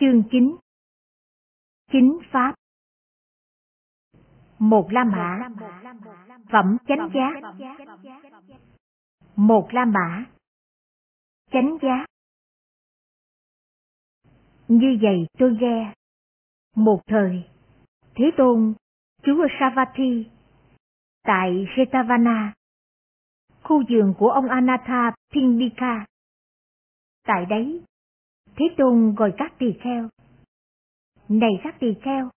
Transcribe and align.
Chương 0.00 0.22
9 0.30 0.56
Chính 1.92 2.18
Pháp. 2.32 2.54
Một 4.58 4.88
La 4.90 5.04
Mã. 5.04 5.48
Phẩm 6.52 6.76
chánh 6.88 7.10
giác 7.14 7.54
Một 9.36 9.68
La 9.72 9.84
Mã. 9.84 10.26
Chánh 11.50 11.78
giác 11.82 12.06
Như 14.68 14.98
vậy 15.02 15.26
tôi 15.38 15.56
nghe. 15.60 15.94
Một 16.74 17.00
thời, 17.06 17.44
Thế 18.14 18.30
Tôn, 18.36 18.74
Chúa 19.22 19.46
Savatthi, 19.60 20.26
Tại 21.22 21.66
Jetavana, 21.76 22.52
Khu 23.62 23.82
vườn 23.90 24.14
của 24.18 24.28
ông 24.30 24.48
Anatha 24.48 25.14
Pindika 25.32 26.06
Tại 27.26 27.46
đấy 27.46 27.82
Thế 28.56 28.64
Tôn 28.76 29.14
gọi 29.14 29.34
các 29.36 29.52
tỳ 29.58 29.66
kheo. 29.80 30.08
Này 31.28 31.50
các 31.62 31.76
tỳ 31.80 31.86
kheo! 32.02 32.30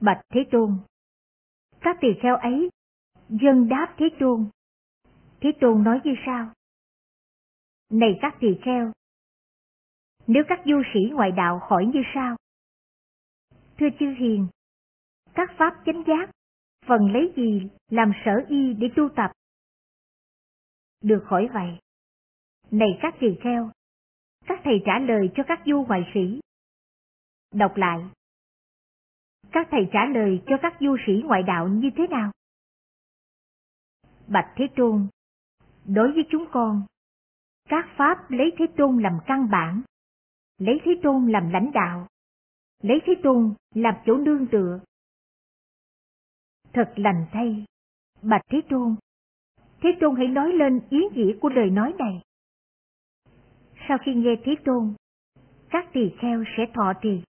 Bạch 0.00 0.20
Thế 0.28 0.40
Tôn! 0.52 0.78
Các 1.80 1.96
tỳ 2.00 2.08
kheo 2.22 2.36
ấy 2.36 2.70
dân 3.28 3.68
đáp 3.68 3.94
Thế 3.98 4.08
Tôn. 4.20 4.48
Thế 5.40 5.52
Tôn 5.60 5.84
nói 5.84 6.00
như 6.04 6.14
sao? 6.26 6.52
Này 7.90 8.18
các 8.20 8.36
tỳ 8.40 8.48
kheo! 8.64 8.92
Nếu 10.26 10.42
các 10.48 10.60
du 10.66 10.82
sĩ 10.94 11.00
ngoại 11.12 11.32
đạo 11.32 11.60
hỏi 11.62 11.86
như 11.94 12.00
sao? 12.14 12.36
Thưa 13.78 13.88
chư 13.98 14.06
hiền, 14.18 14.46
các 15.34 15.50
pháp 15.58 15.82
chánh 15.86 16.02
giác, 16.06 16.30
phần 16.86 17.12
lấy 17.12 17.32
gì 17.36 17.68
làm 17.88 18.12
sở 18.24 18.32
y 18.48 18.74
để 18.74 18.88
tu 18.96 19.08
tập? 19.16 19.32
Được 21.00 21.24
hỏi 21.26 21.48
vậy. 21.54 21.78
Này 22.70 22.88
các 23.02 23.14
tỳ 23.20 23.26
kheo, 23.42 23.70
các 24.46 24.60
thầy 24.64 24.82
trả 24.86 24.98
lời 24.98 25.30
cho 25.34 25.42
các 25.46 25.60
du 25.66 25.84
ngoại 25.88 26.10
sĩ. 26.14 26.40
Đọc 27.52 27.76
lại. 27.76 28.04
Các 29.52 29.68
thầy 29.70 29.88
trả 29.92 30.04
lời 30.14 30.42
cho 30.46 30.56
các 30.62 30.76
du 30.80 30.96
sĩ 31.06 31.12
ngoại 31.24 31.42
đạo 31.42 31.68
như 31.68 31.90
thế 31.96 32.06
nào? 32.06 32.32
Bạch 34.26 34.52
Thế 34.56 34.64
Tôn, 34.76 35.08
đối 35.84 36.12
với 36.12 36.24
chúng 36.30 36.44
con, 36.52 36.82
các 37.68 37.86
pháp 37.96 38.30
lấy 38.30 38.52
Thế 38.58 38.66
Tôn 38.76 39.02
làm 39.02 39.18
căn 39.26 39.48
bản, 39.50 39.82
lấy 40.58 40.80
Thế 40.84 40.92
Tôn 41.02 41.32
làm 41.32 41.50
lãnh 41.50 41.70
đạo, 41.74 42.06
lấy 42.82 42.98
Thế 43.06 43.14
Tôn 43.22 43.54
làm 43.74 43.94
chỗ 44.06 44.16
nương 44.16 44.46
tựa. 44.46 44.80
Thật 46.72 46.92
lành 46.96 47.26
thay, 47.32 47.64
Bạch 48.22 48.42
Thế 48.48 48.60
Tôn, 48.70 48.96
Thế 49.80 49.90
Tôn 50.00 50.16
hãy 50.16 50.26
nói 50.26 50.52
lên 50.52 50.80
ý 50.90 50.98
nghĩa 51.12 51.38
của 51.40 51.48
lời 51.48 51.70
nói 51.70 51.94
này 51.98 52.22
sau 53.88 53.98
khi 54.04 54.14
nghe 54.14 54.36
Thế 54.44 54.54
Tôn, 54.64 54.94
các 55.70 55.88
tỳ 55.92 56.00
kheo 56.20 56.44
sẽ 56.56 56.62
thọ 56.74 56.92
trì. 57.02 57.22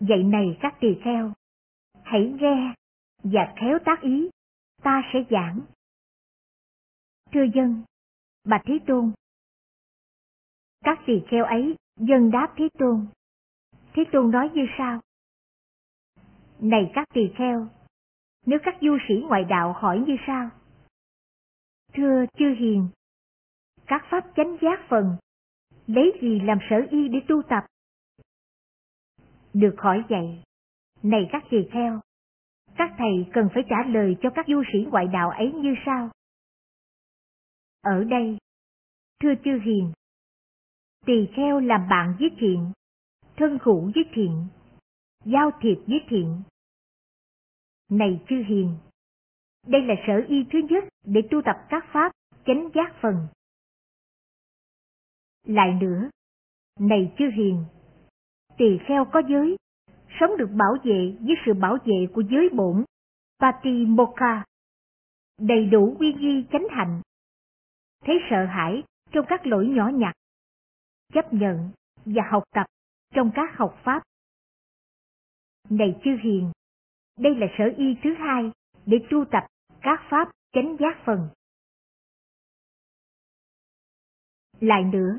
Vậy 0.00 0.22
này 0.24 0.58
các 0.60 0.74
tỳ 0.80 0.88
kheo, 1.04 1.32
hãy 2.02 2.32
nghe 2.40 2.74
và 3.22 3.54
khéo 3.60 3.78
tác 3.84 4.00
ý, 4.02 4.30
ta 4.82 5.02
sẽ 5.12 5.18
giảng. 5.30 5.60
Thưa 7.32 7.44
dân, 7.54 7.82
Bạch 8.44 8.62
Thế 8.64 8.78
Tôn. 8.86 9.12
Các 10.84 10.98
tỳ 11.06 11.22
kheo 11.28 11.44
ấy 11.44 11.76
dân 11.96 12.30
đáp 12.30 12.54
Thế 12.56 12.68
Tôn. 12.78 13.06
Thế 13.92 14.04
Tôn 14.12 14.30
nói 14.30 14.50
như 14.54 14.66
sau? 14.78 15.00
Này 16.60 16.90
các 16.94 17.08
tỳ 17.14 17.20
kheo, 17.38 17.68
nếu 18.46 18.58
các 18.62 18.74
du 18.80 18.98
sĩ 19.08 19.14
ngoại 19.28 19.44
đạo 19.44 19.72
hỏi 19.72 20.04
như 20.06 20.16
sau? 20.26 20.50
Thưa 21.92 22.24
chư 22.38 22.54
hiền, 22.58 22.88
các 23.86 24.02
pháp 24.10 24.24
chánh 24.36 24.56
giác 24.62 24.86
phần, 24.88 25.16
lấy 25.86 26.12
gì 26.22 26.40
làm 26.40 26.58
sở 26.70 26.76
y 26.90 27.08
để 27.08 27.18
tu 27.28 27.42
tập? 27.42 27.64
Được 29.52 29.74
hỏi 29.78 30.04
vậy, 30.08 30.42
này 31.02 31.28
các 31.32 31.44
tỳ 31.50 31.58
kheo, 31.72 32.00
các 32.76 32.90
thầy 32.98 33.26
cần 33.32 33.48
phải 33.54 33.62
trả 33.68 33.76
lời 33.88 34.16
cho 34.20 34.30
các 34.34 34.46
du 34.48 34.62
sĩ 34.72 34.78
ngoại 34.90 35.06
đạo 35.12 35.30
ấy 35.30 35.52
như 35.52 35.74
sau. 35.86 36.10
Ở 37.80 38.04
đây, 38.04 38.38
thưa 39.22 39.34
chư 39.44 39.58
hiền, 39.64 39.92
tỳ 41.06 41.28
kheo 41.36 41.60
làm 41.60 41.88
bạn 41.88 42.16
với 42.18 42.30
thiện, 42.38 42.72
thân 43.36 43.58
hữu 43.62 43.90
với 43.94 44.04
thiện, 44.12 44.46
giao 45.24 45.50
thiệp 45.60 45.76
với 45.86 46.00
thiện. 46.08 46.42
Này 47.90 48.20
chư 48.28 48.36
hiền, 48.48 48.76
đây 49.66 49.82
là 49.82 49.94
sở 50.06 50.24
y 50.28 50.44
thứ 50.52 50.58
nhất 50.70 50.84
để 51.04 51.20
tu 51.30 51.42
tập 51.44 51.56
các 51.68 51.84
pháp 51.92 52.12
chánh 52.46 52.68
giác 52.74 52.94
phần. 53.02 53.28
Lại 55.46 55.78
nữa, 55.80 56.10
này 56.80 57.14
chư 57.18 57.24
hiền, 57.30 57.64
tỳ 58.58 58.78
kheo 58.88 59.04
có 59.04 59.22
giới, 59.28 59.56
sống 60.20 60.30
được 60.38 60.50
bảo 60.52 60.76
vệ 60.84 61.16
với 61.20 61.34
sự 61.46 61.54
bảo 61.54 61.78
vệ 61.84 62.06
của 62.14 62.22
giới 62.30 62.48
bổn, 62.52 62.84
Patimokkha, 63.38 64.44
đầy 65.38 65.66
đủ 65.66 65.96
quy 65.98 66.12
nghi 66.12 66.46
chánh 66.52 66.66
hạnh, 66.70 67.02
thấy 68.04 68.14
sợ 68.30 68.44
hãi 68.44 68.82
trong 69.12 69.26
các 69.28 69.46
lỗi 69.46 69.66
nhỏ 69.66 69.88
nhặt, 69.88 70.14
chấp 71.12 71.32
nhận 71.32 71.70
và 72.04 72.22
học 72.30 72.42
tập 72.54 72.66
trong 73.14 73.30
các 73.34 73.56
học 73.56 73.80
pháp. 73.84 74.02
Này 75.70 76.00
chư 76.04 76.10
hiền, 76.22 76.52
đây 77.18 77.34
là 77.34 77.46
sở 77.58 77.64
y 77.76 77.96
thứ 78.02 78.14
hai 78.14 78.50
để 78.86 78.98
tu 79.10 79.24
tập 79.30 79.46
các 79.80 80.00
pháp 80.10 80.30
chánh 80.52 80.76
giác 80.80 81.02
phần. 81.04 81.28
Lại 84.60 84.84
nữa, 84.84 85.18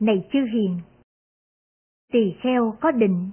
này 0.00 0.28
chư 0.32 0.38
hiền, 0.52 0.80
tỳ 2.12 2.34
kheo 2.42 2.76
có 2.80 2.90
định. 2.90 3.30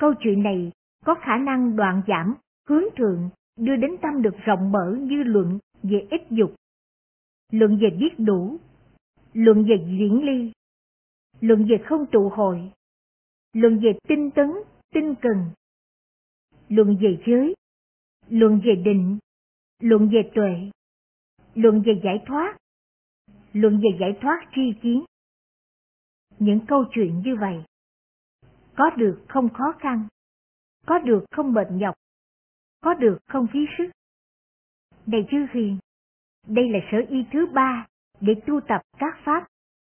Câu 0.00 0.14
chuyện 0.20 0.42
này 0.42 0.72
có 1.04 1.14
khả 1.14 1.36
năng 1.36 1.76
đoạn 1.76 2.02
giảm, 2.08 2.34
hướng 2.68 2.84
thượng, 2.96 3.30
đưa 3.56 3.76
đến 3.76 3.90
tâm 4.02 4.22
được 4.22 4.34
rộng 4.44 4.72
mở 4.72 4.96
như 5.00 5.22
luận 5.22 5.58
về 5.82 6.06
ít 6.10 6.20
dục, 6.30 6.54
luận 7.52 7.78
về 7.82 7.90
biết 7.90 8.14
đủ, 8.18 8.56
luận 9.32 9.64
về 9.68 9.76
diễn 9.86 10.22
ly, 10.24 10.52
luận 11.40 11.66
về 11.70 11.76
không 11.84 12.06
trụ 12.12 12.28
hội, 12.28 12.72
luận 13.52 13.78
về 13.82 13.98
tinh 14.08 14.30
tấn, 14.30 14.50
tinh 14.92 15.14
cần, 15.20 15.50
luận 16.68 16.96
về 17.00 17.18
giới, 17.26 17.54
luận 18.28 18.60
về 18.64 18.74
định, 18.84 19.18
luận 19.80 20.08
về 20.12 20.30
tuệ, 20.34 20.70
luận 21.54 21.82
về 21.86 22.00
giải 22.04 22.22
thoát, 22.26 22.56
luận 23.52 23.80
về 23.80 23.98
giải 24.00 24.18
thoát 24.20 24.48
tri 24.54 24.72
kiến 24.82 25.04
những 26.38 26.60
câu 26.68 26.84
chuyện 26.90 27.22
như 27.24 27.36
vậy. 27.40 27.64
Có 28.76 28.90
được 28.96 29.24
không 29.28 29.48
khó 29.48 29.74
khăn, 29.78 30.08
có 30.86 30.98
được 30.98 31.24
không 31.30 31.54
bệnh 31.54 31.78
nhọc, 31.78 31.94
có 32.80 32.94
được 32.94 33.18
không 33.28 33.46
phí 33.52 33.60
sức. 33.78 33.90
Này 35.06 35.26
chư 35.30 35.46
hiền, 35.52 35.78
đây 36.46 36.68
là 36.68 36.78
sở 36.92 36.98
y 37.08 37.24
thứ 37.32 37.46
ba 37.46 37.86
để 38.20 38.34
tu 38.46 38.60
tập 38.68 38.80
các 38.98 39.18
pháp 39.24 39.46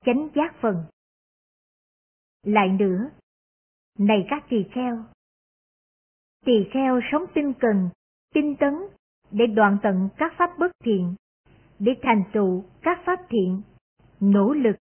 chánh 0.06 0.30
giác 0.36 0.56
phần. 0.62 0.86
Lại 2.44 2.70
nữa, 2.70 3.10
này 4.00 4.26
các 4.30 4.46
tỳ 4.50 4.66
kheo, 4.72 5.04
tỳ 6.46 6.70
kheo 6.74 7.00
sống 7.12 7.26
tinh 7.34 7.54
cần, 7.60 7.90
tinh 8.34 8.56
tấn 8.60 8.74
để 9.32 9.48
đoạn 9.48 9.78
tận 9.84 10.10
các 10.18 10.34
pháp 10.38 10.50
bất 10.60 10.72
thiện, 10.84 11.16
để 11.80 11.92
thành 12.02 12.24
tựu 12.34 12.64
các 12.82 13.00
pháp 13.06 13.20
thiện, 13.30 13.62
nỗ 14.20 14.54
lực, 14.54 14.76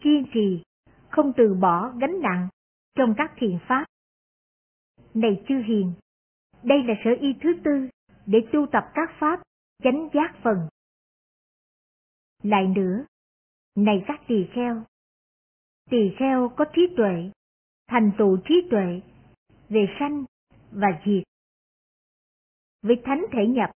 kiên 0.00 0.26
trì, 0.34 0.62
không 1.14 1.32
từ 1.36 1.54
bỏ 1.54 1.92
gánh 2.00 2.20
nặng 2.20 2.48
trong 2.94 3.14
các 3.16 3.32
thiền 3.36 3.58
pháp. 3.68 3.84
Này 5.14 5.44
chư 5.48 5.54
hiền, 5.66 5.92
đây 6.62 6.82
là 6.82 6.94
sở 7.04 7.10
y 7.20 7.28
thứ 7.42 7.48
tư 7.64 7.88
để 8.26 8.38
tu 8.52 8.66
tập 8.72 8.84
các 8.94 9.10
pháp 9.20 9.42
chánh 9.82 10.08
giác 10.14 10.34
phần. 10.42 10.68
Lại 12.42 12.66
nữa, 12.76 13.04
này 13.74 14.04
các 14.06 14.20
tỳ 14.28 14.46
kheo, 14.54 14.84
tỳ 15.90 16.14
kheo 16.18 16.48
có 16.56 16.64
trí 16.74 16.82
tuệ, 16.96 17.30
thành 17.86 18.12
tựu 18.18 18.38
trí 18.48 18.54
tuệ 18.70 19.00
về 19.68 19.86
sanh 19.98 20.24
và 20.70 20.88
diệt. 21.06 21.22
Với 22.82 23.02
thánh 23.04 23.24
thể 23.32 23.46
nhập, 23.46 23.70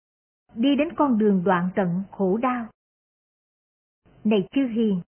đi 0.55 0.75
đến 0.75 0.89
con 0.95 1.17
đường 1.17 1.43
đoạn 1.45 1.69
tận 1.75 2.03
khổ 2.11 2.37
đau. 2.37 2.67
Này 4.23 4.47
chư 4.51 4.67
hiền, 4.67 5.01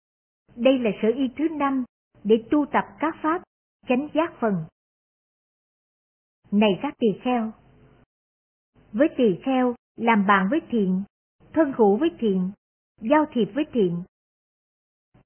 đây 0.55 0.79
là 0.79 0.89
sở 1.01 1.07
y 1.15 1.27
thứ 1.37 1.49
năm 1.49 1.83
để 2.23 2.43
tu 2.51 2.65
tập 2.65 2.85
các 2.99 3.15
pháp 3.21 3.41
chánh 3.87 4.07
giác 4.13 4.33
phần. 4.39 4.65
Này 6.51 6.79
các 6.81 6.93
tỳ 6.97 7.07
kheo! 7.21 7.51
Với 8.91 9.07
tỳ 9.17 9.39
kheo 9.43 9.75
làm 9.95 10.25
bạn 10.27 10.47
với 10.51 10.59
thiện, 10.69 11.03
thân 11.53 11.73
hữu 11.77 11.97
với 11.97 12.09
thiện, 12.19 12.51
giao 13.01 13.25
thiệp 13.31 13.49
với 13.55 13.65
thiện. 13.71 14.03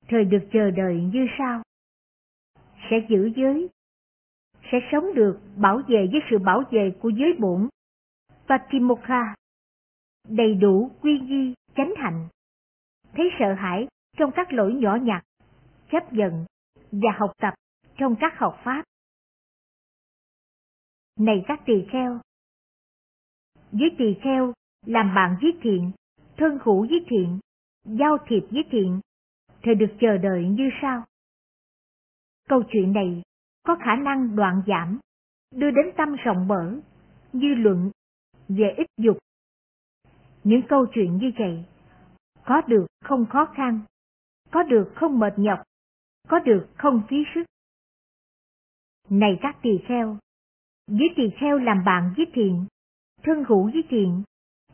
Thời 0.08 0.26
được 0.26 0.48
chờ 0.54 0.72
đợi 0.72 1.02
như 1.14 1.28
sau. 1.38 1.62
Sẽ 2.90 3.06
giữ 3.10 3.32
giới, 3.36 3.70
sẽ 4.72 4.80
sống 4.92 5.06
được 5.16 5.40
bảo 5.58 5.82
vệ 5.88 6.08
với 6.12 6.22
sự 6.30 6.38
bảo 6.38 6.64
vệ 6.72 6.92
của 7.02 7.10
giới 7.10 7.34
bổn, 7.40 7.68
và 8.48 8.58
Patimokha, 8.58 9.36
đầy 10.28 10.54
đủ 10.54 10.92
quy 11.02 11.20
nghi, 11.20 11.54
chánh 11.76 11.94
hạnh, 11.98 12.28
thấy 13.14 13.30
sợ 13.40 13.54
hãi 13.54 13.88
trong 14.18 14.32
các 14.36 14.54
lỗi 14.54 14.74
nhỏ 14.74 14.96
nhặt, 14.96 15.24
chấp 15.92 16.14
nhận 16.14 16.46
và 16.92 17.10
học 17.20 17.32
tập 17.38 17.54
trong 17.98 18.16
các 18.20 18.34
học 18.38 18.60
pháp. 18.64 18.84
Này 21.20 21.44
các 21.48 21.62
tỳ 21.66 21.86
kheo! 21.92 22.20
Với 23.72 23.96
tỳ 23.98 24.16
kheo, 24.24 24.54
làm 24.86 25.16
bạn 25.16 25.38
với 25.42 25.52
thiện, 25.62 25.92
thân 26.38 26.60
hữu 26.64 26.82
với 26.82 27.06
thiện, 27.10 27.40
giao 27.84 28.18
thiệp 28.28 28.42
với 28.52 28.64
thiện, 28.72 29.00
thì 29.64 29.76
được 29.76 29.96
chờ 30.00 30.18
đợi 30.18 30.46
như 30.50 30.70
sau. 30.82 31.04
Câu 32.50 32.64
chuyện 32.72 32.94
này 32.94 33.22
có 33.64 33.76
khả 33.76 33.96
năng 33.96 34.36
đoạn 34.36 34.62
giảm, 34.68 35.00
đưa 35.52 35.72
đến 35.72 35.86
tâm 35.98 36.16
rộng 36.16 36.48
mở, 36.48 36.80
như 37.34 37.54
luận 37.54 37.92
về 38.48 38.74
ích 38.78 38.88
dục. 38.98 39.18
Những 40.44 40.62
câu 40.70 40.86
chuyện 40.94 41.18
như 41.18 41.32
vậy, 41.40 41.66
có 42.46 42.62
được 42.68 42.86
không 43.04 43.26
khó 43.26 43.46
khăn, 43.56 43.82
có 44.52 44.64
được 44.64 44.92
không 44.96 45.20
mệt 45.20 45.34
nhọc, 45.38 45.60
có 46.28 46.40
được 46.40 46.68
không 46.78 47.02
phí 47.10 47.18
sức. 47.36 47.44
Này 49.10 49.40
các 49.42 49.58
tỳ 49.62 49.70
kheo, 49.88 50.18
với 50.88 51.08
tỳ 51.16 51.24
kheo 51.40 51.58
làm 51.58 51.84
bạn 51.86 52.14
với 52.18 52.26
thiện, 52.34 52.66
thân 53.24 53.44
hữu 53.48 53.64
với 53.64 53.84
thiện, 53.90 54.24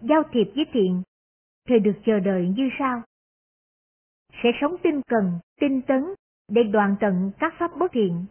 giao 0.01 0.23
thiệp 0.31 0.47
với 0.55 0.65
thiện, 0.71 1.01
thì 1.67 1.79
được 1.79 1.95
chờ 2.05 2.19
đợi 2.19 2.53
như 2.57 2.69
sau. 2.79 3.01
Sẽ 4.44 4.49
sống 4.61 4.75
tinh 4.83 5.01
cần, 5.07 5.39
tinh 5.59 5.81
tấn 5.81 6.03
để 6.47 6.63
đoàn 6.63 6.95
tận 6.99 7.31
các 7.39 7.53
pháp 7.59 7.71
bất 7.77 7.91
thiện. 7.91 8.25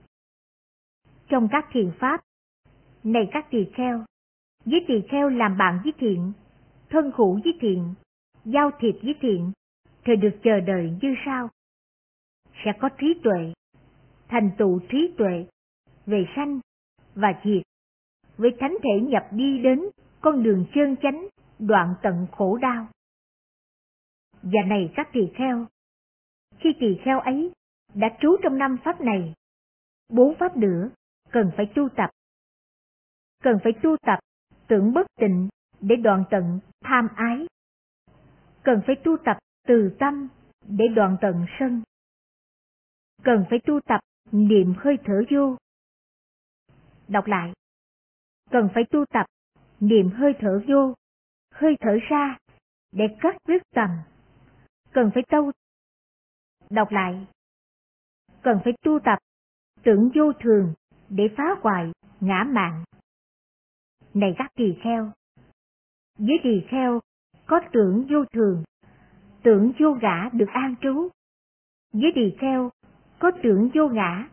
Trong 1.29 1.49
các 1.51 1.69
thiền 1.73 1.93
pháp, 1.99 2.21
này 3.05 3.29
các 3.33 3.47
tỳ 3.51 3.67
kheo, 3.75 4.05
với 4.65 4.85
tỳ 4.89 4.95
kheo 5.09 5.29
làm 5.29 5.57
bạn 5.57 5.81
với 5.85 5.93
thiện, 5.99 6.33
thân 6.91 7.11
hữu 7.15 7.41
với 7.45 7.59
thiện, 7.61 7.95
giao 8.45 8.71
thiệp 8.81 8.95
với 9.03 9.15
thiện, 9.21 9.53
thì 10.05 10.17
được 10.17 10.39
chờ 10.43 10.61
đợi 10.61 10.93
như 11.03 11.15
sau. 11.25 11.49
Sẽ 12.65 12.73
có 12.81 12.89
trí 12.89 13.21
tuệ, 13.25 13.53
thành 14.29 14.51
tựu 14.59 14.81
trí 14.89 15.15
tuệ, 15.19 15.47
về 16.07 16.27
sanh 16.37 16.61
và 17.15 17.41
diệt, 17.45 17.63
với 18.37 18.51
thánh 18.61 18.77
thể 18.83 19.01
nhập 19.01 19.27
đi 19.31 19.59
đến 19.59 19.81
con 20.21 20.43
đường 20.43 20.67
chân 20.75 20.97
chánh, 21.03 21.27
đoạn 21.59 21.95
tận 22.03 22.27
khổ 22.33 22.57
đau. 22.57 22.87
Và 24.43 24.61
này 24.67 24.93
các 24.97 25.09
tỳ 25.13 25.21
kheo, 25.35 25.67
khi 26.59 26.75
tỳ 26.81 26.99
kheo 27.05 27.21
ấy 27.21 27.53
đã 27.95 28.09
trú 28.21 28.37
trong 28.43 28.59
năm 28.59 28.77
pháp 28.85 29.01
này, 29.01 29.35
bốn 30.09 30.35
pháp 30.35 30.57
nữa 30.57 30.91
cần 31.31 31.51
phải 31.57 31.67
tu 31.75 31.89
tập. 31.89 32.11
Cần 33.43 33.59
phải 33.65 33.73
tu 33.83 33.97
tập 33.97 34.19
tưởng 34.69 34.93
bất 34.93 35.07
tịnh 35.21 35.49
để 35.81 35.97
đoạn 35.97 36.25
tận 36.31 36.61
tham 36.85 37.09
ái. 37.17 37.47
Cần 38.63 38.81
phải 38.87 38.97
tu 39.05 39.17
tập 39.25 39.37
từ 39.67 39.97
tâm 39.99 40.29
để 40.63 40.85
đoạn 40.89 41.17
tận 41.21 41.47
sân. 41.59 41.83
Cần 43.25 43.45
phải 43.51 43.59
tu 43.67 43.81
tập 43.81 44.01
niệm 44.33 44.75
hơi 44.79 44.99
thở 45.05 45.23
vô. 45.31 45.57
Đọc 47.09 47.27
lại. 47.27 47.53
Cần 48.51 48.69
phải 48.75 48.85
tu 48.91 49.05
tập 49.07 49.27
niệm 49.81 50.11
hơi 50.11 50.35
thở 50.41 50.63
vô, 50.69 50.95
hơi 51.51 51.77
thở 51.81 51.99
ra 52.11 52.39
để 52.93 53.05
cắt 53.21 53.37
đứt 53.49 53.63
tầm. 53.75 53.91
Cần 54.93 55.11
phải 55.15 55.23
tu 55.29 55.53
Đọc 56.71 56.91
lại. 56.91 57.27
Cần 58.43 58.61
phải 58.65 58.73
tu 58.83 58.99
tập 59.05 59.19
tưởng 59.83 60.11
vô 60.15 60.33
thường 60.33 60.75
để 61.09 61.25
phá 61.37 61.45
hoại 61.63 61.93
ngã 62.21 62.45
mạng. 62.49 62.85
Này 64.15 64.35
các 64.39 64.51
tỳ 64.55 64.77
kheo, 64.83 65.13
với 66.19 66.41
tỳ 66.43 66.65
kheo 66.69 67.01
có 67.47 67.61
tưởng 67.73 68.07
vô 68.11 68.25
thường, 68.33 68.65
tưởng 69.43 69.73
vô 69.81 69.95
ngã 70.03 70.31
được 70.33 70.49
an 70.53 70.75
trú. 70.81 71.09
Với 71.93 72.13
tỳ 72.15 72.37
kheo 72.41 72.71
có 73.19 73.31
tưởng 73.43 73.71
vô 73.75 73.89
ngã, 73.89 74.29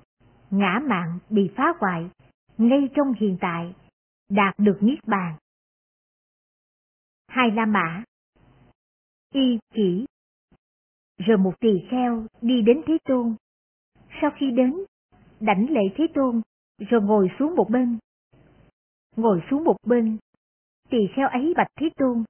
ngã 0.51 0.79
mạng 0.87 1.19
bị 1.29 1.51
phá 1.55 1.73
hoại 1.79 2.09
ngay 2.57 2.89
trong 2.95 3.13
hiện 3.19 3.37
tại, 3.41 3.75
đạt 4.29 4.55
được 4.57 4.77
niết 4.81 4.99
bàn. 5.07 5.35
Hai 7.27 7.51
La 7.51 7.65
Mã 7.65 8.03
Y 9.33 9.59
chỉ 9.73 10.05
Rồi 11.17 11.37
một 11.37 11.59
tỳ 11.59 11.69
kheo 11.91 12.25
đi 12.41 12.61
đến 12.61 12.81
Thế 12.85 12.97
Tôn. 13.05 13.35
Sau 14.21 14.31
khi 14.37 14.51
đến, 14.51 14.75
đảnh 15.39 15.69
lễ 15.69 15.81
Thế 15.95 16.07
Tôn, 16.13 16.41
rồi 16.77 17.01
ngồi 17.01 17.31
xuống 17.39 17.55
một 17.55 17.69
bên. 17.69 17.97
Ngồi 19.15 19.41
xuống 19.49 19.63
một 19.63 19.75
bên, 19.87 20.17
tỳ 20.89 20.97
kheo 21.15 21.27
ấy 21.27 21.53
bạch 21.57 21.71
Thế 21.75 21.89
Tôn. 21.95 22.23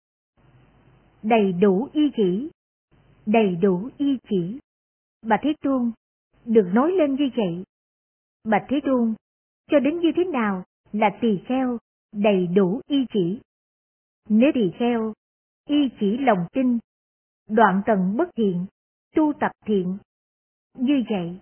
Đầy 1.24 1.54
đủ 1.54 1.90
y 1.94 2.12
chỉ, 2.16 2.50
đầy 3.26 3.56
đủ 3.56 3.90
y 3.98 4.18
chỉ. 4.30 4.60
Bà 5.22 5.38
Thế 5.42 5.54
Tôn, 5.62 5.92
được 6.46 6.70
nói 6.74 6.92
lên 6.92 7.16
như 7.16 7.30
vậy. 7.36 7.64
Bạch 8.44 8.66
Thế 8.70 8.80
Tôn, 8.84 9.14
cho 9.68 9.80
đến 9.80 10.00
như 10.00 10.12
thế 10.16 10.24
nào 10.24 10.64
là 10.92 11.10
tỳ 11.22 11.42
kheo 11.48 11.78
đầy 12.12 12.48
đủ 12.48 12.82
y 12.88 13.06
chỉ? 13.14 13.40
Nếu 14.30 14.52
tỳ 14.54 14.72
kheo, 14.80 15.14
y 15.68 15.90
chỉ 16.00 16.18
lòng 16.18 16.48
tin, 16.54 16.80
đoạn 17.50 17.82
tận 17.86 18.18
bất 18.18 18.30
thiện, 18.36 18.66
tu 19.16 19.34
tập 19.40 19.52
thiện. 19.66 19.98
Như 20.78 21.04
vậy, 21.10 21.40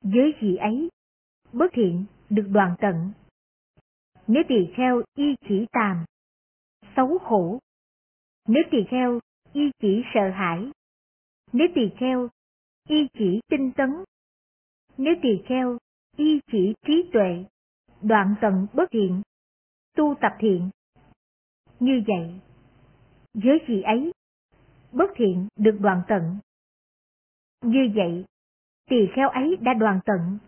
với 0.00 0.34
gì 0.40 0.56
ấy, 0.56 0.88
bất 1.52 1.66
thiện 1.72 2.04
được 2.30 2.46
đoàn 2.52 2.74
tận. 2.80 3.12
Nếu 4.26 4.42
tỳ 4.48 4.72
kheo 4.76 5.02
y 5.14 5.34
chỉ 5.48 5.66
tàm, 5.72 6.04
xấu 6.96 7.18
khổ. 7.18 7.58
Nếu 8.48 8.62
tỳ 8.70 8.78
kheo 8.90 9.20
y 9.52 9.70
chỉ 9.80 10.02
sợ 10.14 10.30
hãi. 10.30 10.70
Nếu 11.52 11.68
tỳ 11.74 11.90
kheo 11.98 12.28
y 12.88 13.08
chỉ 13.12 13.40
tinh 13.48 13.72
tấn. 13.76 13.90
Nếu 14.96 15.14
tỳ 15.22 15.42
kheo 15.46 15.78
y 16.16 16.40
chỉ 16.52 16.74
trí 16.86 17.10
tuệ, 17.12 17.44
đoạn 18.02 18.34
tận 18.40 18.66
bất 18.72 18.90
thiện, 18.90 19.22
tu 19.96 20.14
tập 20.20 20.32
thiện. 20.38 20.70
Như 21.80 22.02
vậy, 22.06 22.40
với 23.34 23.58
gì 23.68 23.82
ấy, 23.82 24.12
bất 24.92 25.10
thiện 25.16 25.48
được 25.56 25.78
đoạn 25.80 26.02
tận. 26.08 26.38
Như 27.62 27.92
vậy, 27.94 28.24
tỳ 28.90 28.96
kheo 29.14 29.28
ấy 29.28 29.56
đã 29.60 29.74
đoàn 29.74 30.00
tận, 30.04 30.38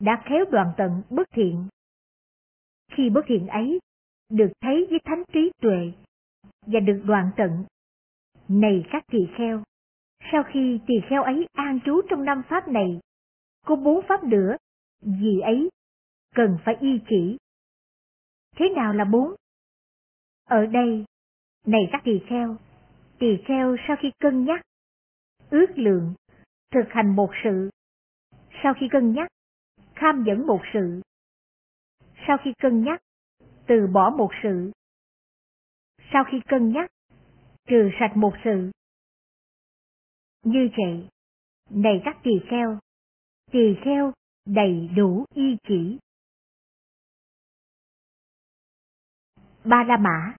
đã 0.00 0.22
khéo 0.24 0.44
đoàn 0.50 0.72
tận 0.76 1.02
bất 1.10 1.28
thiện. 1.30 1.68
Khi 2.92 3.10
bất 3.10 3.22
thiện 3.26 3.46
ấy 3.46 3.78
được 4.28 4.52
thấy 4.60 4.86
với 4.90 4.98
thánh 5.04 5.22
trí 5.32 5.50
tuệ 5.62 5.92
và 6.66 6.80
được 6.80 7.02
đoàn 7.04 7.30
tận. 7.36 7.64
Này 8.48 8.84
các 8.90 9.04
tỳ 9.06 9.18
kheo, 9.36 9.62
sau 10.32 10.42
khi 10.52 10.80
tỳ 10.86 10.94
kheo 11.08 11.22
ấy 11.22 11.46
an 11.52 11.80
trú 11.84 12.00
trong 12.10 12.24
năm 12.24 12.42
pháp 12.48 12.68
này, 12.68 13.00
có 13.66 13.76
bốn 13.76 14.06
pháp 14.08 14.24
nữa, 14.24 14.56
gì 15.00 15.40
ấy 15.40 15.68
cần 16.34 16.58
phải 16.64 16.76
y 16.80 17.00
chỉ. 17.08 17.38
Thế 18.56 18.68
nào 18.76 18.92
là 18.92 19.04
bốn? 19.04 19.34
Ở 20.44 20.66
đây, 20.66 21.04
này 21.66 21.88
các 21.92 22.02
tỳ 22.04 22.20
kheo, 22.28 22.56
tỳ 23.18 23.26
kheo 23.46 23.76
sau 23.88 23.96
khi 24.00 24.10
cân 24.20 24.44
nhắc, 24.44 24.60
ước 25.50 25.66
lượng, 25.76 26.14
thực 26.70 26.84
hành 26.88 27.16
một 27.16 27.30
sự, 27.44 27.70
sau 28.62 28.74
khi 28.80 28.88
cân 28.90 29.12
nhắc, 29.12 29.28
kham 29.94 30.24
dẫn 30.26 30.46
một 30.46 30.60
sự, 30.72 31.00
sau 32.26 32.36
khi 32.44 32.52
cân 32.62 32.84
nhắc, 32.84 33.02
từ 33.66 33.86
bỏ 33.92 34.10
một 34.10 34.30
sự, 34.42 34.72
sau 36.12 36.24
khi 36.24 36.40
cân 36.48 36.72
nhắc, 36.72 36.90
trừ 37.66 37.90
sạch 38.00 38.16
một 38.16 38.32
sự. 38.44 38.70
Như 40.42 40.68
vậy, 40.76 41.08
này 41.70 42.02
các 42.04 42.16
tỳ 42.22 42.30
kheo, 42.50 42.78
tỳ 43.52 43.76
kheo 43.84 44.12
đầy 44.46 44.88
đủ 44.96 45.24
y 45.34 45.56
chỉ. 45.68 45.98
Ba 49.64 49.84
La 49.84 49.96
Mã 49.96 50.36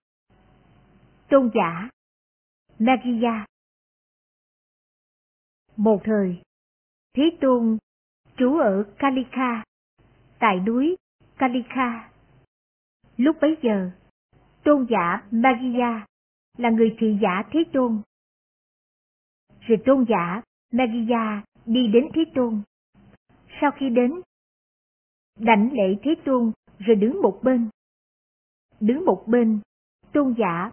Tôn 1.28 1.50
giả 1.54 1.88
Magia 2.78 3.46
Một 5.76 6.00
thời, 6.04 6.42
Thế 7.14 7.22
Tôn 7.40 7.78
trú 8.36 8.56
ở 8.56 8.94
Kalika, 8.98 9.64
tại 10.38 10.60
núi 10.66 10.96
Kalika. 11.36 12.10
Lúc 13.16 13.36
bấy 13.40 13.56
giờ, 13.62 13.90
tôn 14.64 14.86
giả 14.90 15.26
Magia 15.30 16.06
là 16.58 16.70
người 16.70 16.96
thị 16.98 17.18
giả 17.22 17.42
Thế 17.52 17.64
Tôn. 17.72 18.02
Rồi 19.60 19.78
tôn 19.86 20.04
giả 20.08 20.42
Magiya 20.72 21.42
đi 21.66 21.88
đến 21.92 22.08
Thế 22.14 22.24
Tôn. 22.34 22.62
Sau 23.60 23.70
khi 23.76 23.88
đến, 23.88 24.20
đảnh 25.38 25.72
lễ 25.72 25.96
Thế 26.02 26.14
Tôn 26.24 26.52
rồi 26.78 26.96
đứng 26.96 27.22
một 27.22 27.40
bên. 27.42 27.68
Đứng 28.80 29.04
một 29.04 29.24
bên, 29.26 29.60
tôn 30.12 30.34
giả 30.38 30.70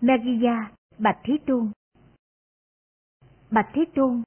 Magiya 0.00 0.72
bạch 0.98 1.20
Thế 1.24 1.38
Tôn. 1.46 1.70
Bạch 3.50 3.70
Thế 3.74 3.84
Tôn, 3.94 4.22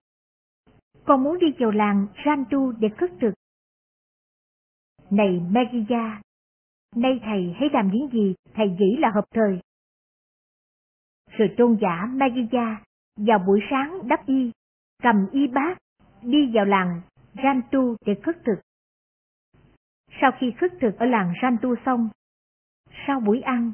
con 1.05 1.23
muốn 1.23 1.39
đi 1.39 1.47
vào 1.59 1.71
làng 1.71 2.07
Rantu 2.25 2.71
để 2.71 2.89
khất 2.97 3.11
thực. 3.21 3.33
Này 5.09 5.41
Magiya, 5.49 6.21
nay 6.95 7.19
thầy 7.23 7.53
hãy 7.59 7.69
làm 7.73 7.91
những 7.93 8.09
gì 8.11 8.35
thầy 8.53 8.67
nghĩ 8.69 8.97
là 8.99 9.11
hợp 9.15 9.25
thời. 9.31 9.59
Rồi 11.29 11.53
tôn 11.57 11.77
giả 11.81 12.05
Magiya 12.05 12.83
vào 13.17 13.39
buổi 13.39 13.59
sáng 13.69 14.07
đắp 14.07 14.25
y, 14.25 14.51
cầm 15.03 15.27
y 15.31 15.47
bát, 15.47 15.77
đi 16.21 16.51
vào 16.53 16.65
làng 16.65 17.01
Rantu 17.43 17.95
để 18.05 18.15
khất 18.23 18.37
thực. 18.45 18.59
Sau 20.21 20.31
khi 20.39 20.51
khất 20.51 20.71
thực 20.81 20.99
ở 20.99 21.05
làng 21.05 21.33
Rantu 21.41 21.75
xong, 21.85 22.09
sau 23.07 23.19
buổi 23.19 23.41
ăn, 23.41 23.71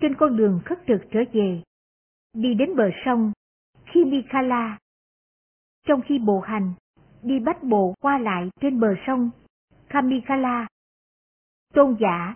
trên 0.00 0.14
con 0.14 0.36
đường 0.36 0.60
khất 0.64 0.78
thực 0.86 1.00
trở 1.10 1.20
về, 1.32 1.62
đi 2.32 2.54
đến 2.54 2.76
bờ 2.76 2.90
sông 3.04 3.32
Khimikala. 3.84 4.78
Trong 5.86 6.02
khi 6.06 6.18
bộ 6.18 6.40
hành, 6.40 6.72
đi 7.22 7.38
bách 7.38 7.62
bộ 7.62 7.94
qua 8.00 8.18
lại 8.18 8.50
trên 8.60 8.80
bờ 8.80 8.88
sông 9.06 9.30
Kamikala. 9.88 10.66
Tôn 11.74 11.96
giả 12.00 12.34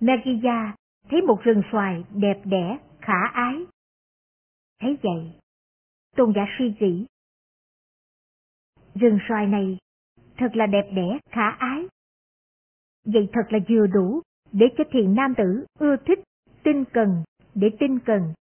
Megiya 0.00 0.74
thấy 1.10 1.22
một 1.22 1.42
rừng 1.42 1.62
xoài 1.72 2.04
đẹp 2.14 2.40
đẽ, 2.44 2.78
khả 3.00 3.28
ái. 3.32 3.56
Thấy 4.80 4.98
vậy, 5.02 5.32
tôn 6.18 6.32
giả 6.34 6.46
suy 6.58 6.74
nghĩ. 6.80 7.06
Rừng 8.94 9.18
xoài 9.28 9.46
này 9.46 9.78
thật 10.36 10.56
là 10.56 10.66
đẹp 10.66 10.90
đẽ, 10.92 11.18
khả 11.30 11.50
ái. 11.50 11.86
Vậy 13.04 13.28
thật 13.32 13.42
là 13.50 13.58
vừa 13.68 13.86
đủ 13.86 14.22
để 14.52 14.66
cho 14.78 14.84
thiền 14.90 15.14
nam 15.14 15.34
tử 15.36 15.66
ưa 15.78 15.96
thích, 16.06 16.18
tinh 16.62 16.84
cần, 16.92 17.22
để 17.54 17.68
tinh 17.80 17.98
cần. 18.06 18.34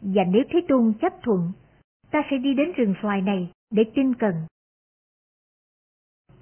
Và 0.00 0.24
nếu 0.24 0.42
Thế 0.50 0.60
Tôn 0.68 0.94
chấp 1.00 1.12
thuận, 1.22 1.52
ta 2.10 2.22
sẽ 2.30 2.38
đi 2.38 2.54
đến 2.54 2.72
rừng 2.76 2.94
xoài 3.02 3.22
này 3.22 3.52
để 3.70 3.82
tinh 3.94 4.14
cần. 4.18 4.34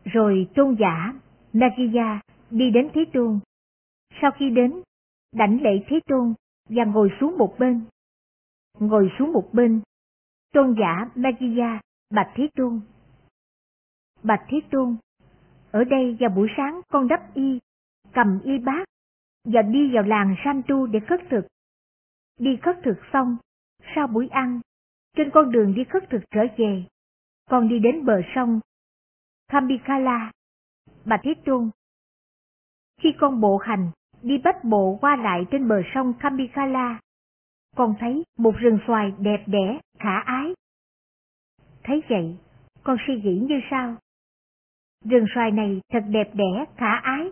Rồi 0.05 0.49
tôn 0.55 0.77
giả 0.81 1.21
Nagiya 1.53 2.21
đi 2.51 2.71
đến 2.71 2.89
Thế 2.95 3.05
Tôn. 3.13 3.39
Sau 4.21 4.31
khi 4.31 4.51
đến, 4.51 4.83
đảnh 5.33 5.63
lễ 5.63 5.85
Thế 5.89 6.01
Tôn 6.07 6.35
và 6.69 6.85
ngồi 6.85 7.11
xuống 7.21 7.39
một 7.39 7.55
bên. 7.59 7.85
Ngồi 8.79 9.11
xuống 9.19 9.33
một 9.33 9.49
bên, 9.53 9.81
tôn 10.53 10.75
giả 10.81 11.11
Magiya, 11.15 11.81
bạch 12.11 12.31
Thế 12.35 12.49
Tôn. 12.57 12.81
Bạch 14.23 14.43
Thế 14.49 14.61
Tôn, 14.71 14.97
ở 15.71 15.85
đây 15.85 16.17
vào 16.21 16.31
buổi 16.31 16.49
sáng 16.57 16.81
con 16.89 17.09
đắp 17.09 17.35
y, 17.35 17.59
cầm 18.13 18.41
y 18.45 18.59
bát 18.59 18.85
và 19.45 19.63
đi 19.63 19.95
vào 19.95 20.03
làng 20.03 20.37
San 20.45 20.63
Tu 20.69 20.87
để 20.87 21.01
khất 21.01 21.21
thực. 21.31 21.47
Đi 22.39 22.57
khất 22.63 22.77
thực 22.85 22.97
xong, 23.13 23.37
sau 23.95 24.07
buổi 24.07 24.29
ăn, 24.29 24.61
trên 25.17 25.31
con 25.31 25.51
đường 25.51 25.75
đi 25.75 25.85
khất 25.85 26.11
thực 26.11 26.21
trở 26.31 26.41
về, 26.59 26.85
con 27.51 27.69
đi 27.69 27.79
đến 27.79 28.05
bờ 28.05 28.21
sông 28.35 28.61
Khambikala, 29.49 30.33
Bạch 31.05 31.21
Thế 31.23 31.35
Tôn. 31.45 31.71
Khi 33.01 33.15
con 33.21 33.41
bộ 33.41 33.57
hành, 33.57 33.91
đi 34.23 34.39
bách 34.45 34.65
bộ 34.65 34.99
qua 35.01 35.17
lại 35.17 35.47
trên 35.51 35.69
bờ 35.69 35.83
sông 35.95 36.15
Khambikala, 36.19 37.01
con 37.77 37.95
thấy 38.01 38.25
một 38.39 38.57
rừng 38.59 38.79
xoài 38.87 39.13
đẹp 39.19 39.45
đẽ, 39.47 39.81
khả 40.07 40.19
ái. 40.19 40.55
Thấy 41.85 42.03
vậy, 42.09 42.37
con 42.83 42.97
suy 43.07 43.15
nghĩ 43.23 43.41
như 43.49 43.61
sau. 43.71 43.97
Rừng 45.05 45.27
xoài 45.35 45.51
này 45.51 45.81
thật 45.89 46.05
đẹp 46.09 46.31
đẽ, 46.35 46.65
khả 46.77 46.97
ái. 47.03 47.31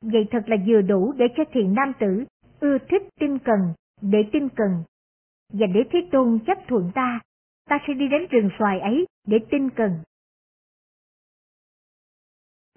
Vậy 0.00 0.26
thật 0.30 0.44
là 0.46 0.56
vừa 0.66 0.80
đủ 0.82 1.12
để 1.12 1.26
cho 1.36 1.44
thiện 1.52 1.74
nam 1.74 1.92
tử 2.00 2.24
ưa 2.60 2.78
thích 2.88 3.02
tinh 3.20 3.38
cần, 3.44 3.74
để 4.00 4.18
tinh 4.32 4.48
cần. 4.56 4.84
Và 5.52 5.66
để 5.74 5.80
Thế 5.92 6.08
Tôn 6.12 6.38
chấp 6.46 6.58
thuận 6.68 6.90
ta, 6.94 7.20
ta 7.64 7.78
sẽ 7.86 7.94
đi 7.94 8.08
đến 8.08 8.26
rừng 8.30 8.50
xoài 8.58 8.80
ấy 8.80 9.06
để 9.26 9.38
tinh 9.50 9.70
cần. 9.70 9.90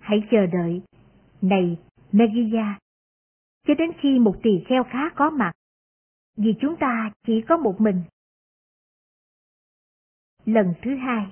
Hãy 0.01 0.23
chờ 0.31 0.45
đợi, 0.45 0.81
này 1.41 1.77
Megiya, 2.11 2.79
cho 3.67 3.73
đến 3.73 3.91
khi 3.99 4.19
một 4.19 4.35
tỳ 4.43 4.63
kheo 4.67 4.83
khá 4.83 5.09
có 5.15 5.29
mặt, 5.29 5.51
vì 6.38 6.55
chúng 6.61 6.75
ta 6.79 7.11
chỉ 7.27 7.41
có 7.47 7.57
một 7.57 7.81
mình. 7.81 8.03
Lần 10.46 10.74
thứ 10.81 10.96
hai, 10.96 11.31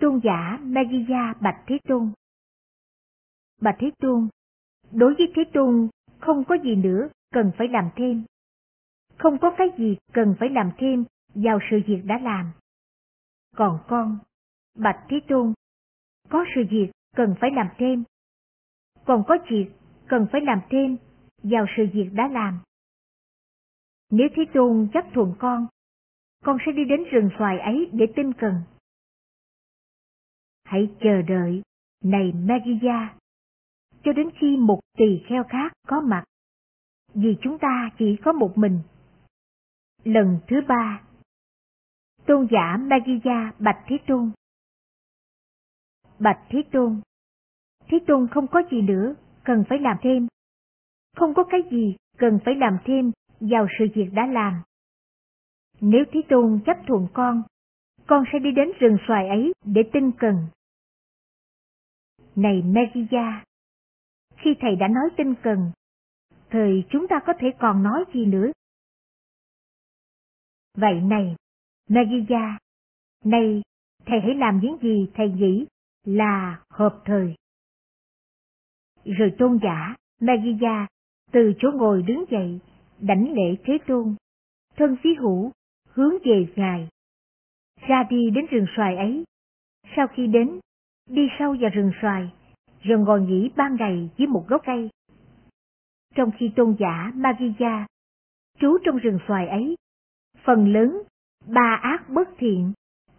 tôn 0.00 0.20
giả 0.24 0.58
magiya 0.62 1.34
Bạch 1.40 1.64
Thế 1.66 1.78
Tôn 1.88 2.12
Bạch 3.60 3.76
Thế 3.78 3.90
Tôn, 3.98 4.28
đối 4.92 5.14
với 5.14 5.32
Thế 5.36 5.42
Tôn 5.52 5.88
không 6.20 6.44
có 6.44 6.56
gì 6.64 6.74
nữa 6.74 7.08
cần 7.32 7.52
phải 7.58 7.68
làm 7.68 7.90
thêm. 7.96 8.24
Không 9.18 9.38
có 9.38 9.54
cái 9.58 9.68
gì 9.78 9.96
cần 10.12 10.34
phải 10.40 10.48
làm 10.48 10.70
thêm 10.78 11.04
vào 11.34 11.58
sự 11.70 11.76
việc 11.86 12.02
đã 12.04 12.18
làm. 12.18 12.52
Còn 13.56 13.78
con, 13.88 14.18
Bạch 14.74 15.06
Thế 15.08 15.20
Tôn, 15.28 15.52
có 16.28 16.44
sự 16.54 16.60
việc 16.70 16.90
cần 17.16 17.34
phải 17.40 17.50
làm 17.50 17.68
thêm. 17.78 18.04
Còn 19.04 19.24
có 19.28 19.38
việc 19.50 19.70
cần 20.08 20.26
phải 20.32 20.40
làm 20.40 20.60
thêm 20.70 20.96
vào 21.42 21.66
sự 21.76 21.82
việc 21.92 22.10
đã 22.12 22.28
làm. 22.28 22.60
Nếu 24.10 24.28
Thế 24.36 24.42
Tôn 24.54 24.88
chấp 24.92 25.04
thuận 25.14 25.34
con, 25.38 25.66
con 26.44 26.56
sẽ 26.66 26.72
đi 26.72 26.84
đến 26.84 27.04
rừng 27.10 27.30
xoài 27.38 27.58
ấy 27.58 27.90
để 27.92 28.06
tinh 28.16 28.32
cần. 28.32 28.54
Hãy 30.64 30.90
chờ 31.00 31.22
đợi, 31.22 31.62
này 32.04 32.32
Magia, 32.32 33.14
cho 34.02 34.12
đến 34.12 34.30
khi 34.40 34.56
một 34.56 34.80
tỳ 34.96 35.22
kheo 35.28 35.44
khác 35.44 35.72
có 35.86 36.00
mặt, 36.00 36.24
vì 37.14 37.36
chúng 37.42 37.58
ta 37.58 37.90
chỉ 37.98 38.16
có 38.24 38.32
một 38.32 38.58
mình. 38.58 38.80
Lần 40.04 40.38
thứ 40.48 40.56
ba, 40.68 41.02
tôn 42.26 42.46
giả 42.50 42.76
Magia 42.80 43.52
Bạch 43.58 43.84
Thế 43.86 43.98
Tôn. 44.06 44.30
Bạch 46.18 46.40
Thế 46.48 46.62
Tôn, 46.72 47.00
Thế 47.86 47.98
Tôn 48.06 48.28
không 48.28 48.46
có 48.46 48.62
gì 48.70 48.82
nữa 48.82 49.14
cần 49.44 49.64
phải 49.68 49.78
làm 49.78 49.96
thêm. 50.02 50.26
Không 51.16 51.34
có 51.34 51.44
cái 51.44 51.60
gì 51.70 51.96
cần 52.18 52.38
phải 52.44 52.54
làm 52.54 52.78
thêm 52.84 53.12
vào 53.40 53.66
sự 53.78 53.84
việc 53.94 54.08
đã 54.12 54.26
làm. 54.26 54.62
Nếu 55.80 56.04
Thế 56.12 56.20
Tôn 56.28 56.60
chấp 56.66 56.76
thuận 56.86 57.06
con, 57.14 57.42
con 58.06 58.24
sẽ 58.32 58.38
đi 58.38 58.50
đến 58.52 58.68
rừng 58.80 58.96
xoài 59.08 59.28
ấy 59.28 59.52
để 59.64 59.82
tinh 59.92 60.12
cần. 60.18 60.34
Này 62.36 62.62
Meriya, 62.62 63.44
khi 64.36 64.54
thầy 64.60 64.76
đã 64.76 64.88
nói 64.88 65.08
tinh 65.16 65.34
cần, 65.42 65.72
thời 66.50 66.84
chúng 66.90 67.08
ta 67.08 67.20
có 67.26 67.32
thể 67.38 67.46
còn 67.58 67.82
nói 67.82 68.04
gì 68.14 68.26
nữa? 68.26 68.46
Vậy 70.74 71.00
này, 71.00 71.36
Meriya, 71.88 72.58
này 73.24 73.62
thầy 74.06 74.20
hãy 74.20 74.34
làm 74.34 74.60
những 74.62 74.76
gì 74.82 75.10
thầy 75.14 75.28
nghĩ 75.30 75.66
là 76.04 76.62
hợp 76.70 77.02
thời. 77.04 77.34
Rồi 79.04 79.34
tôn 79.38 79.58
giả, 79.62 79.94
Megiya, 80.20 80.86
từ 81.32 81.52
chỗ 81.58 81.70
ngồi 81.74 82.02
đứng 82.02 82.24
dậy, 82.30 82.60
đảnh 83.00 83.32
lễ 83.32 83.56
Thế 83.64 83.78
Tôn, 83.86 84.14
thân 84.76 84.96
phí 85.02 85.14
hữu, 85.14 85.52
hướng 85.88 86.14
về 86.24 86.46
Ngài. 86.56 86.88
Ra 87.88 88.02
đi 88.10 88.30
đến 88.30 88.46
rừng 88.50 88.66
xoài 88.76 88.96
ấy. 88.96 89.24
Sau 89.96 90.06
khi 90.06 90.26
đến, 90.26 90.60
đi 91.10 91.28
sâu 91.38 91.56
vào 91.60 91.70
rừng 91.70 91.92
xoài, 92.02 92.32
rồi 92.82 92.98
ngồi 92.98 93.20
nghỉ 93.20 93.50
ban 93.56 93.76
ngày 93.76 94.10
dưới 94.16 94.26
một 94.28 94.44
gốc 94.48 94.62
cây. 94.66 94.90
Trong 96.14 96.30
khi 96.38 96.52
tôn 96.56 96.76
giả 96.78 97.12
Magiya 97.14 97.86
trú 98.58 98.78
trong 98.84 98.96
rừng 98.96 99.18
xoài 99.28 99.48
ấy, 99.48 99.76
phần 100.44 100.72
lớn 100.72 101.02
ba 101.46 101.78
ác 101.82 102.08
bất 102.08 102.28
thiện, 102.38 102.72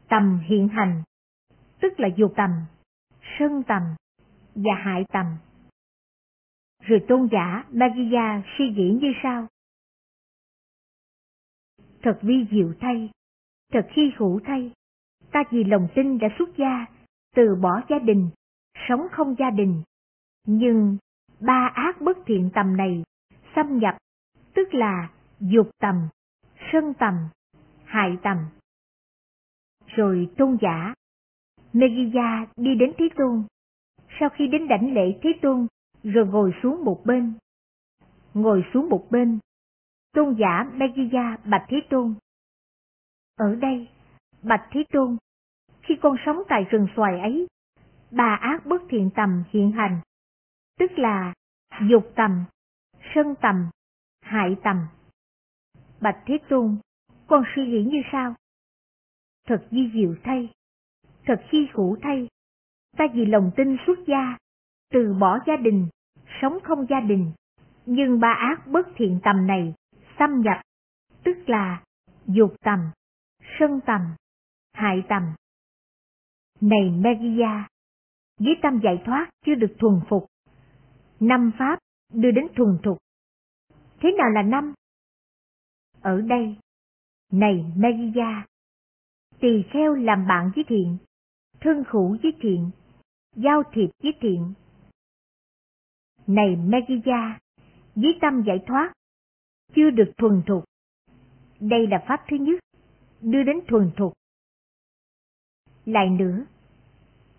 tầm 0.09 0.39
hiện 0.47 0.67
hành, 0.67 1.03
tức 1.81 1.99
là 1.99 2.07
dục 2.15 2.33
tầm, 2.35 2.51
sân 3.39 3.63
tầm 3.67 3.81
và 4.55 4.73
hại 4.83 5.05
tầm. 5.13 5.25
Rồi 6.83 7.05
tôn 7.07 7.27
giả 7.31 7.63
Magiya 7.69 8.41
suy 8.57 8.69
nghĩ 8.69 8.97
như 9.01 9.13
sau. 9.23 9.47
Thật 12.01 12.19
vi 12.21 12.45
diệu 12.51 12.73
thay, 12.79 13.09
thật 13.73 13.87
khi 13.89 14.11
hữu 14.17 14.39
thay, 14.45 14.71
ta 15.31 15.43
vì 15.51 15.63
lòng 15.63 15.87
tin 15.95 16.17
đã 16.17 16.27
xuất 16.37 16.49
gia, 16.57 16.85
từ 17.35 17.55
bỏ 17.55 17.81
gia 17.89 17.99
đình, 17.99 18.29
sống 18.87 19.07
không 19.11 19.35
gia 19.39 19.49
đình. 19.49 19.81
Nhưng 20.47 20.97
ba 21.39 21.71
ác 21.73 22.01
bất 22.01 22.17
thiện 22.25 22.49
tầm 22.53 22.77
này 22.77 23.03
xâm 23.55 23.77
nhập, 23.77 23.97
tức 24.53 24.73
là 24.73 25.09
dục 25.39 25.69
tầm, 25.79 26.07
sân 26.71 26.93
tầm, 26.93 27.15
hại 27.83 28.17
tầm. 28.23 28.37
Rồi 29.85 30.29
tôn 30.37 30.57
giả, 30.61 30.93
Megiya 31.73 32.47
đi 32.57 32.75
đến 32.75 32.93
Thế 32.97 33.09
Tôn. 33.15 33.43
Sau 34.19 34.29
khi 34.29 34.47
đến 34.47 34.67
đảnh 34.67 34.93
lễ 34.93 35.19
Thế 35.21 35.29
Tôn, 35.41 35.67
rồi 36.03 36.25
ngồi 36.27 36.53
xuống 36.63 36.85
một 36.85 37.01
bên. 37.05 37.33
Ngồi 38.33 38.63
xuống 38.73 38.89
một 38.89 39.07
bên, 39.11 39.39
tôn 40.13 40.35
giả 40.39 40.63
Megiya 40.73 41.37
Bạch 41.45 41.65
Thế 41.67 41.77
Tôn. 41.89 42.15
Ở 43.35 43.55
đây, 43.55 43.89
Bạch 44.41 44.67
Thế 44.71 44.83
Tôn, 44.91 45.17
khi 45.81 45.95
con 46.01 46.15
sống 46.25 46.37
tại 46.49 46.63
rừng 46.69 46.87
xoài 46.95 47.19
ấy, 47.19 47.47
bà 48.11 48.37
ác 48.41 48.65
bất 48.65 48.81
thiện 48.89 49.09
tầm 49.15 49.43
hiện 49.49 49.71
hành, 49.71 49.99
tức 50.79 50.91
là 50.95 51.33
dục 51.89 52.11
tầm, 52.15 52.45
sân 53.15 53.35
tầm, 53.41 53.69
hại 54.21 54.55
tầm. 54.63 54.87
Bạch 56.01 56.17
Thế 56.25 56.37
Tôn, 56.49 56.77
con 57.27 57.43
suy 57.55 57.67
nghĩ 57.67 57.83
như 57.83 58.01
sao? 58.11 58.35
Thật 59.47 59.67
di 59.71 59.91
diệu 59.93 60.15
thay, 60.23 60.49
thật 61.25 61.41
khi 61.49 61.69
khủ 61.73 61.97
thay, 62.01 62.27
ta 62.97 63.05
vì 63.13 63.25
lòng 63.25 63.51
tin 63.57 63.77
xuất 63.87 63.99
gia, 64.07 64.37
từ 64.91 65.13
bỏ 65.19 65.39
gia 65.47 65.55
đình, 65.55 65.87
sống 66.41 66.59
không 66.63 66.85
gia 66.89 66.99
đình, 66.99 67.31
nhưng 67.85 68.19
ba 68.19 68.33
ác 68.33 68.67
bất 68.67 68.87
thiện 68.95 69.19
tầm 69.23 69.47
này 69.47 69.73
xâm 70.19 70.41
nhập, 70.41 70.61
tức 71.23 71.37
là 71.47 71.83
dục 72.25 72.53
tầm, 72.61 72.79
sân 73.59 73.79
tầm, 73.85 74.01
hại 74.73 75.03
tầm. 75.09 75.23
Này 76.61 76.89
Megia, 76.89 77.67
với 78.39 78.53
tâm 78.61 78.79
giải 78.83 79.01
thoát 79.05 79.29
chưa 79.45 79.55
được 79.55 79.75
thuần 79.79 80.01
phục. 80.09 80.25
Năm 81.19 81.51
pháp 81.59 81.79
đưa 82.13 82.31
đến 82.31 82.47
thuần 82.55 82.77
thục. 82.83 82.97
Thế 83.99 84.09
nào 84.17 84.29
là 84.29 84.41
năm? 84.41 84.73
Ở 86.01 86.21
đây, 86.21 86.57
này 87.31 87.65
Megia, 87.75 88.45
tỳ 89.39 89.63
kheo 89.73 89.95
làm 89.95 90.27
bạn 90.27 90.51
với 90.55 90.63
thiện, 90.67 90.97
thân 91.61 91.83
khủ 91.91 92.17
với 92.23 92.31
thiện, 92.41 92.71
giao 93.35 93.63
thiệp 93.73 93.89
với 94.03 94.13
thiện. 94.21 94.53
Này 96.27 96.55
Megia, 96.55 97.39
với 97.95 98.17
tâm 98.21 98.43
giải 98.47 98.63
thoát, 98.67 98.93
chưa 99.75 99.89
được 99.89 100.11
thuần 100.17 100.41
thục. 100.47 100.63
Đây 101.59 101.87
là 101.87 102.03
pháp 102.07 102.25
thứ 102.29 102.37
nhất, 102.37 102.59
đưa 103.21 103.43
đến 103.43 103.59
thuần 103.67 103.91
thục. 103.97 104.13
Lại 105.85 106.09
nữa, 106.09 106.45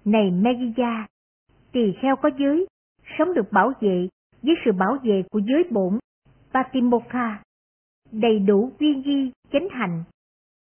này 0.05 0.31
Megia, 0.31 1.07
tỳ 1.73 1.93
kheo 2.03 2.17
có 2.17 2.31
giới, 2.39 2.67
sống 3.19 3.35
được 3.35 3.53
bảo 3.53 3.73
vệ 3.81 4.09
với 4.43 4.55
sự 4.65 4.73
bảo 4.73 4.99
vệ 5.03 5.23
của 5.31 5.39
giới 5.39 5.65
bổn, 5.71 5.99
Patimokha, 6.53 7.43
đầy 8.13 8.39
đủ 8.39 8.73
viên 8.79 9.03
di, 9.03 9.33
chánh 9.53 9.69
hành, 9.71 10.05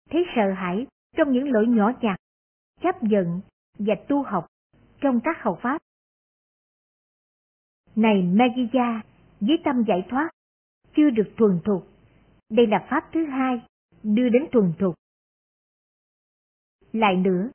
thấy 0.10 0.26
sợ 0.36 0.54
hãi 0.56 0.88
trong 1.18 1.32
những 1.32 1.52
lỗi 1.52 1.66
nhỏ 1.68 1.92
nhặt, 2.02 2.20
chấp 2.82 3.04
nhận 3.04 3.42
và 3.80 3.96
tu 4.08 4.24
học 4.24 4.46
trong 5.02 5.20
các 5.24 5.44
học 5.44 5.60
pháp. 5.62 5.78
Này 7.96 8.22
Megia, 8.22 9.02
với 9.40 9.58
tâm 9.64 9.84
giải 9.88 10.06
thoát, 10.10 10.30
chưa 10.96 11.10
được 11.10 11.34
thuần 11.38 11.60
thục, 11.66 11.88
đây 12.50 12.68
là 12.68 12.88
pháp 12.90 13.10
thứ 13.14 13.26
hai, 13.26 13.62
đưa 14.04 14.30
đến 14.30 14.46
thuần 14.52 14.74
thục. 14.80 14.96
Lại 16.92 17.16
nữa, 17.16 17.50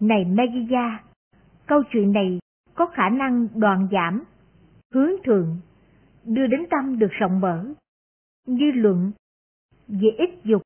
này 0.00 0.24
Megiya, 0.24 1.04
câu 1.66 1.82
chuyện 1.90 2.12
này 2.12 2.38
có 2.74 2.86
khả 2.86 3.08
năng 3.08 3.48
đoạn 3.54 3.88
giảm, 3.92 4.24
hướng 4.92 5.12
thượng, 5.24 5.60
đưa 6.24 6.46
đến 6.46 6.66
tâm 6.70 6.98
được 6.98 7.10
rộng 7.10 7.40
mở, 7.40 7.64
như 8.46 8.70
luận 8.74 9.12
về 9.88 10.08
ít 10.18 10.30
dục, 10.44 10.62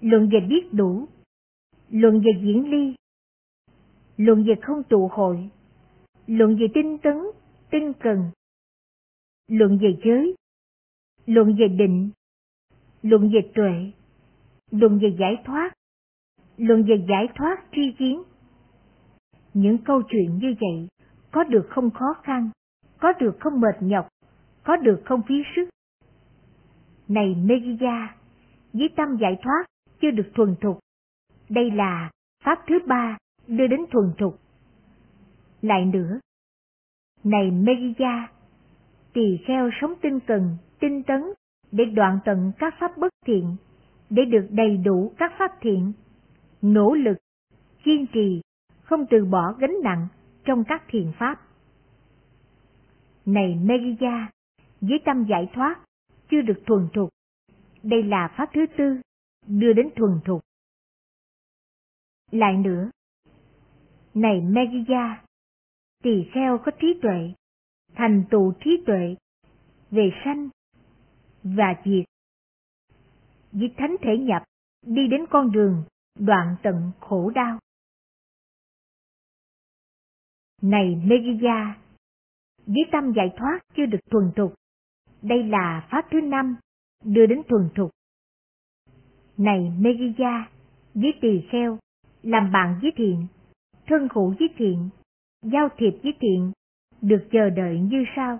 luận 0.00 0.28
về 0.32 0.40
biết 0.40 0.72
đủ, 0.72 1.06
luận 1.90 2.20
về 2.20 2.30
diễn 2.42 2.70
ly, 2.70 2.94
luận 4.16 4.44
về 4.44 4.54
không 4.62 4.82
tụ 4.82 5.08
hội, 5.12 5.50
luận 6.26 6.56
về 6.60 6.66
tinh 6.74 6.98
tấn, 6.98 7.16
tinh 7.70 7.92
cần, 8.00 8.30
luận 9.48 9.78
về 9.82 9.96
giới, 10.04 10.34
luận 11.26 11.56
về 11.58 11.68
định, 11.68 12.10
luận 13.02 13.30
về 13.34 13.50
tuệ, 13.54 13.92
luận 14.70 14.98
về 15.02 15.16
giải 15.18 15.36
thoát, 15.44 15.72
luận 16.56 16.82
về 16.82 17.04
giải 17.08 17.28
thoát 17.34 17.56
tri 17.72 17.92
kiến. 17.98 18.22
Những 19.54 19.78
câu 19.78 20.02
chuyện 20.08 20.38
như 20.38 20.54
vậy 20.60 20.88
có 21.30 21.44
được 21.44 21.66
không 21.70 21.90
khó 21.90 22.14
khăn, 22.22 22.50
có 23.00 23.12
được 23.20 23.36
không 23.40 23.60
mệt 23.60 23.76
nhọc, 23.80 24.08
có 24.64 24.76
được 24.76 25.02
không 25.04 25.22
phí 25.28 25.34
sức. 25.56 25.68
Này 27.08 27.34
Megia, 27.34 28.16
với 28.72 28.88
tâm 28.96 29.16
giải 29.20 29.36
thoát 29.42 29.64
chưa 30.00 30.10
được 30.10 30.30
thuần 30.34 30.54
thục, 30.60 30.78
đây 31.48 31.70
là 31.70 32.10
pháp 32.44 32.58
thứ 32.68 32.78
ba 32.86 33.18
đưa 33.46 33.66
đến 33.66 33.80
thuần 33.90 34.12
thục. 34.18 34.38
Lại 35.62 35.84
nữa, 35.84 36.20
này 37.24 37.50
Megia, 37.50 38.28
tỳ 39.12 39.38
kheo 39.46 39.70
sống 39.80 39.94
tinh 40.02 40.20
cần, 40.26 40.56
tinh 40.82 41.02
tấn 41.02 41.22
để 41.72 41.84
đoạn 41.84 42.18
tận 42.24 42.52
các 42.58 42.74
pháp 42.80 42.98
bất 42.98 43.12
thiện, 43.26 43.56
để 44.10 44.24
được 44.24 44.46
đầy 44.50 44.76
đủ 44.76 45.12
các 45.18 45.32
pháp 45.38 45.50
thiện, 45.60 45.92
nỗ 46.62 46.94
lực, 46.94 47.16
kiên 47.84 48.06
trì, 48.12 48.42
không 48.82 49.06
từ 49.10 49.24
bỏ 49.24 49.52
gánh 49.52 49.74
nặng 49.82 50.08
trong 50.44 50.64
các 50.68 50.84
thiền 50.88 51.12
pháp. 51.18 51.40
Này 53.26 53.54
Megiya 53.62 54.30
với 54.80 54.98
tâm 55.04 55.24
giải 55.28 55.50
thoát, 55.54 55.80
chưa 56.30 56.40
được 56.42 56.62
thuần 56.66 56.88
thục, 56.94 57.08
đây 57.82 58.02
là 58.02 58.34
pháp 58.36 58.50
thứ 58.54 58.66
tư, 58.78 59.00
đưa 59.46 59.72
đến 59.72 59.88
thuần 59.96 60.20
thục. 60.24 60.40
Lại 62.30 62.56
nữa, 62.56 62.90
này 64.14 64.40
Megiya 64.40 65.22
tỳ 66.02 66.24
kheo 66.32 66.58
có 66.58 66.72
trí 66.80 66.98
tuệ, 67.02 67.32
thành 67.94 68.24
tựu 68.30 68.52
trí 68.64 68.82
tuệ 68.86 69.16
về 69.90 70.10
sanh 70.24 70.48
và 71.42 71.74
diệt. 71.84 72.04
Vì 73.52 73.68
thánh 73.76 73.96
thể 74.02 74.18
nhập, 74.18 74.42
đi 74.86 75.08
đến 75.10 75.24
con 75.30 75.52
đường 75.52 75.84
đoạn 76.18 76.56
tận 76.62 76.90
khổ 77.00 77.30
đau. 77.34 77.58
Này 80.62 81.02
Megiya 81.04 81.76
với 82.66 82.84
tâm 82.92 83.12
giải 83.16 83.32
thoát 83.36 83.58
chưa 83.76 83.86
được 83.86 83.98
thuần 84.10 84.32
thục, 84.36 84.54
đây 85.22 85.42
là 85.42 85.88
pháp 85.90 86.06
thứ 86.10 86.20
năm, 86.20 86.56
đưa 87.04 87.26
đến 87.26 87.42
thuần 87.48 87.68
thục. 87.74 87.90
Này 89.36 89.72
Megiya 89.78 90.50
với 90.94 91.12
tỳ 91.20 91.48
kheo, 91.50 91.78
làm 92.22 92.52
bạn 92.52 92.78
với 92.82 92.90
thiện, 92.96 93.26
thân 93.86 94.08
hữu 94.14 94.34
với 94.38 94.48
thiện, 94.56 94.88
giao 95.42 95.68
thiệp 95.76 95.92
với 96.02 96.12
thiện, 96.20 96.52
được 97.00 97.28
chờ 97.32 97.50
đợi 97.50 97.80
như 97.80 98.04
sau. 98.16 98.38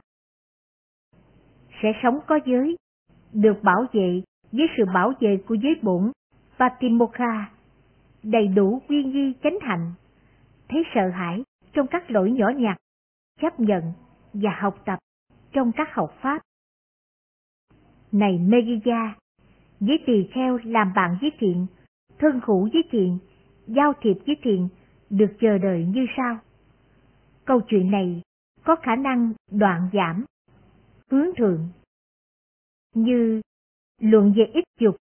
Sẽ 1.82 1.92
sống 2.02 2.20
có 2.26 2.40
giới, 2.46 2.76
được 3.32 3.62
bảo 3.62 3.86
vệ 3.92 4.22
với 4.52 4.66
sự 4.76 4.84
bảo 4.94 5.12
vệ 5.20 5.36
của 5.46 5.54
giới 5.54 5.74
bổn, 5.82 6.12
Patimokha, 6.58 7.50
đầy 8.22 8.48
đủ 8.48 8.82
quy 8.88 9.04
nghi 9.04 9.32
chánh 9.42 9.58
hạnh, 9.60 9.92
thấy 10.68 10.82
sợ 10.94 11.08
hãi 11.08 11.42
trong 11.72 11.86
các 11.86 12.10
lỗi 12.10 12.30
nhỏ 12.30 12.48
nhặt, 12.56 12.76
chấp 13.40 13.60
nhận 13.60 13.92
và 14.32 14.50
học 14.60 14.82
tập 14.84 14.98
trong 15.52 15.72
các 15.72 15.94
học 15.94 16.14
pháp. 16.20 16.42
Này 18.12 18.38
Megiya, 18.38 19.14
với 19.80 19.98
tỳ 20.06 20.28
kheo 20.34 20.58
làm 20.64 20.92
bạn 20.94 21.18
với 21.20 21.30
thiện, 21.38 21.66
thân 22.18 22.40
hữu 22.46 22.68
với 22.72 22.82
thiện, 22.90 23.18
giao 23.66 23.92
thiệp 24.00 24.16
với 24.26 24.36
thiện, 24.42 24.68
được 25.10 25.32
chờ 25.40 25.58
đợi 25.58 25.84
như 25.84 26.06
sau. 26.16 26.38
Câu 27.44 27.60
chuyện 27.60 27.90
này 27.90 28.22
có 28.64 28.76
khả 28.82 28.96
năng 28.96 29.32
đoạn 29.50 29.88
giảm, 29.92 30.24
hướng 31.10 31.34
thượng, 31.36 31.68
như 32.94 33.40
luận 34.00 34.32
về 34.36 34.44
ít 34.54 34.64
dục. 34.80 34.96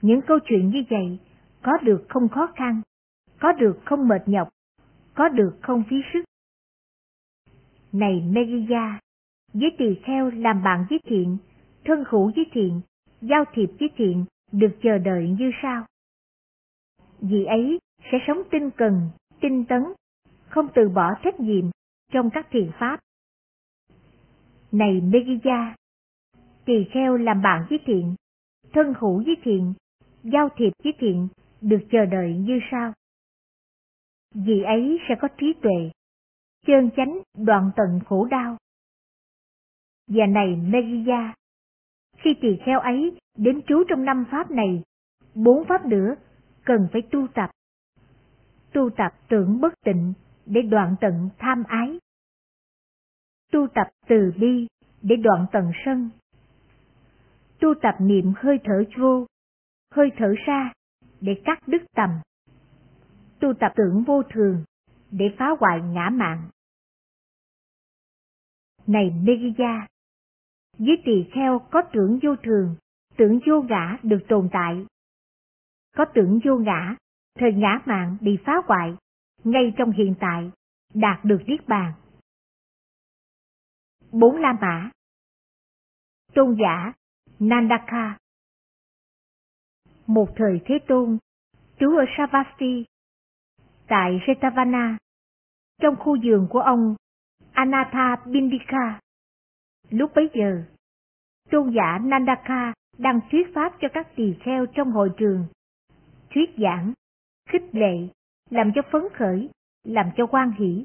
Những 0.00 0.20
câu 0.26 0.38
chuyện 0.44 0.70
như 0.70 0.82
vậy 0.90 1.18
có 1.62 1.72
được 1.82 2.06
không 2.08 2.28
khó 2.28 2.52
khăn, 2.56 2.82
có 3.40 3.52
được 3.52 3.78
không 3.84 4.08
mệt 4.08 4.22
nhọc, 4.26 4.48
có 5.14 5.28
được 5.28 5.58
không 5.62 5.84
phí 5.90 5.96
sức. 6.12 6.24
Này 7.92 8.20
Megiya, 8.20 9.00
với 9.52 9.70
tỳ 9.78 10.00
kheo 10.04 10.30
làm 10.30 10.62
bạn 10.62 10.86
với 10.90 10.98
thiện, 11.04 11.38
thân 11.84 12.04
hữu 12.08 12.32
với 12.36 12.44
thiện, 12.52 12.80
giao 13.20 13.44
thiệp 13.54 13.70
với 13.80 13.88
thiện, 13.96 14.24
được 14.52 14.76
chờ 14.82 14.98
đợi 14.98 15.36
như 15.38 15.50
sau. 15.62 15.86
Vì 17.20 17.44
ấy 17.44 17.78
sẽ 18.12 18.18
sống 18.26 18.42
tinh 18.50 18.70
cần, 18.76 19.10
tinh 19.40 19.64
tấn, 19.68 19.82
không 20.48 20.68
từ 20.74 20.88
bỏ 20.88 21.14
trách 21.24 21.40
nhiệm 21.40 21.70
trong 22.12 22.30
các 22.30 22.46
thiền 22.50 22.70
pháp. 22.78 23.00
Này 24.72 25.00
Megiya, 25.00 25.74
tỳ 26.64 26.84
kheo 26.92 27.16
làm 27.16 27.42
bạn 27.42 27.66
với 27.70 27.78
thiện, 27.84 28.14
thân 28.72 28.94
hữu 28.98 29.22
với 29.26 29.36
thiện, 29.42 29.74
giao 30.22 30.48
thiệp 30.56 30.72
với 30.84 30.92
thiện, 30.98 31.28
được 31.60 31.80
chờ 31.90 32.04
đợi 32.04 32.36
như 32.38 32.60
sau. 32.70 32.92
Vì 34.34 34.62
ấy 34.62 34.98
sẽ 35.08 35.14
có 35.20 35.28
trí 35.38 35.52
tuệ, 35.62 35.90
chơn 36.66 36.90
chánh 36.96 37.18
đoạn 37.38 37.70
tận 37.76 38.00
khổ 38.06 38.24
đau. 38.24 38.56
Và 40.06 40.26
này 40.26 40.56
Megiya, 40.56 41.34
khi 42.16 42.34
tỳ 42.40 42.56
kheo 42.64 42.80
ấy 42.80 43.18
đến 43.36 43.62
trú 43.66 43.84
trong 43.88 44.04
năm 44.04 44.24
pháp 44.30 44.50
này, 44.50 44.82
bốn 45.34 45.64
pháp 45.64 45.86
nữa 45.86 46.14
cần 46.64 46.88
phải 46.92 47.02
tu 47.10 47.26
tập. 47.34 47.50
Tu 48.72 48.90
tập 48.96 49.12
tưởng 49.28 49.60
bất 49.60 49.74
tịnh 49.84 50.12
để 50.46 50.62
đoạn 50.62 50.96
tận 51.00 51.28
tham 51.38 51.64
ái. 51.68 51.98
Tu 53.52 53.66
tập 53.74 53.86
từ 54.08 54.32
bi 54.40 54.66
để 55.02 55.16
đoạn 55.16 55.46
tận 55.52 55.72
sân. 55.84 56.10
Tu 57.62 57.74
tập 57.82 57.96
niệm 58.00 58.32
hơi 58.36 58.58
thở 58.64 58.84
vô, 58.98 59.26
hơi 59.90 60.10
thở 60.16 60.34
ra 60.46 60.72
để 61.20 61.42
cắt 61.44 61.58
đứt 61.66 61.82
tầm. 61.96 62.10
Tu 63.40 63.52
tập 63.60 63.72
tưởng 63.76 64.04
vô 64.06 64.22
thường 64.22 64.64
để 65.10 65.34
phá 65.38 65.46
hoại 65.60 65.80
ngã 65.80 66.10
mạng. 66.12 66.48
Này 68.86 69.10
Megiya, 69.10 69.86
dưới 70.78 70.96
tỳ 71.04 71.30
kheo 71.34 71.58
có 71.58 71.82
tưởng 71.92 72.18
vô 72.22 72.36
thường, 72.42 72.76
tưởng 73.16 73.40
vô 73.46 73.62
ngã 73.62 73.98
được 74.02 74.20
tồn 74.28 74.48
tại. 74.52 74.86
Có 75.96 76.04
tưởng 76.14 76.40
vô 76.44 76.58
ngã, 76.58 76.96
thời 77.34 77.52
ngã 77.52 77.78
mạng 77.86 78.16
bị 78.20 78.38
phá 78.46 78.52
hoại, 78.66 78.96
ngay 79.44 79.74
trong 79.76 79.90
hiện 79.90 80.14
tại, 80.20 80.50
đạt 80.94 81.24
được 81.24 81.42
niết 81.46 81.68
bàn. 81.68 81.92
Bốn 84.12 84.36
La 84.36 84.52
Mã 84.60 84.90
Tôn 86.34 86.56
giả 86.60 86.92
Nandaka 87.42 88.18
Một 90.06 90.28
thời 90.36 90.60
Thế 90.64 90.78
Tôn, 90.88 91.18
trú 91.80 91.96
ở 91.96 92.04
Savasti, 92.16 92.84
tại 93.88 94.20
Jetavana, 94.26 94.96
trong 95.80 95.96
khu 95.98 96.16
vườn 96.24 96.46
của 96.50 96.60
ông 96.60 96.94
Anatha 97.52 98.16
Bindika. 98.26 99.00
Lúc 99.90 100.12
bấy 100.14 100.30
giờ, 100.34 100.64
tôn 101.50 101.70
giả 101.74 101.98
Nandaka 102.02 102.72
đang 102.98 103.20
thuyết 103.30 103.54
pháp 103.54 103.72
cho 103.80 103.88
các 103.94 104.08
tỳ 104.16 104.34
kheo 104.40 104.66
trong 104.66 104.90
hội 104.90 105.10
trường. 105.16 105.46
Thuyết 106.30 106.50
giảng, 106.58 106.92
khích 107.48 107.64
lệ, 107.72 108.08
làm 108.50 108.72
cho 108.74 108.82
phấn 108.92 109.02
khởi, 109.14 109.50
làm 109.84 110.10
cho 110.16 110.26
quan 110.26 110.50
hỷ. 110.50 110.84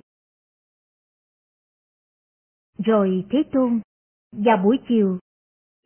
Rồi 2.78 3.26
Thế 3.30 3.43
Tôn, 3.52 3.80
vào 4.32 4.58
buổi 4.63 4.80
chiều, 4.88 5.20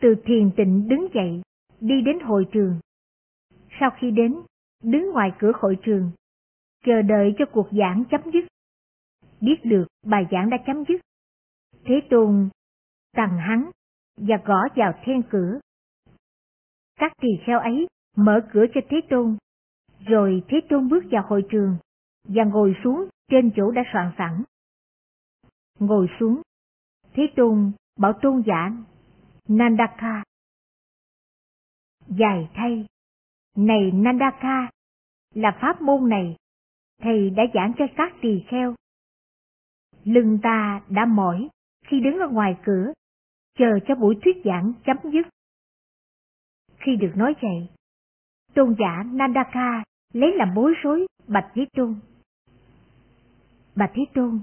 từ 0.02 0.16
thiền 0.26 0.52
tịnh 0.58 0.88
đứng 0.88 1.08
dậy, 1.14 1.42
đi 1.80 2.02
đến 2.02 2.20
hội 2.20 2.48
trường. 2.52 2.80
Sau 3.80 3.90
khi 4.00 4.12
đến, 4.12 4.36
đứng 4.84 5.12
ngoài 5.12 5.32
cửa 5.40 5.52
hội 5.56 5.78
trường, 5.84 6.12
chờ 6.86 7.02
đợi 7.02 7.36
cho 7.38 7.46
cuộc 7.52 7.68
giảng 7.72 8.04
chấm 8.12 8.22
dứt. 8.34 8.46
Biết 9.42 9.56
được 9.64 9.86
bài 10.06 10.28
giảng 10.32 10.50
đã 10.50 10.58
chấm 10.66 10.84
dứt. 10.88 11.02
Thế 11.86 12.02
Tôn 12.10 12.50
tặng 13.16 13.38
hắn 13.38 13.72
và 14.18 14.38
gõ 14.46 14.68
vào 14.76 14.94
then 15.06 15.22
cửa. 15.30 15.60
Các 16.96 17.14
tỳ 17.22 17.30
kheo 17.46 17.60
ấy 17.60 17.88
mở 18.18 18.40
cửa 18.54 18.66
cho 18.74 18.82
Thế 18.90 19.02
Tôn, 19.10 19.38
rồi 20.08 20.44
Thế 20.48 20.62
Tôn 20.70 20.90
bước 20.90 21.04
vào 21.12 21.26
hội 21.28 21.46
trường 21.50 21.78
và 22.24 22.44
ngồi 22.44 22.76
xuống 22.84 23.06
trên 23.32 23.52
chỗ 23.56 23.72
đã 23.72 23.82
soạn 23.94 24.12
sẵn. 24.18 24.44
Ngồi 25.80 26.08
xuống, 26.20 26.42
Thế 27.14 27.24
Tôn 27.36 27.72
bảo 28.00 28.14
tôn 28.22 28.44
giả 28.46 28.72
Nandaka. 29.52 30.24
Dài 32.08 32.50
thay, 32.54 32.86
này 33.58 33.92
Nandaka, 33.94 34.70
là 35.34 35.58
pháp 35.62 35.82
môn 35.82 36.10
này, 36.10 36.36
thầy 37.02 37.30
đã 37.30 37.44
giảng 37.54 37.74
cho 37.78 37.86
các 37.96 38.14
tỳ 38.22 38.44
kheo. 38.48 38.76
Lưng 40.04 40.40
ta 40.44 40.82
đã 40.90 41.06
mỏi 41.06 41.50
khi 41.86 42.00
đứng 42.00 42.20
ở 42.20 42.28
ngoài 42.28 42.58
cửa, 42.66 42.94
chờ 43.58 43.80
cho 43.88 43.96
buổi 43.96 44.16
thuyết 44.24 44.38
giảng 44.46 44.74
chấm 44.86 44.98
dứt. 45.14 45.28
Khi 46.78 46.96
được 46.96 47.12
nói 47.16 47.36
vậy, 47.42 47.70
tôn 48.54 48.76
giả 48.80 49.04
Nandaka 49.04 49.84
lấy 50.14 50.32
làm 50.36 50.54
bối 50.56 50.74
rối 50.84 51.08
bạch 51.28 51.52
Thế 51.54 51.66
Tôn. 51.74 51.96
Bạch 53.76 53.92
Thế 53.94 54.04
Tôn, 54.14 54.42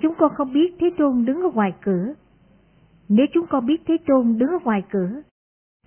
chúng 0.00 0.14
con 0.18 0.34
không 0.34 0.52
biết 0.52 0.74
Thế 0.80 0.86
Tôn 0.98 1.24
đứng 1.24 1.42
ở 1.42 1.50
ngoài 1.54 1.74
cửa. 1.82 2.14
Nếu 3.08 3.26
chúng 3.32 3.46
con 3.46 3.66
biết 3.66 3.82
Thế 3.86 3.96
Tôn 4.06 4.38
đứng 4.38 4.48
ở 4.48 4.58
ngoài 4.64 4.84
cửa, 4.90 5.10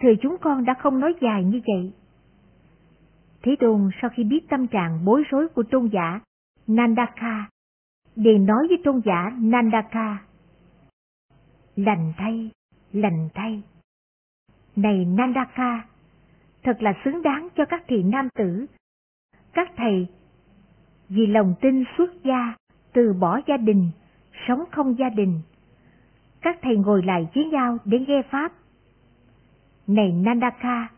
thì 0.01 0.09
chúng 0.21 0.37
con 0.41 0.65
đã 0.65 0.73
không 0.73 0.99
nói 0.99 1.15
dài 1.21 1.43
như 1.43 1.61
vậy. 1.67 1.93
Thế 3.41 3.55
Tôn 3.59 3.89
sau 4.01 4.09
khi 4.09 4.23
biết 4.23 4.49
tâm 4.49 4.67
trạng 4.67 5.05
bối 5.05 5.23
rối 5.29 5.47
của 5.49 5.63
tôn 5.63 5.89
giả 5.93 6.19
Nandaka, 6.67 7.49
liền 8.15 8.45
nói 8.45 8.67
với 8.67 8.77
tôn 8.83 9.01
giả 9.05 9.31
Nandaka. 9.39 10.17
Lành 11.75 12.13
thay, 12.17 12.51
lành 12.93 13.29
thay. 13.33 13.63
Này 14.75 15.05
Nandaka, 15.05 15.85
thật 16.63 16.77
là 16.81 16.93
xứng 17.05 17.21
đáng 17.21 17.47
cho 17.55 17.65
các 17.65 17.83
thị 17.87 18.03
nam 18.03 18.29
tử. 18.35 18.65
Các 19.53 19.71
thầy, 19.77 20.07
vì 21.09 21.27
lòng 21.27 21.55
tin 21.61 21.83
xuất 21.97 22.23
gia, 22.23 22.55
từ 22.93 23.13
bỏ 23.13 23.39
gia 23.47 23.57
đình, 23.57 23.91
sống 24.47 24.63
không 24.71 24.97
gia 24.99 25.09
đình. 25.09 25.41
Các 26.41 26.57
thầy 26.61 26.77
ngồi 26.77 27.03
lại 27.03 27.27
với 27.35 27.45
nhau 27.45 27.77
để 27.85 27.99
nghe 28.07 28.21
Pháp. 28.31 28.51
Này 29.87 30.11
Nandaka, 30.11 30.89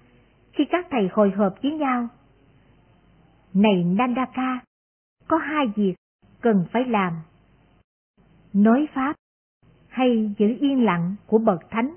khi 0.54 0.66
các 0.70 0.88
thầy 0.92 1.10
hồi 1.12 1.32
hộp 1.32 1.62
với 1.64 1.72
nhau, 1.72 2.08
này 3.54 3.84
Nandaka, 3.84 4.60
có 5.28 5.38
hai 5.38 5.66
việc 5.76 5.96
cần 6.42 6.66
phải 6.72 6.86
làm. 6.86 7.14
Nói 8.54 8.88
Pháp 8.94 9.16
hay 9.88 10.34
giữ 10.38 10.48
yên 10.60 10.86
lặng 10.86 11.16
của 11.28 11.38
Bậc 11.38 11.60
Thánh. 11.70 11.96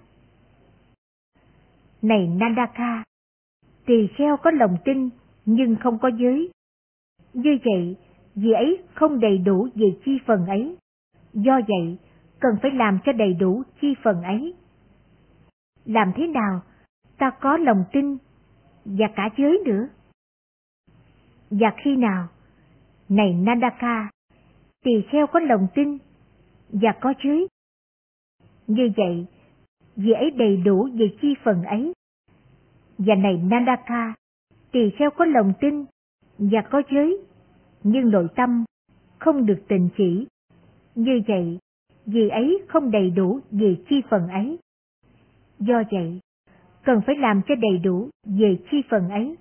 Này 2.03 2.27
Nandaka, 2.27 3.05
tỳ 3.87 4.09
kheo 4.17 4.37
có 4.37 4.51
lòng 4.51 4.77
tin 4.85 5.11
nhưng 5.45 5.77
không 5.77 5.99
có 5.99 6.09
giới. 6.09 6.51
Như 7.33 7.59
vậy, 7.65 7.97
vì 8.35 8.53
ấy 8.53 8.83
không 8.95 9.21
đầy 9.21 9.39
đủ 9.39 9.69
về 9.75 9.87
chi 10.05 10.19
phần 10.27 10.47
ấy. 10.47 10.77
Do 11.33 11.61
vậy, 11.69 11.99
cần 12.45 12.57
phải 12.63 12.71
làm 12.71 12.99
cho 13.05 13.13
đầy 13.13 13.35
đủ 13.35 13.63
chi 13.81 13.95
phần 14.03 14.23
ấy. 14.23 14.55
Làm 15.85 16.13
thế 16.17 16.27
nào 16.27 16.63
ta 17.19 17.31
có 17.41 17.57
lòng 17.57 17.85
tin 17.93 18.17
và 18.85 19.07
cả 19.17 19.31
giới 19.37 19.63
nữa? 19.65 19.89
Và 21.51 21.75
khi 21.85 21.97
nào? 21.97 22.29
Này 23.09 23.35
Nandaka, 23.35 24.11
tỳ 24.85 24.93
kheo 25.11 25.27
có 25.27 25.41
lòng 25.41 25.67
tin 25.75 25.99
và 26.69 26.93
có 27.01 27.15
giới. 27.25 27.49
Như 28.67 28.91
vậy, 28.97 29.27
vì 29.97 30.13
ấy 30.13 30.31
đầy 30.31 30.57
đủ 30.57 30.89
về 30.95 31.07
chi 31.21 31.35
phần 31.45 31.63
ấy. 31.63 31.93
Và 32.99 33.15
này 33.15 33.37
Nandaka, 33.37 34.15
tỳ 34.73 34.91
kheo 34.99 35.11
có 35.11 35.25
lòng 35.25 35.53
tin 35.61 35.85
và 36.39 36.63
có 36.71 36.83
giới, 36.91 37.19
nhưng 37.83 38.11
nội 38.11 38.29
tâm 38.37 38.65
không 39.19 39.47
được 39.47 39.65
tình 39.69 39.89
chỉ. 39.97 40.27
Như 40.95 41.21
vậy, 41.29 41.59
vì 42.07 42.29
ấy 42.29 42.63
không 42.69 42.91
đầy 42.91 43.11
đủ 43.11 43.41
về 43.51 43.77
chi 43.89 43.97
phần 44.11 44.29
ấy. 44.29 44.59
Do 45.59 45.83
vậy, 45.93 46.21
cần 46.85 47.01
phải 47.07 47.17
làm 47.17 47.43
cho 47.49 47.55
đầy 47.55 47.79
đủ 47.79 48.11
về 48.25 48.59
chi 48.71 48.77
phần 48.91 49.09
ấy. 49.09 49.37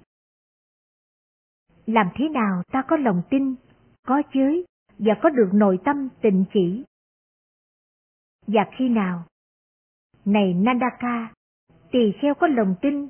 Làm 1.85 2.07
thế 2.15 2.29
nào 2.29 2.63
ta 2.71 2.83
có 2.87 2.97
lòng 2.97 3.21
tin, 3.29 3.55
có 4.07 4.21
giới 4.33 4.65
và 4.99 5.13
có 5.21 5.29
được 5.29 5.49
nội 5.53 5.79
tâm 5.85 6.09
tình 6.21 6.45
chỉ? 6.53 6.83
Và 8.47 8.65
khi 8.77 8.89
nào? 8.89 9.23
Này 10.25 10.53
Nandaka, 10.53 11.33
tỳ 11.91 12.11
kheo 12.21 12.33
có 12.33 12.47
lòng 12.47 12.75
tin, 12.81 13.07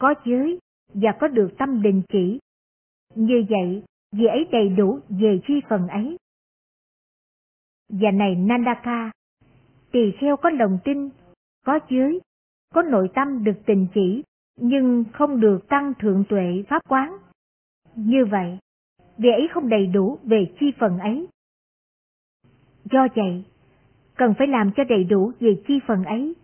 có 0.00 0.14
giới 0.24 0.58
và 0.94 1.16
có 1.20 1.28
được 1.28 1.54
tâm 1.58 1.82
định 1.82 2.02
chỉ. 2.08 2.38
Như 3.14 3.44
vậy, 3.48 3.82
vì 4.12 4.26
ấy 4.26 4.46
đầy 4.52 4.68
đủ 4.68 5.00
về 5.08 5.40
chi 5.46 5.54
phần 5.68 5.88
ấy. 5.88 6.16
Và 7.92 8.10
này 8.10 8.34
Nandaka, 8.34 9.10
tỳ 9.90 10.12
kheo 10.18 10.36
có 10.36 10.50
lòng 10.50 10.78
tin, 10.84 11.10
có 11.66 11.78
giới, 11.90 12.20
có 12.74 12.82
nội 12.82 13.08
tâm 13.14 13.44
được 13.44 13.62
tình 13.66 13.86
chỉ, 13.94 14.22
nhưng 14.56 15.04
không 15.12 15.40
được 15.40 15.68
tăng 15.68 15.92
thượng 15.98 16.24
tuệ 16.28 16.64
pháp 16.68 16.82
quán. 16.88 17.16
Như 17.94 18.24
vậy, 18.30 18.58
vì 19.18 19.30
ấy 19.30 19.48
không 19.54 19.68
đầy 19.68 19.86
đủ 19.86 20.18
về 20.22 20.54
chi 20.60 20.66
phần 20.78 20.98
ấy. 20.98 21.28
Do 22.84 23.06
vậy, 23.14 23.44
cần 24.16 24.34
phải 24.38 24.46
làm 24.46 24.70
cho 24.76 24.84
đầy 24.84 25.04
đủ 25.04 25.32
về 25.40 25.62
chi 25.68 25.74
phần 25.86 26.04
ấy. 26.04 26.34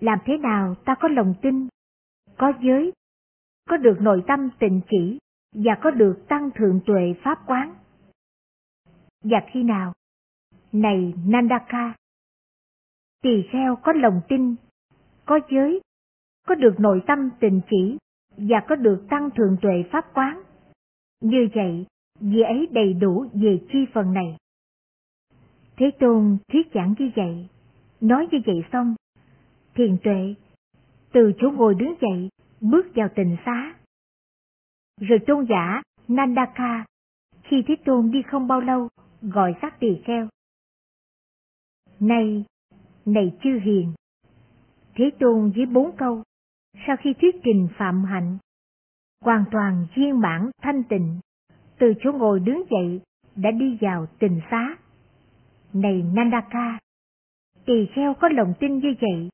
Làm 0.00 0.18
thế 0.24 0.36
nào 0.36 0.74
ta 0.84 0.94
có 1.00 1.08
lòng 1.08 1.34
tin, 1.42 1.68
có 2.36 2.52
giới, 2.62 2.92
có 3.68 3.76
được 3.76 3.96
nội 4.00 4.22
tâm 4.26 4.50
tịnh 4.58 4.80
chỉ 4.90 5.18
và 5.54 5.78
có 5.82 5.90
được 5.90 6.24
tăng 6.28 6.50
thượng 6.50 6.80
tuệ 6.86 7.14
pháp 7.22 7.38
quán? 7.46 7.74
Và 9.30 9.42
khi 9.52 9.62
nào? 9.62 9.92
Này 10.72 11.14
Nandaka, 11.26 11.94
tỳ 13.22 13.42
kheo 13.50 13.76
có 13.76 13.92
lòng 13.92 14.20
tin, 14.28 14.54
có 15.24 15.40
giới, 15.50 15.80
có 16.46 16.54
được 16.54 16.74
nội 16.78 17.02
tâm 17.06 17.30
tình 17.40 17.60
chỉ 17.70 17.98
và 18.36 18.60
có 18.68 18.76
được 18.76 19.06
tăng 19.10 19.30
thượng 19.30 19.56
tuệ 19.62 19.84
pháp 19.90 20.04
quán. 20.14 20.42
Như 21.20 21.48
vậy, 21.54 21.86
vì 22.20 22.40
ấy 22.40 22.68
đầy 22.70 22.92
đủ 22.92 23.26
về 23.32 23.60
chi 23.72 23.78
phần 23.92 24.12
này. 24.12 24.36
Thế 25.76 25.90
Tôn 25.98 26.38
thuyết 26.48 26.66
giảng 26.74 26.94
như 26.98 27.10
vậy, 27.16 27.48
nói 28.00 28.28
như 28.32 28.38
vậy 28.46 28.64
xong, 28.72 28.94
thiền 29.74 29.96
tuệ, 30.02 30.34
từ 31.12 31.32
chỗ 31.38 31.50
ngồi 31.50 31.74
đứng 31.74 31.94
dậy, 32.00 32.28
bước 32.60 32.86
vào 32.94 33.08
tình 33.14 33.36
xá. 33.46 33.74
Rồi 35.00 35.18
tôn 35.26 35.46
giả 35.48 35.82
Nandaka, 36.08 36.84
khi 37.42 37.64
Thế 37.66 37.76
Tôn 37.84 38.10
đi 38.10 38.22
không 38.22 38.48
bao 38.48 38.60
lâu, 38.60 38.88
gọi 39.22 39.54
các 39.60 39.80
tỳ 39.80 40.02
kheo. 40.04 40.28
Này, 42.00 42.44
này 43.04 43.32
chư 43.42 43.58
hiền, 43.64 43.92
Thế 44.94 45.10
Tôn 45.20 45.50
với 45.50 45.66
bốn 45.66 45.96
câu, 45.96 46.22
sau 46.86 46.96
khi 46.96 47.14
thuyết 47.20 47.36
trình 47.44 47.68
phạm 47.78 48.04
hạnh, 48.04 48.38
hoàn 49.20 49.44
toàn 49.50 49.86
viên 49.96 50.20
mãn 50.20 50.50
thanh 50.62 50.82
tịnh, 50.84 51.20
từ 51.78 51.92
chỗ 52.00 52.12
ngồi 52.12 52.40
đứng 52.40 52.62
dậy 52.70 53.00
đã 53.36 53.50
đi 53.50 53.78
vào 53.80 54.06
tình 54.18 54.40
xá. 54.50 54.76
Này 55.72 56.02
Nandaka, 56.14 56.78
tỳ 57.64 57.86
kheo 57.94 58.14
có 58.14 58.28
lòng 58.28 58.54
tin 58.60 58.78
như 58.78 58.94
vậy, 59.00 59.28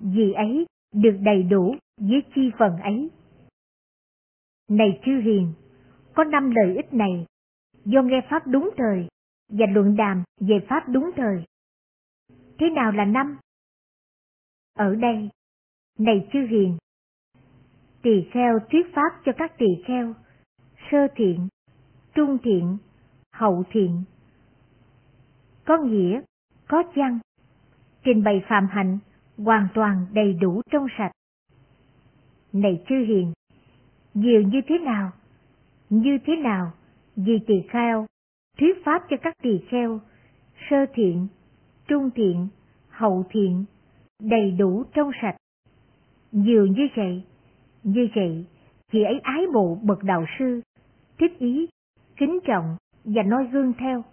vì 0.00 0.32
ấy 0.32 0.66
được 0.94 1.18
đầy 1.20 1.42
đủ 1.42 1.76
với 1.96 2.22
chi 2.34 2.50
phần 2.58 2.76
ấy. 2.78 3.10
Này 4.68 5.00
chư 5.04 5.20
hiền, 5.20 5.52
có 6.14 6.24
năm 6.24 6.50
lợi 6.50 6.76
ích 6.76 6.92
này, 6.92 7.26
do 7.84 8.02
nghe 8.02 8.20
Pháp 8.30 8.46
đúng 8.46 8.70
thời 8.76 9.08
và 9.52 9.66
luận 9.74 9.96
đàm 9.96 10.22
về 10.40 10.66
Pháp 10.68 10.88
đúng 10.88 11.10
thời. 11.16 11.44
Thế 12.58 12.70
nào 12.70 12.92
là 12.92 13.04
năm? 13.04 13.38
Ở 14.74 14.94
đây, 14.94 15.30
này 15.98 16.28
chư 16.32 16.38
hiền, 16.50 16.78
tỳ 18.02 18.28
kheo 18.32 18.58
thuyết 18.70 18.86
pháp 18.94 19.20
cho 19.24 19.32
các 19.36 19.58
tỳ 19.58 19.66
kheo, 19.86 20.14
sơ 20.90 20.98
thiện, 21.16 21.48
trung 22.14 22.38
thiện, 22.42 22.78
hậu 23.32 23.64
thiện. 23.70 24.02
Có 25.64 25.76
nghĩa, 25.78 26.20
có 26.68 26.82
chăng, 26.94 27.18
trình 28.04 28.24
bày 28.24 28.42
phạm 28.48 28.66
hạnh 28.70 28.98
hoàn 29.36 29.68
toàn 29.74 30.06
đầy 30.12 30.32
đủ 30.32 30.62
trong 30.70 30.86
sạch. 30.98 31.12
Này 32.52 32.84
chư 32.88 32.94
hiền, 33.08 33.32
nhiều 34.14 34.42
như 34.42 34.60
thế 34.68 34.78
nào? 34.78 35.12
Như 35.90 36.18
thế 36.26 36.36
nào? 36.36 36.72
Vì 37.16 37.38
tỳ 37.46 37.54
kheo, 37.68 38.06
thuyết 38.58 38.84
pháp 38.84 39.02
cho 39.10 39.16
các 39.22 39.34
tỳ 39.42 39.58
kheo, 39.68 40.00
sơ 40.70 40.76
thiện, 40.94 41.28
trung 41.88 42.10
thiện, 42.14 42.48
hậu 42.88 43.24
thiện, 43.30 43.64
đầy 44.20 44.50
đủ 44.50 44.84
trong 44.94 45.10
sạch. 45.22 45.36
dường 46.32 46.72
như 46.72 46.88
vậy, 46.96 47.24
như 47.82 48.08
vậy, 48.14 48.46
chị 48.92 49.02
ấy 49.02 49.20
ái 49.22 49.46
mộ 49.52 49.74
bậc 49.74 50.02
đạo 50.02 50.24
sư, 50.38 50.60
thích 51.18 51.38
ý, 51.38 51.68
kính 52.16 52.38
trọng 52.44 52.76
và 53.04 53.22
noi 53.22 53.46
gương 53.46 53.72
theo. 53.78 54.04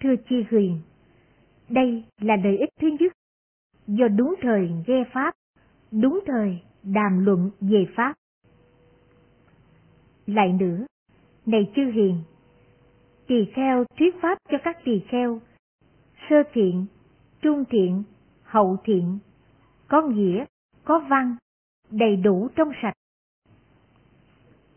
Thưa 0.00 0.16
chi 0.28 0.44
huyền, 0.50 0.80
đây 1.68 2.04
là 2.20 2.36
lợi 2.44 2.58
ích 2.58 2.68
thứ 2.80 2.88
nhất, 3.00 3.12
do 3.86 4.08
đúng 4.08 4.34
thời 4.40 4.70
nghe 4.86 5.04
Pháp, 5.12 5.34
đúng 5.92 6.20
thời 6.26 6.58
đàm 6.82 7.24
luận 7.24 7.50
về 7.60 7.86
Pháp. 7.96 8.14
Lại 10.26 10.52
nữa, 10.52 10.86
này 11.46 11.72
chư 11.76 11.82
hiền, 11.82 12.22
tỳ 13.26 13.44
kheo 13.54 13.84
thuyết 13.98 14.14
Pháp 14.20 14.38
cho 14.50 14.58
các 14.64 14.78
tỳ 14.84 15.00
kheo, 15.08 15.40
sơ 16.30 16.36
thiện, 16.52 16.86
trung 17.42 17.64
thiện, 17.70 18.02
hậu 18.42 18.76
thiện, 18.84 19.18
có 19.88 20.02
nghĩa, 20.02 20.44
có 20.84 20.98
văn, 21.10 21.36
đầy 21.90 22.16
đủ 22.16 22.48
trong 22.56 22.68
sạch. 22.82 22.94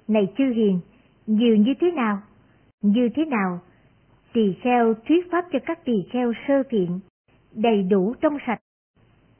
Này 0.07 0.33
chư 0.37 0.43
hiền, 0.55 0.79
nhiều 1.27 1.55
như 1.55 1.73
thế 1.81 1.91
nào? 1.91 2.21
Như 2.81 3.09
thế 3.15 3.25
nào? 3.25 3.61
Tỳ 4.33 4.53
kheo 4.61 4.93
thuyết 4.93 5.31
pháp 5.31 5.45
cho 5.51 5.59
các 5.65 5.85
tỳ 5.85 5.93
kheo 6.11 6.33
sơ 6.47 6.63
thiện, 6.69 6.99
đầy 7.51 7.83
đủ 7.83 8.13
trong 8.21 8.37
sạch. 8.47 8.59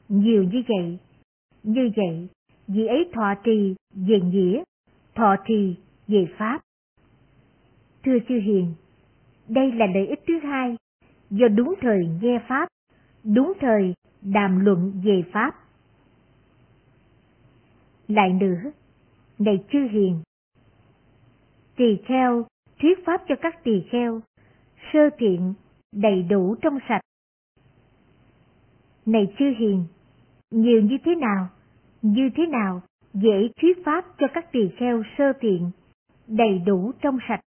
Nhiều 0.08 0.42
như 0.42 0.62
vậy, 0.68 0.98
như 1.62 1.90
vậy, 1.96 2.28
vì 2.66 2.86
ấy 2.86 3.10
thọ 3.12 3.34
trì 3.44 3.74
về 3.94 4.20
nghĩa, 4.20 4.62
thọ 5.14 5.36
trì 5.46 5.76
về 6.08 6.26
pháp. 6.38 6.60
Thưa 8.04 8.18
chư 8.28 8.34
hiền, 8.34 8.74
đây 9.50 9.72
là 9.72 9.86
lợi 9.94 10.06
ích 10.06 10.20
thứ 10.26 10.38
hai, 10.38 10.76
do 11.30 11.48
đúng 11.48 11.74
thời 11.80 12.06
nghe 12.22 12.40
pháp, 12.48 12.68
đúng 13.24 13.52
thời 13.60 13.94
đàm 14.22 14.64
luận 14.64 15.00
về 15.04 15.22
pháp. 15.32 15.54
Lại 18.08 18.32
nữa, 18.32 18.70
này 19.38 19.64
chư 19.72 19.78
hiền, 19.90 20.22
tỳ 21.76 21.96
kheo 22.06 22.44
thuyết 22.80 22.98
pháp 23.06 23.22
cho 23.28 23.34
các 23.42 23.64
tỳ 23.64 23.82
kheo, 23.90 24.20
sơ 24.92 25.10
thiện, 25.18 25.54
đầy 25.92 26.22
đủ 26.22 26.54
trong 26.62 26.78
sạch. 26.88 27.00
Này 29.06 29.34
chư 29.38 29.44
hiền, 29.58 29.84
nhiều 30.50 30.82
như 30.82 30.96
thế 31.04 31.14
nào, 31.14 31.48
như 32.02 32.30
thế 32.36 32.46
nào 32.46 32.82
dễ 33.14 33.48
thuyết 33.60 33.84
pháp 33.84 34.04
cho 34.18 34.26
các 34.34 34.52
tỳ 34.52 34.60
kheo 34.76 35.02
sơ 35.18 35.32
thiện, 35.40 35.70
đầy 36.26 36.58
đủ 36.58 36.92
trong 37.02 37.18
sạch. 37.28 37.40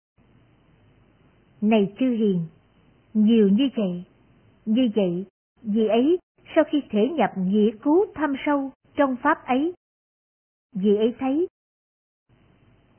Này 1.63 1.93
chư 1.99 2.07
hiền, 2.11 2.47
nhiều 3.15 3.49
như 3.49 3.69
vậy, 3.77 4.05
như 4.67 4.89
vậy, 4.95 5.27
vì 5.63 5.87
ấy 5.89 6.19
sau 6.55 6.65
khi 6.65 6.83
thể 6.91 7.09
nhập 7.09 7.31
nghĩa 7.37 7.71
cứu 7.83 8.07
thâm 8.15 8.35
sâu 8.47 8.71
trong 8.97 9.17
pháp 9.23 9.47
ấy, 9.47 9.73
vì 10.75 10.97
ấy 10.97 11.15
thấy. 11.19 11.47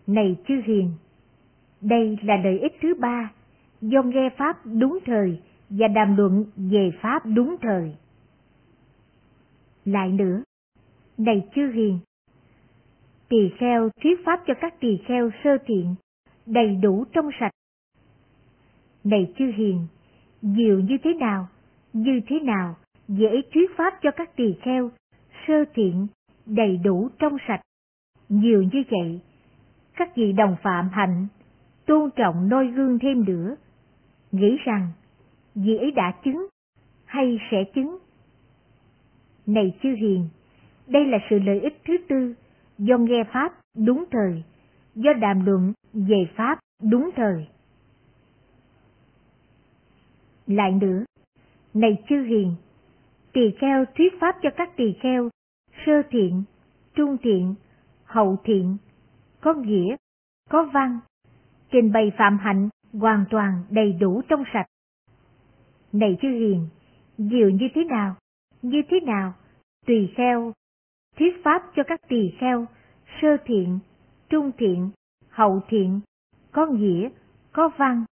Này 0.07 0.35
chư 0.47 0.61
hiền, 0.65 0.91
đây 1.81 2.17
là 2.23 2.37
lợi 2.43 2.59
ích 2.59 2.73
thứ 2.81 2.93
ba, 2.99 3.31
do 3.81 4.03
nghe 4.03 4.29
Pháp 4.37 4.57
đúng 4.65 4.99
thời 5.05 5.39
và 5.69 5.87
đàm 5.87 6.17
luận 6.17 6.45
về 6.55 6.91
Pháp 7.01 7.19
đúng 7.25 7.55
thời. 7.61 7.95
Lại 9.85 10.11
nữa, 10.11 10.43
này 11.17 11.47
chư 11.55 11.71
hiền, 11.71 11.99
tỳ 13.29 13.49
kheo 13.57 13.89
thuyết 14.03 14.19
Pháp 14.25 14.43
cho 14.47 14.53
các 14.61 14.79
tỳ 14.79 14.97
kheo 15.07 15.29
sơ 15.43 15.57
thiện, 15.65 15.95
đầy 16.45 16.75
đủ 16.75 17.05
trong 17.13 17.29
sạch. 17.39 17.51
Này 19.03 19.33
chư 19.37 19.45
hiền, 19.55 19.87
nhiều 20.41 20.79
như 20.79 20.97
thế 21.03 21.13
nào, 21.13 21.47
như 21.93 22.21
thế 22.27 22.39
nào, 22.39 22.75
dễ 23.07 23.41
thuyết 23.53 23.71
Pháp 23.77 23.93
cho 24.01 24.11
các 24.11 24.35
tỳ 24.35 24.55
kheo, 24.61 24.91
sơ 25.47 25.53
thiện, 25.73 26.07
đầy 26.45 26.77
đủ 26.77 27.09
trong 27.19 27.37
sạch. 27.47 27.61
Nhiều 28.29 28.63
như 28.63 28.83
vậy, 28.89 29.19
các 29.95 30.15
vị 30.15 30.31
đồng 30.31 30.55
phạm 30.63 30.89
hạnh 30.89 31.27
tôn 31.85 32.09
trọng 32.15 32.49
noi 32.49 32.67
gương 32.67 32.99
thêm 32.99 33.25
nữa, 33.25 33.55
nghĩ 34.31 34.57
rằng 34.65 34.87
vị 35.55 35.77
ấy 35.77 35.91
đã 35.91 36.13
chứng 36.23 36.47
hay 37.05 37.39
sẽ 37.51 37.63
chứng. 37.75 37.97
Này 39.45 39.73
chư 39.83 39.89
hiền, 39.89 40.29
đây 40.87 41.05
là 41.05 41.17
sự 41.29 41.39
lợi 41.39 41.59
ích 41.59 41.81
thứ 41.87 41.93
tư 42.09 42.33
do 42.77 42.97
nghe 42.97 43.23
Pháp 43.33 43.53
đúng 43.85 44.03
thời, 44.11 44.43
do 44.95 45.13
đàm 45.13 45.45
luận 45.45 45.73
về 45.93 46.27
Pháp 46.35 46.59
đúng 46.81 47.09
thời. 47.15 47.47
Lại 50.47 50.71
nữa, 50.71 51.03
này 51.73 52.03
chư 52.09 52.23
hiền, 52.23 52.55
tỳ 53.33 53.41
kheo 53.59 53.85
thuyết 53.85 54.13
Pháp 54.21 54.35
cho 54.41 54.49
các 54.57 54.69
tỳ 54.77 54.93
kheo, 55.01 55.29
sơ 55.85 56.01
thiện, 56.09 56.43
trung 56.95 57.17
thiện, 57.23 57.55
hậu 58.03 58.37
thiện, 58.43 58.77
có 59.41 59.53
nghĩa, 59.53 59.95
có 60.49 60.63
văn, 60.73 60.99
trình 61.71 61.91
bày 61.91 62.11
phạm 62.17 62.37
hạnh 62.37 62.69
hoàn 62.93 63.25
toàn 63.29 63.63
đầy 63.69 63.93
đủ 63.93 64.21
trong 64.27 64.43
sạch. 64.53 64.65
Này 65.91 66.17
chư 66.21 66.27
hiền, 66.27 66.67
diệu 67.17 67.49
như 67.49 67.67
thế 67.75 67.83
nào, 67.83 68.15
như 68.61 68.81
thế 68.89 68.99
nào, 68.99 69.33
tùy 69.85 70.13
kheo, 70.15 70.53
thuyết 71.17 71.43
pháp 71.43 71.63
cho 71.75 71.83
các 71.87 71.99
tỳ 72.07 72.33
kheo, 72.39 72.65
sơ 73.21 73.37
thiện, 73.45 73.79
trung 74.29 74.51
thiện, 74.57 74.89
hậu 75.29 75.61
thiện, 75.67 75.99
có 76.51 76.65
nghĩa, 76.65 77.09
có 77.51 77.69
văn, 77.77 78.05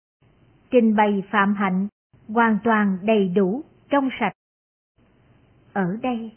trình 0.72 0.96
bày 0.96 1.24
phạm 1.32 1.54
hạnh 1.54 1.88
hoàn 2.34 2.58
toàn 2.64 2.98
đầy 3.02 3.28
đủ 3.28 3.64
trong 3.90 4.10
sạch. 4.20 4.34
Ở 5.74 5.98
đây, 6.02 6.32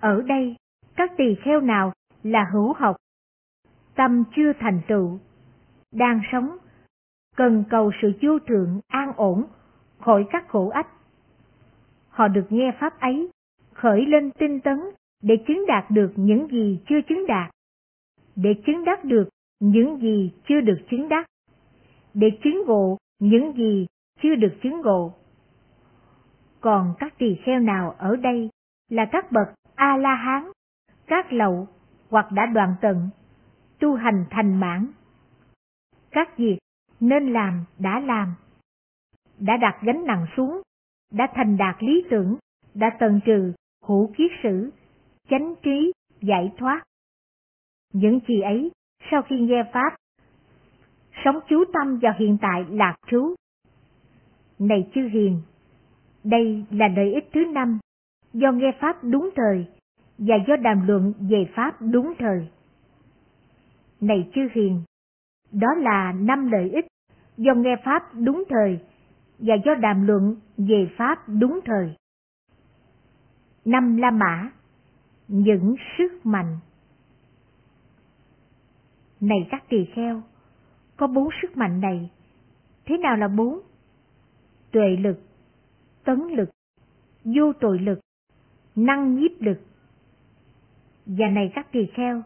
ở 0.00 0.22
đây, 0.22 0.56
các 0.96 1.10
tỳ 1.16 1.34
kheo 1.44 1.60
nào 1.60 1.92
là 2.22 2.50
hữu 2.52 2.72
học, 2.72 2.96
tâm 3.94 4.24
chưa 4.36 4.52
thành 4.58 4.80
tựu, 4.88 5.18
đang 5.92 6.20
sống, 6.32 6.56
cần 7.36 7.64
cầu 7.70 7.90
sự 8.02 8.12
vô 8.22 8.38
thượng 8.38 8.80
an 8.88 9.12
ổn 9.16 9.44
khỏi 9.98 10.26
các 10.30 10.48
khổ 10.48 10.68
ách. 10.68 10.88
Họ 12.08 12.28
được 12.28 12.46
nghe 12.50 12.72
pháp 12.80 13.00
ấy, 13.00 13.30
khởi 13.72 14.06
lên 14.06 14.30
tinh 14.38 14.60
tấn 14.60 14.78
để 15.22 15.34
chứng 15.46 15.64
đạt 15.66 15.90
được 15.90 16.12
những 16.16 16.48
gì 16.48 16.80
chưa 16.88 17.00
chứng 17.08 17.26
đạt, 17.26 17.50
để 18.36 18.54
chứng 18.66 18.84
đắc 18.84 19.04
được 19.04 19.28
những 19.60 20.00
gì 20.00 20.32
chưa 20.48 20.60
được 20.60 20.78
chứng 20.90 21.08
đắc, 21.08 21.26
để 22.14 22.26
chứng 22.44 22.62
ngộ 22.66 22.98
những 23.18 23.52
gì 23.52 23.86
chưa 24.24 24.34
được 24.34 24.54
chứng 24.62 24.80
ngộ. 24.80 25.14
Còn 26.60 26.94
các 26.98 27.14
tỳ 27.18 27.36
kheo 27.44 27.60
nào 27.60 27.94
ở 27.98 28.16
đây 28.16 28.50
là 28.88 29.04
các 29.12 29.32
bậc 29.32 29.48
A-la-hán, 29.74 30.50
các 31.06 31.32
lậu 31.32 31.68
hoặc 32.10 32.32
đã 32.32 32.46
đoạn 32.46 32.74
tận, 32.80 33.08
tu 33.78 33.94
hành 33.94 34.24
thành 34.30 34.60
mãn 34.60 34.92
các 36.14 36.38
việc 36.38 36.58
nên 37.00 37.32
làm 37.32 37.64
đã 37.78 38.00
làm, 38.00 38.34
đã 39.38 39.56
đặt 39.56 39.78
gánh 39.82 40.04
nặng 40.06 40.26
xuống, 40.36 40.62
đã 41.12 41.28
thành 41.34 41.56
đạt 41.56 41.76
lý 41.82 42.04
tưởng, 42.10 42.36
đã 42.74 42.90
tận 43.00 43.20
trừ 43.26 43.52
hữu 43.84 44.12
kiết 44.16 44.30
sử, 44.42 44.70
chánh 45.28 45.54
trí, 45.62 45.92
giải 46.20 46.52
thoát. 46.58 46.82
Những 47.92 48.20
gì 48.28 48.40
ấy, 48.40 48.70
sau 49.10 49.22
khi 49.22 49.40
nghe 49.40 49.64
Pháp, 49.72 49.96
sống 51.24 51.40
chú 51.48 51.64
tâm 51.72 51.98
vào 52.02 52.12
hiện 52.18 52.38
tại 52.40 52.64
lạc 52.68 52.96
trú. 53.06 53.34
Này 54.64 54.90
chư 54.94 55.00
hiền, 55.08 55.42
đây 56.24 56.64
là 56.70 56.88
lợi 56.88 57.14
ích 57.14 57.28
thứ 57.34 57.40
năm, 57.44 57.78
do 58.32 58.52
nghe 58.52 58.72
Pháp 58.80 59.04
đúng 59.04 59.30
thời, 59.36 59.66
và 60.18 60.36
do 60.48 60.56
đàm 60.56 60.86
luận 60.86 61.12
về 61.20 61.46
Pháp 61.54 61.76
đúng 61.80 62.14
thời. 62.18 62.48
Này 64.00 64.30
chư 64.34 64.40
hiền, 64.54 64.82
đó 65.52 65.68
là 65.78 66.12
năm 66.12 66.50
lợi 66.52 66.70
ích 66.70 66.86
do 67.36 67.54
nghe 67.54 67.76
Pháp 67.84 68.02
đúng 68.14 68.44
thời 68.48 68.78
và 69.38 69.54
do 69.64 69.74
đàm 69.74 70.06
luận 70.06 70.36
về 70.56 70.88
Pháp 70.96 71.28
đúng 71.28 71.60
thời. 71.64 71.94
Năm 73.64 73.96
La 73.96 74.10
Mã 74.10 74.50
Những 75.28 75.74
sức 75.98 76.26
mạnh 76.26 76.58
Này 79.20 79.48
các 79.50 79.64
tỳ 79.68 79.84
kheo, 79.94 80.22
có 80.96 81.06
bốn 81.06 81.28
sức 81.42 81.56
mạnh 81.56 81.80
này. 81.80 82.10
Thế 82.86 82.98
nào 82.98 83.16
là 83.16 83.28
bốn? 83.28 83.60
Tuệ 84.74 84.96
lực, 84.96 85.20
tấn 86.04 86.18
lực, 86.30 86.50
vô 87.24 87.52
tội 87.60 87.78
lực, 87.78 88.00
năng 88.76 89.14
nhiếp 89.14 89.30
lực. 89.40 89.60
Và 91.06 91.26
này 91.30 91.52
các 91.54 91.72
tỳ 91.72 91.86
kheo, 91.94 92.22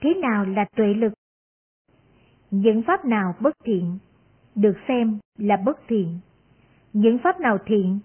thế 0.00 0.14
nào 0.14 0.44
là 0.44 0.64
tuệ 0.76 0.94
lực? 0.94 1.12
Những 2.50 2.82
pháp 2.86 3.04
nào 3.04 3.34
bất 3.40 3.54
thiện, 3.64 3.98
được 4.54 4.76
xem 4.88 5.18
là 5.38 5.56
bất 5.64 5.78
thiện. 5.88 6.18
Những 6.92 7.18
pháp 7.24 7.40
nào 7.40 7.58
thiện, 7.66 7.98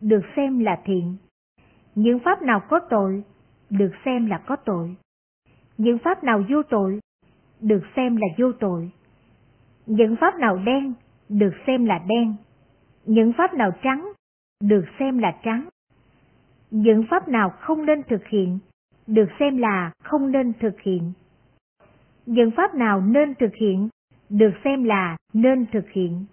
được 0.00 0.22
xem 0.36 0.58
là 0.58 0.82
thiện. 0.84 1.16
Những 1.94 2.18
pháp 2.24 2.42
nào 2.42 2.60
có 2.68 2.80
tội, 2.90 3.22
được 3.70 3.90
xem 4.04 4.26
là 4.26 4.38
có 4.46 4.56
tội. 4.56 4.96
Những 5.78 5.98
pháp 6.04 6.24
nào 6.24 6.44
vô 6.50 6.62
tội, 6.62 7.00
được 7.60 7.82
xem 7.96 8.16
là 8.16 8.26
vô 8.38 8.52
tội. 8.52 8.90
Những 9.86 10.16
pháp 10.20 10.34
nào 10.38 10.56
đen, 10.56 10.92
được 11.28 11.52
xem 11.66 11.84
là 11.84 11.98
đen. 12.08 12.36
Những 13.06 13.32
pháp 13.38 13.54
nào 13.54 13.70
trắng, 13.82 14.12
được 14.60 14.84
xem 14.98 15.18
là 15.18 15.36
trắng. 15.42 15.68
Những 16.70 17.04
pháp 17.10 17.28
nào 17.28 17.50
không 17.60 17.86
nên 17.86 18.02
thực 18.02 18.26
hiện, 18.26 18.58
được 19.06 19.28
xem 19.38 19.56
là 19.56 19.92
không 20.02 20.32
nên 20.32 20.52
thực 20.60 20.80
hiện. 20.80 21.12
Những 22.26 22.50
pháp 22.56 22.74
nào 22.74 23.00
nên 23.00 23.34
thực 23.34 23.54
hiện, 23.54 23.88
được 24.28 24.52
xem 24.64 24.84
là 24.84 25.16
nên 25.32 25.66
thực 25.72 25.90
hiện. 25.90 26.24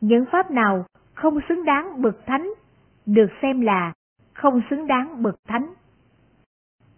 Những 0.00 0.24
pháp 0.32 0.50
nào 0.50 0.84
không 1.14 1.38
xứng 1.48 1.64
đáng 1.64 2.02
bậc 2.02 2.16
thánh, 2.26 2.50
được 3.06 3.28
xem 3.42 3.60
là 3.60 3.92
không 4.32 4.62
xứng 4.70 4.86
đáng 4.86 5.22
bậc 5.22 5.34
thánh. 5.48 5.74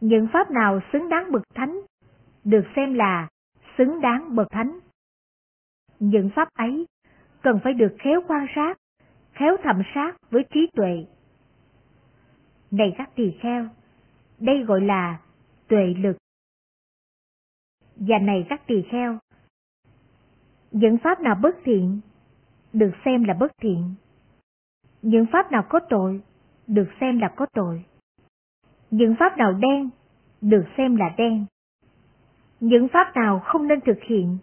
Những 0.00 0.28
pháp 0.32 0.50
nào 0.50 0.80
xứng 0.92 1.08
đáng 1.08 1.32
bậc 1.32 1.42
thánh, 1.54 1.80
được 2.44 2.64
xem 2.76 2.94
là 2.94 3.28
xứng 3.78 4.00
đáng 4.00 4.36
bậc 4.36 4.46
thánh. 4.50 4.78
Những 5.98 6.30
pháp 6.34 6.48
ấy 6.54 6.86
cần 7.44 7.60
phải 7.64 7.74
được 7.74 7.96
khéo 7.98 8.20
quan 8.28 8.46
sát, 8.54 8.78
khéo 9.32 9.56
thẩm 9.62 9.82
sát 9.94 10.16
với 10.30 10.44
trí 10.50 10.60
tuệ. 10.76 11.06
Này 12.70 12.94
các 12.98 13.10
tỳ 13.14 13.32
kheo, 13.40 13.68
đây 14.38 14.64
gọi 14.64 14.80
là 14.80 15.20
tuệ 15.68 15.94
lực. 15.98 16.16
Và 17.96 18.18
này 18.18 18.46
các 18.48 18.66
tỳ 18.66 18.82
kheo, 18.90 19.18
những 20.70 20.98
pháp 20.98 21.20
nào 21.20 21.34
bất 21.42 21.56
thiện, 21.64 22.00
được 22.72 22.90
xem 23.04 23.24
là 23.24 23.34
bất 23.34 23.52
thiện. 23.60 23.94
Những 25.02 25.26
pháp 25.32 25.52
nào 25.52 25.64
có 25.68 25.80
tội, 25.88 26.20
được 26.66 26.88
xem 27.00 27.18
là 27.18 27.32
có 27.36 27.46
tội. 27.52 27.84
Những 28.90 29.14
pháp 29.18 29.38
nào 29.38 29.52
đen, 29.52 29.90
được 30.40 30.64
xem 30.76 30.96
là 30.96 31.14
đen. 31.16 31.46
Những 32.60 32.88
pháp 32.92 33.16
nào 33.16 33.40
không 33.44 33.68
nên 33.68 33.80
thực 33.80 33.98
hiện, 34.08 34.38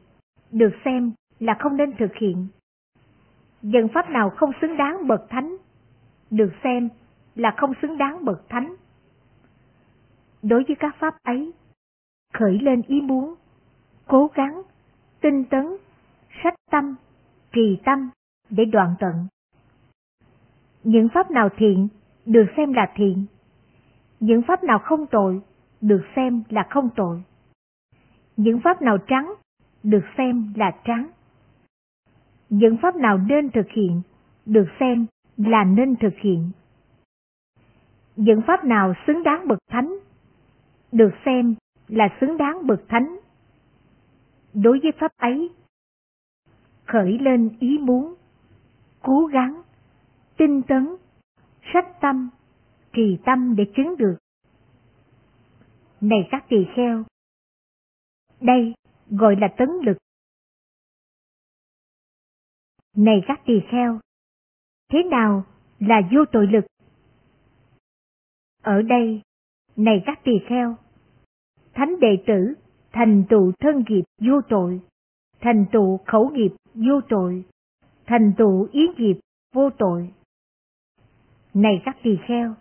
được 0.52 0.72
xem 0.86 1.12
là 1.40 1.56
không 1.60 1.78
nên 1.78 1.92
thực 1.98 2.16
hiện 2.16 2.48
dân 3.62 3.88
pháp 3.94 4.10
nào 4.10 4.30
không 4.30 4.52
xứng 4.62 4.78
đáng 4.78 5.08
bậc 5.08 5.26
thánh, 5.30 5.58
được 6.30 6.52
xem 6.64 6.90
là 7.36 7.54
không 7.58 7.74
xứng 7.82 7.98
đáng 7.98 8.26
bậc 8.26 8.50
thánh. 8.50 8.76
Đối 10.42 10.64
với 10.68 10.76
các 10.80 10.96
pháp 11.00 11.16
ấy, 11.24 11.54
khởi 12.34 12.60
lên 12.62 12.82
ý 12.88 13.02
muốn, 13.02 13.36
cố 14.08 14.30
gắng, 14.34 14.62
tinh 15.22 15.46
tấn, 15.46 15.78
sách 16.44 16.56
tâm, 16.72 16.96
trì 17.52 17.80
tâm 17.86 18.10
để 18.50 18.66
đoạn 18.66 18.96
tận. 19.00 19.28
Những 20.84 21.10
pháp 21.14 21.32
nào 21.32 21.50
thiện 21.58 21.88
được 22.26 22.46
xem 22.58 22.74
là 22.74 22.92
thiện, 22.96 23.26
những 24.20 24.42
pháp 24.48 24.64
nào 24.64 24.80
không 24.80 25.06
tội 25.08 25.42
được 25.82 26.02
xem 26.16 26.44
là 26.50 26.68
không 26.70 26.90
tội. 26.96 27.24
Những 28.38 28.60
pháp 28.64 28.82
nào 28.82 28.98
trắng 29.08 29.34
được 29.84 30.04
xem 30.18 30.54
là 30.56 30.72
trắng. 30.84 31.10
Những 32.52 32.78
pháp 32.82 32.96
nào 32.96 33.18
nên 33.18 33.50
thực 33.52 33.70
hiện 33.70 34.02
được 34.46 34.66
xem 34.80 35.06
là 35.38 35.64
nên 35.64 35.96
thực 35.96 36.14
hiện. 36.22 36.52
Những 38.16 38.42
pháp 38.48 38.64
nào 38.64 38.94
xứng 39.08 39.24
đáng 39.24 39.48
bậc 39.48 39.60
thánh 39.70 39.96
được 40.92 41.12
xem 41.26 41.56
là 41.88 42.08
xứng 42.22 42.38
đáng 42.38 42.68
bậc 42.68 42.82
thánh. 42.88 43.20
Đối 44.54 44.80
với 44.84 44.92
pháp 45.00 45.12
ấy, 45.18 45.50
khởi 46.86 47.18
lên 47.22 47.50
ý 47.60 47.78
muốn, 47.78 48.16
cố 49.02 49.26
gắng, 49.26 49.62
tinh 50.38 50.62
tấn, 50.68 50.96
sách 51.74 52.02
tâm, 52.02 52.30
trì 52.94 53.18
tâm 53.26 53.56
để 53.56 53.64
chứng 53.76 53.98
được. 53.98 54.16
Này 56.02 56.28
các 56.32 56.46
tỳ 56.50 56.66
kheo, 56.76 57.04
đây 58.42 58.74
gọi 59.10 59.36
là 59.36 59.48
tấn 59.58 59.70
lực. 59.84 59.98
Này 62.96 63.22
các 63.28 63.42
tỳ 63.46 63.54
kheo, 63.72 64.00
thế 64.90 65.04
nào 65.04 65.44
là 65.80 66.02
vô 66.12 66.26
tội 66.32 66.48
lực? 66.48 66.66
Ở 68.64 68.82
đây, 68.82 69.22
này 69.76 70.04
các 70.06 70.20
tỳ 70.24 70.32
kheo, 70.50 70.76
thánh 71.74 72.00
đệ 72.00 72.24
tử 72.28 72.54
thành 72.92 73.24
tựu 73.30 73.52
thân 73.60 73.84
nghiệp 73.88 74.04
vô 74.20 74.42
tội, 74.50 74.82
thành 75.40 75.66
tựu 75.72 75.98
khẩu 76.06 76.30
nghiệp 76.30 76.52
vô 76.74 77.02
tội, 77.10 77.46
thành 78.06 78.34
tựu 78.38 78.68
ý 78.72 78.88
nghiệp 78.98 79.20
vô 79.54 79.70
tội. 79.78 80.14
Này 81.54 81.82
các 81.86 81.98
tỳ 82.04 82.18
kheo, 82.28 82.56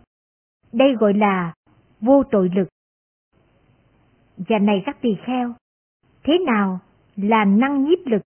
đây 0.71 0.95
gọi 0.99 1.13
là 1.13 1.53
vô 2.01 2.23
tội 2.31 2.49
lực. 2.55 2.67
Và 4.37 4.59
này 4.59 4.83
các 4.85 4.97
tỳ 5.01 5.09
kheo, 5.25 5.53
thế 6.23 6.39
nào 6.45 6.79
là 7.15 7.45
năng 7.45 7.83
nhiếp 7.83 7.99
lực? 8.05 8.21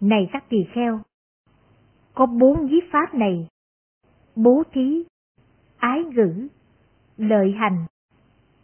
Này 0.00 0.28
các 0.32 0.44
tỳ 0.48 0.56
kheo, 0.74 1.00
có 2.14 2.26
bốn 2.26 2.70
giết 2.70 2.84
pháp 2.92 3.14
này, 3.14 3.48
bố 4.36 4.62
thí, 4.72 5.04
ái 5.76 6.04
ngữ, 6.04 6.48
lợi 7.16 7.52
hành, 7.52 7.86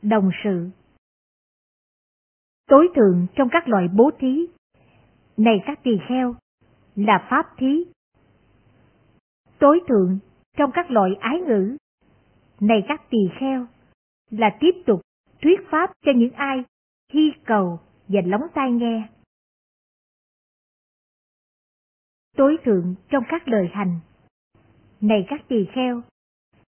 đồng 0.02 0.30
sự. 0.44 0.70
Tối 2.66 2.88
thượng 2.94 3.26
trong 3.36 3.48
các 3.50 3.68
loại 3.68 3.88
bố 3.96 4.10
thí, 4.18 4.46
này 5.36 5.62
các 5.66 5.80
tỳ 5.82 5.90
kheo, 6.08 6.34
là 6.96 7.26
pháp 7.30 7.46
thí. 7.56 7.84
Tối 9.58 9.80
thượng 9.88 10.18
trong 10.56 10.70
các 10.74 10.90
loại 10.90 11.10
ái 11.20 11.40
ngữ, 11.40 11.76
này 12.60 12.84
các 12.88 13.10
tỳ 13.10 13.18
kheo, 13.40 13.66
là 14.30 14.56
tiếp 14.60 14.74
tục 14.86 15.00
thuyết 15.42 15.60
pháp 15.70 15.92
cho 16.06 16.12
những 16.16 16.32
ai 16.32 16.64
hy 17.12 17.32
cầu 17.44 17.80
và 18.08 18.20
lóng 18.24 18.42
tai 18.54 18.70
nghe. 18.70 19.08
Tối 22.36 22.56
thượng 22.64 22.94
trong 23.08 23.24
các 23.28 23.48
lời 23.48 23.68
hành, 23.72 24.00
này 25.00 25.26
các 25.28 25.40
tỳ 25.48 25.66
kheo, 25.74 26.02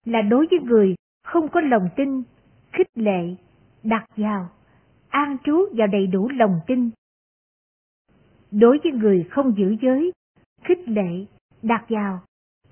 là 0.05 0.23
đối 0.23 0.47
với 0.51 0.61
người 0.61 0.95
không 1.25 1.49
có 1.49 1.61
lòng 1.61 1.89
tin, 1.97 2.23
khích 2.73 2.91
lệ, 2.95 3.35
đặt 3.83 4.07
vào, 4.17 4.51
an 5.09 5.37
trú 5.45 5.67
vào 5.73 5.87
đầy 5.87 6.07
đủ 6.07 6.29
lòng 6.29 6.61
tin. 6.67 6.91
Đối 8.51 8.79
với 8.85 8.93
người 8.93 9.27
không 9.31 9.55
giữ 9.57 9.77
giới, 9.83 10.13
khích 10.65 10.89
lệ, 10.89 11.27
đặt 11.63 11.85
vào, 11.89 12.23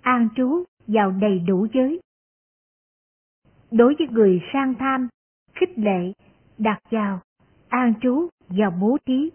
an 0.01 0.29
trú 0.37 0.65
vào 0.87 1.11
đầy 1.11 1.39
đủ 1.39 1.67
giới. 1.75 2.01
Đối 3.71 3.95
với 3.99 4.09
người 4.11 4.41
sang 4.53 4.75
tham, 4.79 5.09
khích 5.55 5.79
lệ, 5.79 6.13
đặt 6.59 6.79
vào, 6.91 7.21
an 7.69 7.95
trú 8.03 8.29
vào 8.49 8.71
bố 8.81 8.97
thí. 9.07 9.31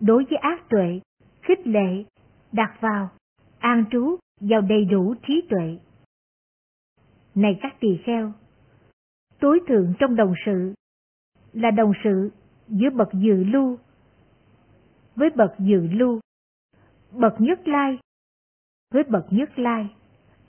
Đối 0.00 0.24
với 0.24 0.38
ác 0.38 0.68
tuệ, 0.68 1.00
khích 1.44 1.66
lệ, 1.66 2.04
đặt 2.52 2.76
vào, 2.80 3.10
an 3.58 3.84
trú 3.90 4.16
vào 4.40 4.60
đầy 4.60 4.84
đủ 4.84 5.14
trí 5.26 5.42
tuệ. 5.50 5.78
Này 7.34 7.58
các 7.62 7.76
tỳ 7.80 8.00
kheo, 8.04 8.32
tối 9.40 9.60
thượng 9.68 9.94
trong 9.98 10.16
đồng 10.16 10.34
sự 10.46 10.74
là 11.52 11.70
đồng 11.70 11.92
sự 12.04 12.30
giữa 12.68 12.90
bậc 12.90 13.08
dự 13.12 13.44
lưu 13.44 13.78
với 15.16 15.30
bậc 15.36 15.54
dự 15.58 15.86
lưu, 15.86 16.20
bậc 17.12 17.34
nhất 17.38 17.68
lai 17.68 17.98
với 18.90 19.02
bậc 19.04 19.26
nhất 19.30 19.58
lai, 19.58 19.94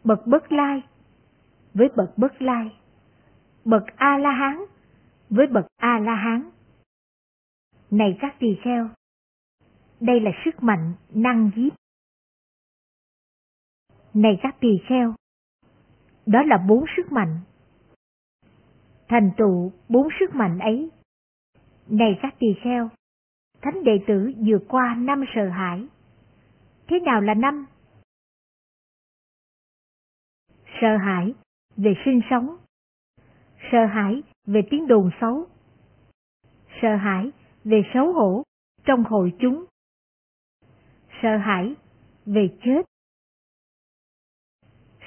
bậc 0.03 0.27
bất 0.27 0.51
lai 0.51 0.81
với 1.73 1.89
bậc 1.95 2.17
bất 2.17 2.41
lai, 2.41 2.79
bậc 3.65 3.83
a 3.95 4.17
la 4.17 4.31
hán 4.31 4.57
với 5.29 5.47
bậc 5.47 5.65
a 5.77 5.99
la 5.99 6.15
hán. 6.15 6.49
Này 7.91 8.17
các 8.19 8.35
tỳ 8.39 8.57
kheo, 8.63 8.89
đây 9.99 10.19
là 10.19 10.31
sức 10.45 10.63
mạnh 10.63 10.93
năng 11.09 11.51
giết. 11.55 11.73
Này 14.13 14.39
các 14.41 14.55
tỳ 14.59 14.69
kheo, 14.89 15.13
đó 16.25 16.43
là 16.43 16.57
bốn 16.69 16.85
sức 16.97 17.11
mạnh. 17.11 17.39
Thành 19.07 19.31
tựu 19.37 19.71
bốn 19.89 20.07
sức 20.19 20.35
mạnh 20.35 20.59
ấy. 20.59 20.89
Này 21.87 22.19
các 22.21 22.35
tỳ 22.39 22.47
kheo, 22.63 22.89
thánh 23.61 23.83
đệ 23.83 23.99
tử 24.07 24.31
vượt 24.45 24.65
qua 24.67 24.95
năm 24.99 25.25
sợ 25.35 25.49
hãi. 25.49 25.87
Thế 26.87 26.99
nào 26.99 27.21
là 27.21 27.33
năm? 27.33 27.65
Sợ 30.81 30.97
hãi 30.97 31.33
về 31.77 31.93
sinh 32.05 32.21
sống, 32.29 32.57
sợ 33.71 33.85
hãi 33.85 34.23
về 34.45 34.61
tiếng 34.69 34.87
đồn 34.87 35.09
xấu, 35.21 35.45
sợ 36.81 36.95
hãi 36.95 37.31
về 37.63 37.81
xấu 37.93 38.13
hổ 38.13 38.43
trong 38.85 39.03
hội 39.03 39.33
chúng, 39.39 39.65
sợ 41.21 41.37
hãi 41.37 41.75
về 42.25 42.49
chết, 42.63 42.81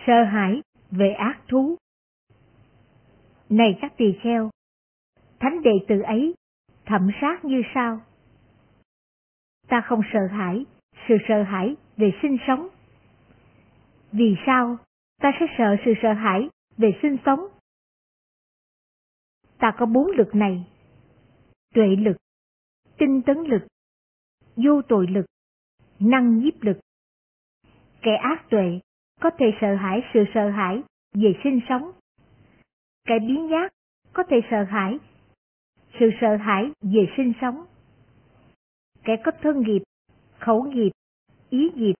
sợ 0.07 0.25
hãi 0.25 0.63
về 0.91 1.11
ác 1.11 1.41
thú. 1.49 1.77
Này 3.49 3.79
các 3.81 3.93
tỳ 3.97 4.19
kheo, 4.23 4.51
thánh 5.41 5.63
đệ 5.63 5.73
tử 5.89 6.01
ấy 6.01 6.35
thẩm 6.87 7.11
sát 7.21 7.45
như 7.45 7.63
sau. 7.75 8.01
ta 9.69 9.81
không 9.81 10.01
sợ 10.13 10.27
hãi 10.31 10.65
sự 11.09 11.15
sợ 11.29 11.43
hãi 11.43 11.77
về 11.97 12.13
sinh 12.23 12.37
sống. 12.47 12.69
Vì 14.13 14.37
sao 14.47 14.77
ta 15.23 15.33
sẽ 15.41 15.47
sợ 15.59 15.77
sự 15.85 15.93
sợ 16.03 16.13
hãi 16.13 16.49
về 16.77 16.99
sinh 17.03 17.17
sống? 17.27 17.41
Ta 19.59 19.75
có 19.79 19.87
bốn 19.87 20.07
lực 20.07 20.35
này. 20.35 20.67
Tuệ 21.75 21.87
lực, 21.87 22.17
tinh 22.99 23.23
tấn 23.27 23.37
lực, 23.39 23.67
vô 24.57 24.83
tội 24.89 25.07
lực, 25.07 25.27
năng 26.01 26.39
nhiếp 26.39 26.63
lực. 26.63 26.79
Kẻ 28.03 28.17
ác 28.17 28.51
tuệ 28.51 28.81
có 29.21 29.31
thể 29.39 29.47
sợ 29.61 29.75
hãi 29.75 30.03
sự 30.15 30.25
sợ 30.35 30.51
hãi 30.51 30.83
về 31.15 31.35
sinh 31.45 31.61
sống. 31.69 31.93
Kẻ 33.07 33.19
biến 33.19 33.49
giác 33.51 33.73
có 34.13 34.23
thể 34.31 34.37
sợ 34.51 34.65
hãi 34.65 34.99
sự 36.01 36.11
sợ 36.21 36.37
hãi 36.37 36.71
về 36.83 37.07
sinh 37.17 37.33
sống. 37.41 37.65
Kẻ 39.05 39.17
có 39.25 39.33
thân 39.43 39.61
nghiệp, 39.61 39.83
khẩu 40.39 40.63
nghiệp, 40.63 40.91
ý 41.51 41.71
nghiệp, 41.75 41.95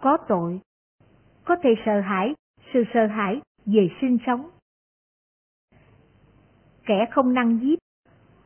có 0.00 0.18
tội, 0.28 0.60
có 1.44 1.56
thể 1.62 1.70
sợ 1.86 2.00
hãi 2.00 2.34
sự 2.72 2.84
sợ 2.94 3.06
hãi 3.06 3.40
về 3.66 3.88
sinh 4.00 4.18
sống. 4.26 4.50
Kẻ 6.86 7.06
không 7.10 7.34
năng 7.34 7.60
giết, 7.62 7.78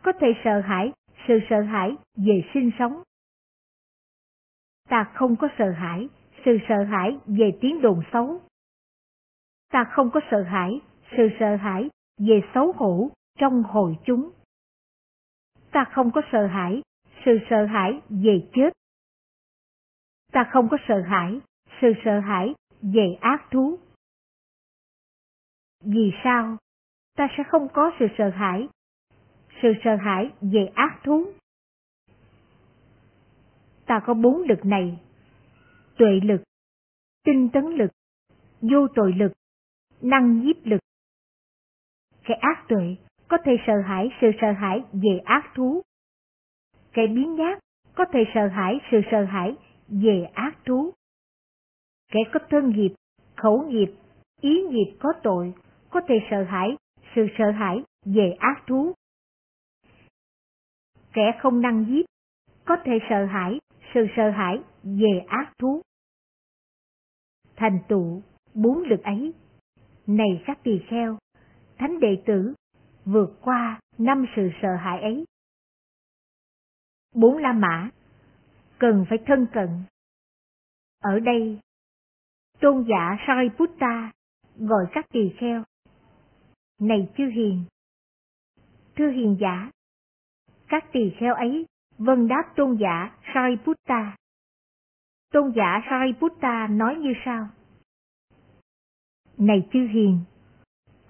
có 0.02 0.12
thể 0.20 0.26
sợ 0.44 0.60
hãi 0.60 0.92
sự 1.28 1.38
sợ 1.50 1.60
hãi 1.60 1.96
về 2.16 2.42
sinh 2.54 2.70
sống. 2.78 3.02
Ta 4.88 5.10
không 5.14 5.36
có 5.36 5.48
sợ 5.58 5.70
hãi, 5.70 6.08
sự 6.44 6.58
sợ 6.68 6.82
hãi 6.84 7.18
về 7.26 7.58
tiếng 7.60 7.82
đồn 7.82 8.02
xấu. 8.12 8.40
Ta 9.70 9.84
không 9.84 10.10
có 10.10 10.20
sợ 10.30 10.42
hãi, 10.42 10.80
sự 11.16 11.28
sợ 11.40 11.56
hãi 11.56 11.88
về 12.18 12.40
xấu 12.54 12.72
hổ 12.72 13.10
trong 13.38 13.62
hội 13.62 13.96
chúng. 14.04 14.30
Ta 15.70 15.84
không 15.92 16.10
có 16.10 16.22
sợ 16.32 16.46
hãi, 16.46 16.82
sự 17.24 17.38
sợ 17.50 17.66
hãi 17.66 18.00
về 18.08 18.48
chết. 18.54 18.72
Ta 20.32 20.48
không 20.52 20.68
có 20.68 20.76
sợ 20.88 21.02
hãi, 21.02 21.40
sự 21.80 21.92
sợ 22.04 22.20
hãi 22.20 22.54
về 22.82 23.18
ác 23.20 23.50
thú. 23.50 23.78
Vì 25.84 26.12
sao 26.24 26.56
ta 27.16 27.28
sẽ 27.36 27.44
không 27.48 27.68
có 27.68 27.90
sự 27.98 28.06
sợ 28.18 28.30
hãi? 28.30 28.68
Sự 29.62 29.68
sợ 29.84 29.96
hãi 29.96 30.30
về 30.40 30.70
ác 30.74 31.00
thú. 31.04 31.32
Ta 33.86 34.00
có 34.06 34.14
bốn 34.14 34.42
lực 34.42 34.64
này. 34.64 35.00
Tuệ 35.98 36.20
lực, 36.22 36.42
tinh 37.24 37.48
tấn 37.52 37.64
lực, 37.64 37.90
vô 38.60 38.88
tội 38.94 39.12
lực, 39.12 39.32
năng 40.00 40.40
nhiếp 40.40 40.56
lực. 40.64 40.80
Kẻ 42.24 42.34
ác 42.34 42.64
tuệ 42.68 42.96
có 43.28 43.38
thể 43.44 43.52
sợ 43.66 43.80
hãi 43.86 44.08
sự 44.20 44.30
sợ 44.40 44.52
hãi 44.52 44.84
về 44.92 45.18
ác 45.24 45.52
thú. 45.54 45.82
Kẻ 46.92 47.06
biến 47.06 47.34
nhát 47.34 47.58
có 47.94 48.04
thể 48.12 48.20
sợ 48.34 48.48
hãi 48.48 48.80
sự 48.90 49.00
sợ 49.10 49.24
hãi 49.24 49.56
về 49.88 50.30
ác 50.34 50.58
thú. 50.64 50.92
Kẻ 52.12 52.20
có 52.32 52.40
thân 52.50 52.72
nghiệp, 52.76 52.94
khẩu 53.36 53.62
nghiệp, 53.68 53.94
ý 54.40 54.62
nghiệp 54.70 54.96
có 55.00 55.12
tội 55.22 55.54
có 55.90 56.00
thể 56.08 56.14
sợ 56.30 56.42
hãi 56.42 56.76
sự 57.14 57.26
sợ 57.38 57.50
hãi 57.50 57.82
về 58.04 58.36
ác 58.38 58.62
thú. 58.66 58.92
Kẻ 61.12 61.38
không 61.42 61.60
năng 61.60 61.84
giết 61.88 62.06
có 62.64 62.76
thể 62.84 62.92
sợ 63.10 63.26
hãi 63.26 63.58
sự 63.94 64.06
sợ 64.16 64.30
hãi 64.30 64.62
về 64.82 65.24
ác 65.28 65.52
thú. 65.58 65.82
Thành 67.56 67.78
tựu 67.88 68.22
bốn 68.54 68.82
lực 68.82 69.02
ấy, 69.02 69.34
này 70.06 70.42
các 70.46 70.58
tỳ 70.62 70.80
kheo, 70.88 71.18
thánh 71.78 72.00
đệ 72.00 72.22
tử 72.26 72.54
vượt 73.04 73.38
qua 73.40 73.80
năm 73.98 74.26
sự 74.36 74.50
sợ 74.62 74.76
hãi 74.76 75.00
ấy. 75.02 75.24
Bốn 77.14 77.36
La 77.36 77.52
Mã 77.52 77.90
cần 78.78 79.06
phải 79.08 79.18
thân 79.26 79.46
cận. 79.52 79.68
Ở 81.00 81.20
đây, 81.20 81.60
tôn 82.60 82.86
giả 82.88 83.16
Sariputta 83.26 84.12
gọi 84.56 84.86
các 84.92 85.06
tỳ 85.12 85.32
kheo. 85.38 85.62
Này 86.80 87.08
chư 87.16 87.24
hiền! 87.26 87.64
Thưa 88.96 89.08
hiền 89.08 89.36
giả! 89.40 89.70
Các 90.68 90.84
tỳ 90.92 91.12
kheo 91.18 91.34
ấy 91.34 91.66
vân 91.98 92.28
đáp 92.28 92.52
tôn 92.56 92.76
giả 92.80 93.16
Sariputta. 93.34 94.16
Tôn 95.32 95.52
giả 95.56 95.80
Sariputta 95.90 96.66
nói 96.66 96.96
như 96.96 97.12
sau. 97.24 97.48
Này 99.38 99.68
chư 99.72 99.86
hiền! 99.86 100.18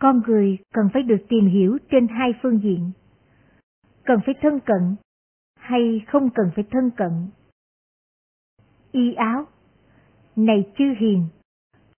con 0.02 0.22
người 0.26 0.58
cần 0.74 0.88
phải 0.92 1.02
được 1.02 1.24
tìm 1.28 1.46
hiểu 1.46 1.78
trên 1.90 2.08
hai 2.08 2.34
phương 2.42 2.60
diện. 2.62 2.90
Cần 4.04 4.20
phải 4.26 4.34
thân 4.42 4.60
cận 4.60 4.96
hay 5.56 6.04
không 6.06 6.30
cần 6.34 6.50
phải 6.54 6.64
thân 6.70 6.90
cận. 6.90 7.28
Y 8.92 9.14
áo 9.14 9.46
Này 10.36 10.72
chư 10.78 10.84
hiền, 10.98 11.26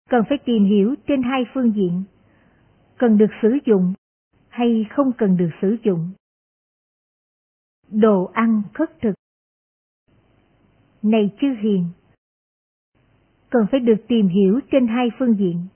cần 0.08 0.24
phải 0.28 0.38
tìm 0.44 0.64
hiểu 0.64 0.94
trên 1.06 1.22
hai 1.22 1.44
phương 1.54 1.72
diện. 1.74 2.04
Cần 2.98 3.18
được 3.18 3.30
sử 3.42 3.58
dụng 3.64 3.94
hay 4.48 4.86
không 4.90 5.12
cần 5.18 5.36
được 5.36 5.50
sử 5.62 5.76
dụng. 5.84 6.10
Đồ 7.88 8.30
ăn 8.34 8.62
khất 8.74 8.90
thực 9.02 9.14
Này 11.02 11.30
chư 11.40 11.48
hiền, 11.62 11.88
cần 13.50 13.66
phải 13.70 13.80
được 13.80 14.04
tìm 14.08 14.28
hiểu 14.28 14.60
trên 14.70 14.86
hai 14.86 15.08
phương 15.18 15.38
diện. 15.38 15.66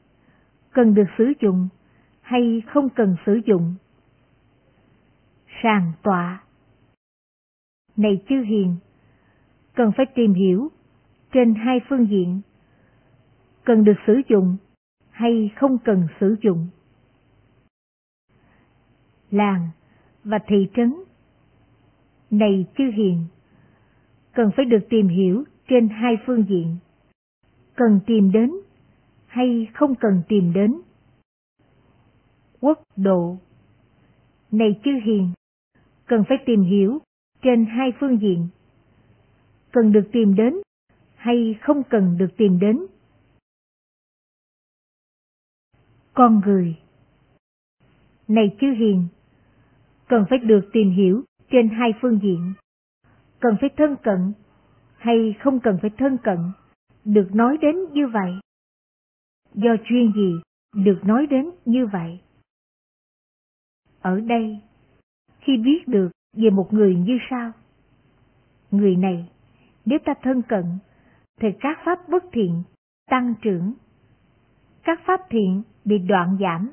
Cần 0.71 0.95
được 0.95 1.07
sử 1.19 1.33
dụng 1.41 1.69
hay 2.21 2.63
không 2.67 2.89
cần 2.97 3.17
sử 3.27 3.41
dụng. 3.47 3.75
Sàng 5.63 5.93
tọa 6.03 6.45
Này 7.97 8.23
chư 8.29 8.43
hiền, 8.43 8.77
cần 9.75 9.93
phải 9.97 10.07
tìm 10.15 10.35
hiểu 10.35 10.69
trên 11.33 11.55
hai 11.55 11.81
phương 11.89 12.07
diện, 12.11 12.41
cần 13.65 13.85
được 13.85 13.97
sử 14.07 14.21
dụng 14.29 14.57
hay 15.11 15.51
không 15.57 15.79
cần 15.79 16.07
sử 16.21 16.37
dụng. 16.43 16.69
Làng 19.31 19.69
và 20.25 20.39
thị 20.47 20.69
trấn 20.77 20.95
này 22.31 22.66
chư 22.79 22.85
hiền, 22.97 23.24
cần 24.33 24.51
phải 24.57 24.64
được 24.64 24.87
tìm 24.91 25.09
hiểu 25.09 25.45
trên 25.68 25.89
hai 25.89 26.14
phương 26.26 26.45
diện, 26.49 26.76
cần 27.74 28.01
tìm 28.07 28.33
đến 28.33 28.51
hay 29.26 29.68
không 29.74 29.95
cần 29.95 30.22
tìm 30.29 30.53
đến 30.53 30.81
quốc 32.61 32.83
độ. 32.97 33.37
Này 34.51 34.81
chư 34.85 34.91
hiền, 35.05 35.31
cần 36.07 36.24
phải 36.29 36.39
tìm 36.47 36.62
hiểu 36.62 36.99
trên 37.43 37.64
hai 37.64 37.93
phương 38.01 38.18
diện. 38.20 38.49
Cần 39.72 39.93
được 39.93 40.09
tìm 40.12 40.35
đến 40.35 40.55
hay 41.14 41.59
không 41.61 41.83
cần 41.91 42.18
được 42.18 42.37
tìm 42.37 42.59
đến. 42.59 42.87
Con 46.12 46.41
người 46.47 46.76
Này 48.29 48.57
chư 48.61 48.66
hiền, 48.66 49.05
cần 50.09 50.24
phải 50.31 50.39
được 50.39 50.70
tìm 50.72 50.91
hiểu 50.91 51.22
trên 51.51 51.68
hai 51.68 51.92
phương 52.01 52.18
diện. 52.22 52.55
Cần 53.40 53.57
phải 53.61 53.70
thân 53.76 53.96
cận 54.03 54.32
hay 54.96 55.34
không 55.40 55.61
cần 55.61 55.78
phải 55.82 55.90
thân 55.99 56.18
cận, 56.22 56.38
được 57.05 57.28
nói 57.32 57.57
đến 57.61 57.76
như 57.92 58.07
vậy. 58.07 58.32
Do 59.55 59.70
chuyên 59.84 60.12
gì 60.12 60.34
được 60.74 61.01
nói 61.05 61.26
đến 61.26 61.51
như 61.64 61.86
vậy? 61.86 62.20
Ở 64.01 64.20
đây, 64.20 64.61
khi 65.40 65.57
biết 65.57 65.88
được 65.88 66.09
về 66.36 66.51
một 66.51 66.72
người 66.72 66.96
như 66.96 67.18
sau, 67.30 67.53
người 68.70 68.96
này, 68.96 69.30
nếu 69.84 69.99
ta 70.05 70.14
thân 70.22 70.42
cận, 70.42 70.64
thì 71.40 71.49
các 71.61 71.78
pháp 71.84 72.09
bất 72.09 72.24
thiện 72.32 72.62
tăng 73.11 73.34
trưởng, 73.42 73.74
các 74.82 75.01
pháp 75.07 75.20
thiện 75.30 75.62
bị 75.84 75.99
đoạn 75.99 76.38
giảm. 76.40 76.70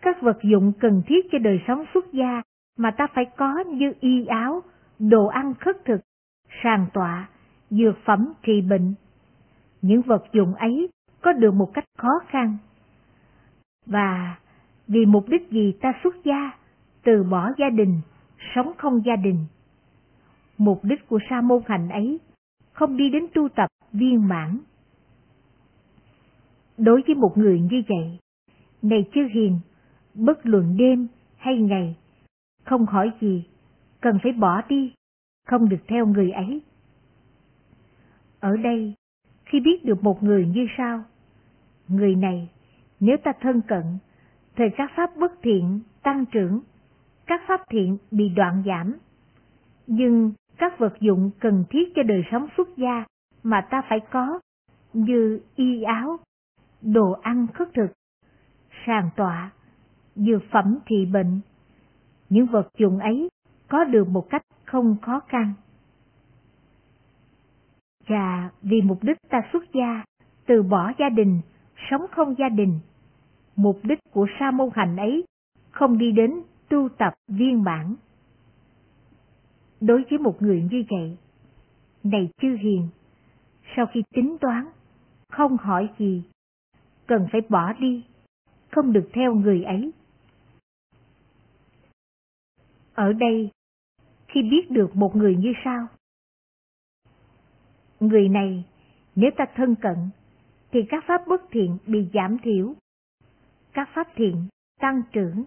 Các 0.00 0.22
vật 0.22 0.38
dụng 0.42 0.72
cần 0.80 1.02
thiết 1.06 1.26
cho 1.32 1.38
đời 1.38 1.60
sống 1.66 1.84
xuất 1.94 2.12
gia 2.12 2.42
mà 2.76 2.90
ta 2.90 3.06
phải 3.14 3.24
có 3.36 3.64
như 3.66 3.92
y 4.00 4.26
áo, 4.26 4.62
đồ 4.98 5.26
ăn 5.26 5.54
khất 5.54 5.84
thực, 5.84 6.00
sàng 6.62 6.86
tọa, 6.92 7.28
dược 7.70 7.98
phẩm 8.04 8.32
trị 8.42 8.60
bệnh. 8.60 8.94
Những 9.82 10.02
vật 10.02 10.24
dụng 10.32 10.54
ấy 10.54 10.88
có 11.20 11.32
được 11.32 11.54
một 11.54 11.70
cách 11.74 11.84
khó 11.98 12.20
khăn. 12.28 12.56
Và 13.86 14.36
vì 14.88 15.06
mục 15.06 15.28
đích 15.28 15.50
gì 15.50 15.72
ta 15.80 15.92
xuất 16.02 16.14
gia, 16.24 16.50
từ 17.04 17.22
bỏ 17.22 17.50
gia 17.58 17.70
đình, 17.70 18.00
sống 18.54 18.72
không 18.78 19.04
gia 19.04 19.16
đình. 19.16 19.46
Mục 20.58 20.84
đích 20.84 21.08
của 21.08 21.18
sa 21.30 21.40
môn 21.40 21.62
hành 21.66 21.88
ấy 21.88 22.20
không 22.72 22.96
đi 22.96 23.10
đến 23.10 23.26
tu 23.34 23.48
tập 23.48 23.68
viên 23.92 24.28
mãn. 24.28 24.58
Đối 26.78 27.02
với 27.06 27.14
một 27.14 27.38
người 27.38 27.60
như 27.60 27.82
vậy, 27.88 28.18
này 28.82 29.04
chư 29.14 29.20
hiền, 29.34 29.58
bất 30.14 30.46
luận 30.46 30.76
đêm 30.76 31.08
hay 31.36 31.56
ngày, 31.58 31.96
không 32.70 32.86
hỏi 32.86 33.12
gì, 33.20 33.44
cần 34.00 34.18
phải 34.22 34.32
bỏ 34.32 34.62
đi, 34.68 34.94
không 35.46 35.68
được 35.68 35.80
theo 35.88 36.06
người 36.06 36.30
ấy. 36.30 36.62
Ở 38.40 38.56
đây, 38.56 38.94
khi 39.44 39.60
biết 39.60 39.84
được 39.84 40.04
một 40.04 40.22
người 40.22 40.46
như 40.46 40.66
sau, 40.78 41.04
người 41.88 42.14
này, 42.14 42.48
nếu 43.00 43.16
ta 43.24 43.32
thân 43.40 43.60
cận, 43.68 43.82
thì 44.56 44.64
các 44.76 44.90
pháp 44.96 45.16
bất 45.16 45.32
thiện 45.42 45.80
tăng 46.02 46.24
trưởng, 46.26 46.60
các 47.26 47.40
pháp 47.48 47.60
thiện 47.70 47.96
bị 48.10 48.28
đoạn 48.28 48.62
giảm. 48.66 48.96
Nhưng 49.86 50.32
các 50.58 50.78
vật 50.78 51.00
dụng 51.00 51.30
cần 51.40 51.64
thiết 51.70 51.92
cho 51.94 52.02
đời 52.02 52.22
sống 52.32 52.46
xuất 52.56 52.68
gia 52.76 53.04
mà 53.42 53.60
ta 53.70 53.82
phải 53.88 54.00
có, 54.10 54.40
như 54.92 55.40
y 55.56 55.82
áo, 55.82 56.16
đồ 56.82 57.12
ăn 57.12 57.46
khất 57.54 57.68
thực, 57.74 57.92
sàn 58.86 59.10
tọa, 59.16 59.50
dược 60.16 60.42
phẩm 60.50 60.78
trị 60.86 61.06
bệnh. 61.12 61.40
Những 62.30 62.46
vật 62.46 62.68
dụng 62.78 62.98
ấy 62.98 63.28
có 63.68 63.84
được 63.84 64.08
một 64.08 64.30
cách 64.30 64.42
không 64.64 64.96
khó 65.02 65.20
khăn. 65.28 65.52
Và 68.08 68.50
vì 68.62 68.82
mục 68.82 68.98
đích 69.02 69.16
ta 69.28 69.42
xuất 69.52 69.64
gia, 69.74 70.04
từ 70.46 70.62
bỏ 70.62 70.92
gia 70.98 71.08
đình, 71.08 71.40
sống 71.90 72.06
không 72.10 72.34
gia 72.38 72.48
đình, 72.48 72.80
mục 73.56 73.80
đích 73.82 73.98
của 74.12 74.26
sa 74.40 74.50
môn 74.50 74.68
hành 74.72 74.96
ấy 74.96 75.24
không 75.70 75.98
đi 75.98 76.12
đến 76.12 76.34
tu 76.68 76.88
tập 76.98 77.14
viên 77.28 77.64
bản. 77.64 77.94
Đối 79.80 80.04
với 80.10 80.18
một 80.18 80.42
người 80.42 80.68
như 80.70 80.84
vậy, 80.90 81.16
này 82.04 82.30
chư 82.42 82.56
hiền, 82.60 82.88
sau 83.76 83.86
khi 83.86 84.02
tính 84.14 84.36
toán, 84.40 84.64
không 85.32 85.56
hỏi 85.56 85.88
gì, 85.98 86.22
cần 87.06 87.26
phải 87.32 87.40
bỏ 87.48 87.72
đi, 87.72 88.04
không 88.70 88.92
được 88.92 89.08
theo 89.12 89.34
người 89.34 89.62
ấy. 89.62 89.92
Ở 93.00 93.12
đây, 93.12 93.50
khi 94.28 94.42
biết 94.42 94.70
được 94.70 94.96
một 94.96 95.16
người 95.16 95.36
như 95.36 95.52
sau, 95.64 95.86
người 98.00 98.28
này 98.28 98.64
nếu 99.14 99.30
ta 99.36 99.44
thân 99.54 99.74
cận 99.74 99.96
thì 100.72 100.80
các 100.88 101.04
pháp 101.06 101.26
bất 101.26 101.42
thiện 101.50 101.78
bị 101.86 102.08
giảm 102.14 102.38
thiểu, 102.42 102.74
các 103.72 103.88
pháp 103.94 104.08
thiện 104.14 104.46
tăng 104.80 105.02
trưởng. 105.12 105.44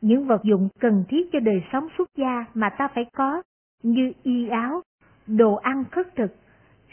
Những 0.00 0.26
vật 0.26 0.42
dụng 0.44 0.68
cần 0.80 1.04
thiết 1.08 1.28
cho 1.32 1.40
đời 1.40 1.62
sống 1.72 1.88
xuất 1.98 2.08
gia 2.16 2.44
mà 2.54 2.70
ta 2.78 2.88
phải 2.94 3.04
có 3.12 3.42
như 3.82 4.12
y 4.22 4.48
áo, 4.48 4.82
đồ 5.26 5.54
ăn 5.54 5.84
khất 5.92 6.16
thực, 6.16 6.36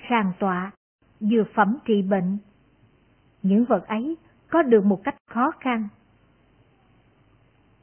sàn 0.10 0.32
tọa, 0.40 0.72
dược 1.20 1.48
phẩm 1.56 1.78
trị 1.86 2.02
bệnh. 2.02 2.38
Những 3.42 3.66
vật 3.66 3.88
ấy 3.88 4.18
có 4.50 4.64
được 4.64 4.86
một 4.86 5.02
cách 5.04 5.16
khó 5.30 5.52
khăn. 5.60 5.88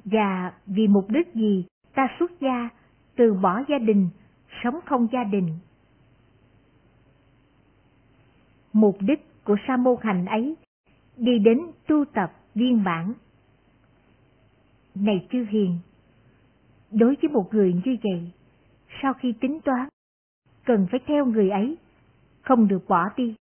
Và 0.05 0.53
vì 0.67 0.89
mục 0.89 1.05
đích 1.09 1.35
gì 1.35 1.65
ta 1.95 2.09
xuất 2.19 2.41
gia, 2.41 2.69
từ 3.17 3.35
bỏ 3.35 3.63
gia 3.69 3.79
đình, 3.79 4.09
sống 4.63 4.81
không 4.87 5.09
gia 5.13 5.25
đình. 5.25 5.59
Mục 8.73 8.97
đích 9.01 9.45
của 9.45 9.57
sa 9.69 9.77
môn 9.77 9.97
hành 10.03 10.27
ấy 10.27 10.57
đi 11.17 11.39
đến 11.39 11.61
tu 11.87 12.05
tập 12.05 12.33
viên 12.55 12.85
bản. 12.85 13.13
Này 14.95 15.27
chư 15.33 15.47
hiền, 15.51 15.79
đối 16.91 17.17
với 17.23 17.31
một 17.31 17.55
người 17.55 17.75
như 17.85 17.97
vậy, 18.03 18.31
sau 19.03 19.15
khi 19.15 19.33
tính 19.41 19.61
toán, 19.61 19.89
cần 20.65 20.87
phải 20.91 21.01
theo 21.07 21.27
người 21.27 21.51
ấy, 21.51 21.77
không 22.43 22.69
được 22.69 22.89
bỏ 22.89 23.09
đi. 23.17 23.35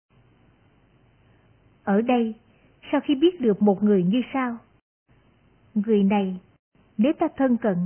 Ở 1.84 2.00
đây, 2.00 2.34
sau 2.92 3.00
khi 3.04 3.14
biết 3.14 3.40
được 3.40 3.62
một 3.62 3.82
người 3.82 4.02
như 4.02 4.22
sao 4.32 4.58
người 5.86 6.04
này, 6.04 6.40
nếu 6.98 7.12
ta 7.12 7.26
thân 7.36 7.56
cận, 7.56 7.76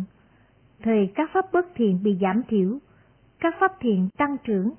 thời 0.83 1.13
các 1.15 1.31
pháp 1.33 1.53
bất 1.53 1.67
thiện 1.75 2.03
bị 2.03 2.19
giảm 2.21 2.43
thiểu, 2.49 2.79
các 3.41 3.55
pháp 3.61 3.73
thiện 3.81 4.09
tăng 4.19 4.37
trưởng, 4.45 4.71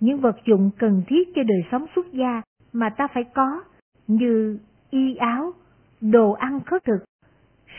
những 0.00 0.20
vật 0.20 0.36
dụng 0.46 0.70
cần 0.78 1.02
thiết 1.06 1.28
cho 1.34 1.42
đời 1.42 1.62
sống 1.70 1.86
xuất 1.96 2.12
gia 2.12 2.42
mà 2.72 2.90
ta 2.90 3.08
phải 3.14 3.24
có 3.34 3.64
như 4.06 4.58
y 4.90 5.16
áo, 5.16 5.52
đồ 6.00 6.32
ăn 6.32 6.60
khất 6.66 6.84
thực, 6.84 7.04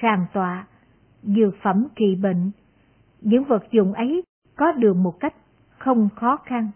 sàn 0.01 0.25
tọa, 0.33 0.67
dược 1.23 1.55
phẩm 1.61 1.87
trị 1.95 2.15
bệnh. 2.15 2.51
Những 3.21 3.43
vật 3.43 3.63
dụng 3.71 3.93
ấy 3.93 4.23
có 4.55 4.71
được 4.71 4.93
một 4.93 5.19
cách 5.19 5.33
không 5.77 6.09
khó 6.15 6.37
khăn. 6.45 6.71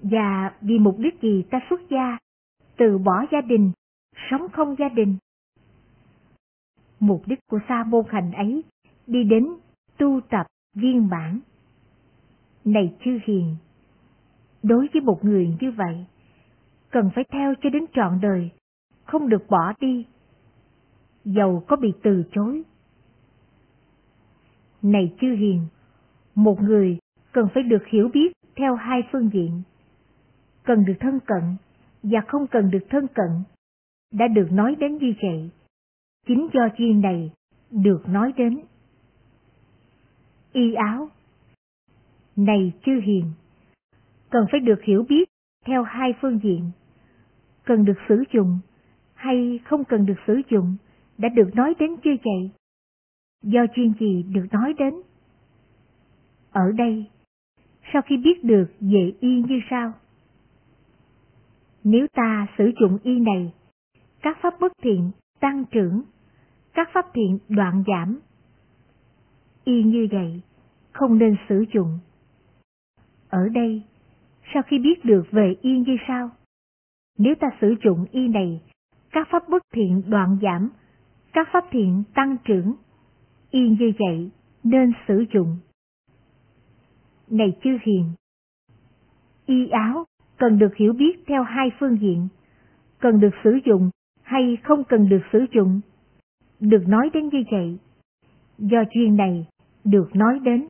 Và 0.00 0.52
vì 0.60 0.78
mục 0.78 0.96
đích 0.98 1.22
gì 1.22 1.44
ta 1.50 1.60
xuất 1.70 1.80
gia, 1.90 2.18
từ 2.76 2.98
bỏ 2.98 3.24
gia 3.32 3.40
đình, 3.40 3.72
sống 4.30 4.48
không 4.52 4.74
gia 4.78 4.88
đình. 4.88 5.16
Mục 7.00 7.22
đích 7.26 7.38
của 7.50 7.58
sa 7.68 7.84
môn 7.84 8.04
hành 8.08 8.32
ấy 8.32 8.64
đi 9.06 9.24
đến 9.24 9.48
tu 9.98 10.20
tập 10.30 10.46
viên 10.74 11.08
bản. 11.08 11.40
Này 12.64 12.94
chư 13.04 13.18
hiền, 13.24 13.56
đối 14.62 14.88
với 14.92 15.02
một 15.02 15.24
người 15.24 15.56
như 15.60 15.70
vậy, 15.70 16.06
cần 16.90 17.10
phải 17.14 17.24
theo 17.32 17.54
cho 17.62 17.70
đến 17.70 17.84
trọn 17.92 18.18
đời, 18.22 18.50
không 19.04 19.28
được 19.28 19.46
bỏ 19.48 19.72
đi, 19.80 20.06
dầu 21.24 21.64
có 21.68 21.76
bị 21.76 21.92
từ 22.02 22.24
chối. 22.32 22.62
Này 24.82 25.14
chư 25.20 25.34
hiền, 25.34 25.66
một 26.34 26.60
người 26.60 26.98
cần 27.32 27.48
phải 27.54 27.62
được 27.62 27.86
hiểu 27.86 28.08
biết 28.08 28.32
theo 28.56 28.74
hai 28.74 29.02
phương 29.12 29.30
diện. 29.32 29.62
Cần 30.62 30.84
được 30.84 30.96
thân 31.00 31.20
cận 31.26 31.42
và 32.02 32.20
không 32.28 32.46
cần 32.46 32.70
được 32.70 32.86
thân 32.90 33.06
cận, 33.14 33.30
đã 34.12 34.28
được 34.28 34.48
nói 34.52 34.74
đến 34.74 34.98
như 34.98 35.14
vậy. 35.22 35.50
Chính 36.26 36.48
do 36.52 36.68
duyên 36.78 37.00
này 37.00 37.32
được 37.70 38.08
nói 38.08 38.32
đến. 38.36 38.60
Y 40.52 40.74
áo 40.74 41.08
Này 42.36 42.72
chư 42.84 43.00
hiền, 43.00 43.24
cần 44.30 44.46
phải 44.50 44.60
được 44.60 44.82
hiểu 44.82 45.04
biết 45.08 45.28
theo 45.64 45.82
hai 45.82 46.14
phương 46.20 46.40
diện. 46.42 46.70
Cần 47.64 47.84
được 47.84 47.98
sử 48.08 48.24
dụng 48.32 48.58
hay 49.14 49.60
không 49.64 49.84
cần 49.84 50.06
được 50.06 50.18
sử 50.26 50.40
dụng 50.50 50.76
đã 51.18 51.28
được 51.28 51.50
nói 51.54 51.74
đến 51.78 51.96
chưa 52.04 52.14
vậy? 52.24 52.50
Do 53.42 53.66
chuyên 53.74 53.92
gì 54.00 54.22
được 54.22 54.46
nói 54.52 54.74
đến? 54.78 54.94
Ở 56.50 56.72
đây, 56.72 57.06
sau 57.92 58.02
khi 58.02 58.16
biết 58.16 58.44
được 58.44 58.66
về 58.80 59.12
y 59.20 59.42
như 59.42 59.60
sau? 59.70 59.92
Nếu 61.84 62.06
ta 62.12 62.46
sử 62.58 62.72
dụng 62.80 62.98
y 63.02 63.20
này, 63.20 63.52
các 64.22 64.38
pháp 64.40 64.54
bất 64.60 64.72
thiện 64.82 65.10
tăng 65.40 65.64
trưởng, 65.70 66.02
các 66.76 66.88
pháp 66.92 67.06
thiện 67.14 67.38
đoạn 67.48 67.84
giảm. 67.86 68.18
Y 69.64 69.82
như 69.82 70.08
vậy, 70.12 70.42
không 70.92 71.18
nên 71.18 71.36
sử 71.48 71.64
dụng. 71.74 71.98
Ở 73.28 73.48
đây, 73.48 73.82
sau 74.54 74.62
khi 74.62 74.78
biết 74.78 75.04
được 75.04 75.22
về 75.30 75.54
y 75.60 75.78
như 75.78 75.96
sau? 76.08 76.30
Nếu 77.18 77.34
ta 77.40 77.46
sử 77.60 77.74
dụng 77.84 78.06
y 78.10 78.28
này, 78.28 78.62
các 79.10 79.28
pháp 79.30 79.48
bất 79.48 79.62
thiện 79.74 80.02
đoạn 80.06 80.38
giảm, 80.42 80.70
các 81.32 81.48
pháp 81.52 81.64
thiện 81.70 82.02
tăng 82.14 82.36
trưởng. 82.44 82.74
Y 83.50 83.68
như 83.68 83.92
vậy 83.98 84.30
nên 84.62 84.92
sử 85.08 85.24
dụng. 85.34 85.56
Này 87.30 87.56
chư 87.64 87.78
hiền, 87.82 88.12
y 89.46 89.68
áo 89.68 90.04
cần 90.36 90.58
được 90.58 90.76
hiểu 90.76 90.92
biết 90.92 91.24
theo 91.26 91.42
hai 91.42 91.70
phương 91.80 91.98
diện, 92.00 92.28
cần 92.98 93.20
được 93.20 93.34
sử 93.44 93.58
dụng 93.64 93.90
hay 94.22 94.58
không 94.62 94.84
cần 94.84 95.08
được 95.08 95.22
sử 95.32 95.44
dụng. 95.52 95.80
Được 96.60 96.82
nói 96.86 97.10
đến 97.14 97.28
như 97.32 97.44
vậy, 97.50 97.78
do 98.58 98.78
chuyên 98.90 99.16
này 99.16 99.46
được 99.84 100.08
nói 100.14 100.38
đến. 100.38 100.66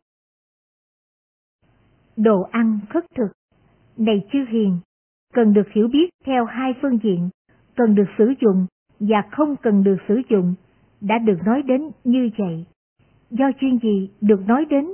Đồ 2.17 2.43
ăn 2.43 2.79
khất 2.91 3.05
thực, 3.15 3.33
này 3.97 4.27
chư 4.33 4.39
hiền, 4.49 4.79
cần 5.33 5.53
được 5.53 5.69
hiểu 5.73 5.89
biết 5.89 6.11
theo 6.25 6.45
hai 6.45 6.75
phương 6.83 6.99
diện, 7.03 7.31
cần 7.77 7.95
được 7.95 8.09
sử 8.19 8.33
dụng 8.41 8.67
và 9.01 9.23
không 9.31 9.57
cần 9.57 9.85
được 9.85 9.97
sử 10.09 10.21
dụng, 10.29 10.55
đã 11.01 11.19
được 11.19 11.39
nói 11.45 11.63
đến 11.63 11.91
như 12.05 12.31
vậy. 12.39 12.65
Do 13.31 13.51
chuyên 13.61 13.79
gì 13.79 14.11
được 14.21 14.41
nói 14.47 14.65
đến? 14.65 14.87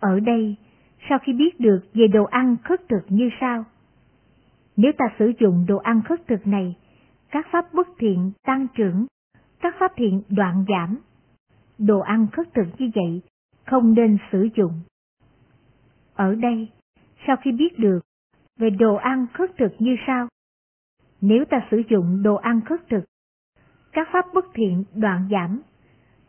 Ở 0.00 0.20
đây, 0.20 0.56
sau 1.08 1.18
khi 1.22 1.32
biết 1.32 1.60
được 1.60 1.80
về 1.94 2.06
đồ 2.06 2.24
ăn 2.24 2.56
khất 2.64 2.80
thực 2.88 3.02
như 3.08 3.30
sau. 3.40 3.64
Nếu 4.76 4.92
ta 4.98 5.04
sử 5.18 5.32
dụng 5.40 5.64
đồ 5.68 5.76
ăn 5.76 6.02
khất 6.08 6.26
thực 6.26 6.46
này, 6.46 6.76
các 7.36 7.46
pháp 7.52 7.74
bất 7.74 7.88
thiện 7.98 8.32
tăng 8.42 8.66
trưởng, 8.74 9.06
các 9.60 9.74
pháp 9.80 9.92
thiện 9.96 10.22
đoạn 10.28 10.64
giảm. 10.68 10.98
Đồ 11.78 12.00
ăn 12.00 12.26
khất 12.32 12.54
thực 12.54 12.66
như 12.78 12.90
vậy 12.94 13.22
không 13.66 13.94
nên 13.94 14.18
sử 14.32 14.48
dụng. 14.56 14.80
Ở 16.14 16.34
đây, 16.34 16.68
sau 17.26 17.36
khi 17.42 17.52
biết 17.52 17.78
được 17.78 18.00
về 18.58 18.70
đồ 18.70 18.94
ăn 18.94 19.26
khất 19.32 19.50
thực 19.58 19.72
như 19.78 19.96
sau. 20.06 20.28
Nếu 21.20 21.44
ta 21.50 21.66
sử 21.70 21.82
dụng 21.90 22.22
đồ 22.22 22.34
ăn 22.34 22.60
khất 22.60 22.80
thực, 22.90 23.04
các 23.92 24.08
pháp 24.12 24.24
bất 24.34 24.44
thiện 24.54 24.84
đoạn 24.94 25.28
giảm, 25.30 25.60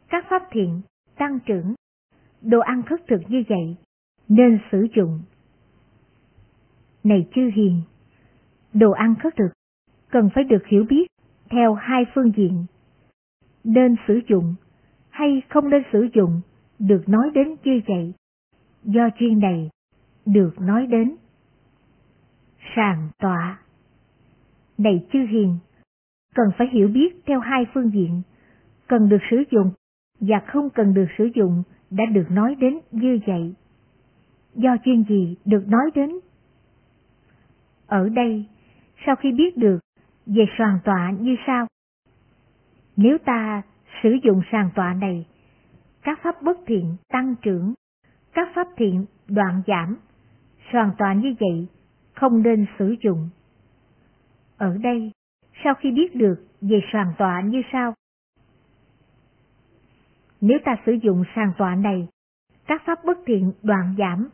các 0.09 0.25
pháp 0.29 0.43
thiện 0.51 0.81
tăng 1.17 1.39
trưởng, 1.45 1.73
đồ 2.41 2.59
ăn 2.59 2.83
khất 2.83 3.01
thực 3.07 3.21
như 3.27 3.43
vậy 3.49 3.77
nên 4.27 4.59
sử 4.71 4.87
dụng. 4.95 5.21
Này 7.03 7.27
chư 7.35 7.49
hiền, 7.55 7.81
đồ 8.73 8.91
ăn 8.91 9.15
khất 9.15 9.35
thực 9.35 9.56
cần 10.09 10.29
phải 10.35 10.43
được 10.43 10.67
hiểu 10.67 10.85
biết 10.89 11.07
theo 11.49 11.73
hai 11.73 12.05
phương 12.13 12.31
diện. 12.35 12.65
Nên 13.63 13.95
sử 14.07 14.19
dụng 14.27 14.55
hay 15.09 15.41
không 15.49 15.69
nên 15.69 15.83
sử 15.93 16.07
dụng 16.13 16.41
được 16.79 17.09
nói 17.09 17.29
đến 17.33 17.55
như 17.63 17.81
vậy. 17.87 18.13
Do 18.83 19.09
chuyên 19.19 19.39
này 19.39 19.69
được 20.25 20.61
nói 20.61 20.87
đến. 20.87 21.15
Sàng 22.75 23.09
tọa 23.19 23.59
Này 24.77 25.05
chư 25.13 25.19
hiền, 25.19 25.57
cần 26.35 26.47
phải 26.57 26.67
hiểu 26.67 26.87
biết 26.87 27.15
theo 27.25 27.39
hai 27.39 27.65
phương 27.73 27.91
diện, 27.93 28.21
cần 28.87 29.09
được 29.09 29.21
sử 29.31 29.43
dụng 29.51 29.71
và 30.19 30.39
không 30.47 30.69
cần 30.69 30.93
được 30.93 31.07
sử 31.17 31.29
dụng 31.35 31.63
đã 31.89 32.05
được 32.05 32.25
nói 32.31 32.55
đến 32.55 32.79
như 32.91 33.19
vậy. 33.27 33.53
Do 34.55 34.77
chuyên 34.85 35.03
gì 35.03 35.35
được 35.45 35.67
nói 35.67 35.91
đến? 35.95 36.09
Ở 37.87 38.09
đây, 38.09 38.45
sau 39.05 39.15
khi 39.15 39.31
biết 39.31 39.57
được 39.57 39.79
về 40.27 40.45
soàn 40.57 40.79
tọa 40.83 41.11
như 41.19 41.35
sau. 41.47 41.67
Nếu 42.95 43.17
ta 43.25 43.61
sử 44.03 44.17
dụng 44.23 44.41
sàn 44.51 44.69
tọa 44.75 44.93
này, 44.93 45.25
các 46.01 46.19
pháp 46.23 46.41
bất 46.41 46.57
thiện 46.65 46.95
tăng 47.09 47.35
trưởng, 47.41 47.73
các 48.33 48.47
pháp 48.55 48.67
thiện 48.77 49.05
đoạn 49.27 49.61
giảm, 49.67 49.97
soàn 50.71 50.91
tọa 50.97 51.13
như 51.13 51.35
vậy 51.39 51.67
không 52.13 52.43
nên 52.43 52.65
sử 52.79 52.95
dụng. 53.03 53.29
Ở 54.57 54.77
đây, 54.77 55.11
sau 55.63 55.73
khi 55.73 55.91
biết 55.91 56.15
được 56.15 56.45
về 56.61 56.79
sàn 56.93 57.13
tọa 57.17 57.41
như 57.41 57.61
sau. 57.71 57.93
Nếu 60.41 60.59
ta 60.65 60.75
sử 60.85 60.91
dụng 60.91 61.23
sàn 61.35 61.51
tọa 61.57 61.75
này, 61.75 62.07
các 62.67 62.81
pháp 62.85 62.99
bất 63.05 63.17
thiện 63.25 63.53
đoạn 63.63 63.95
giảm, 63.97 64.29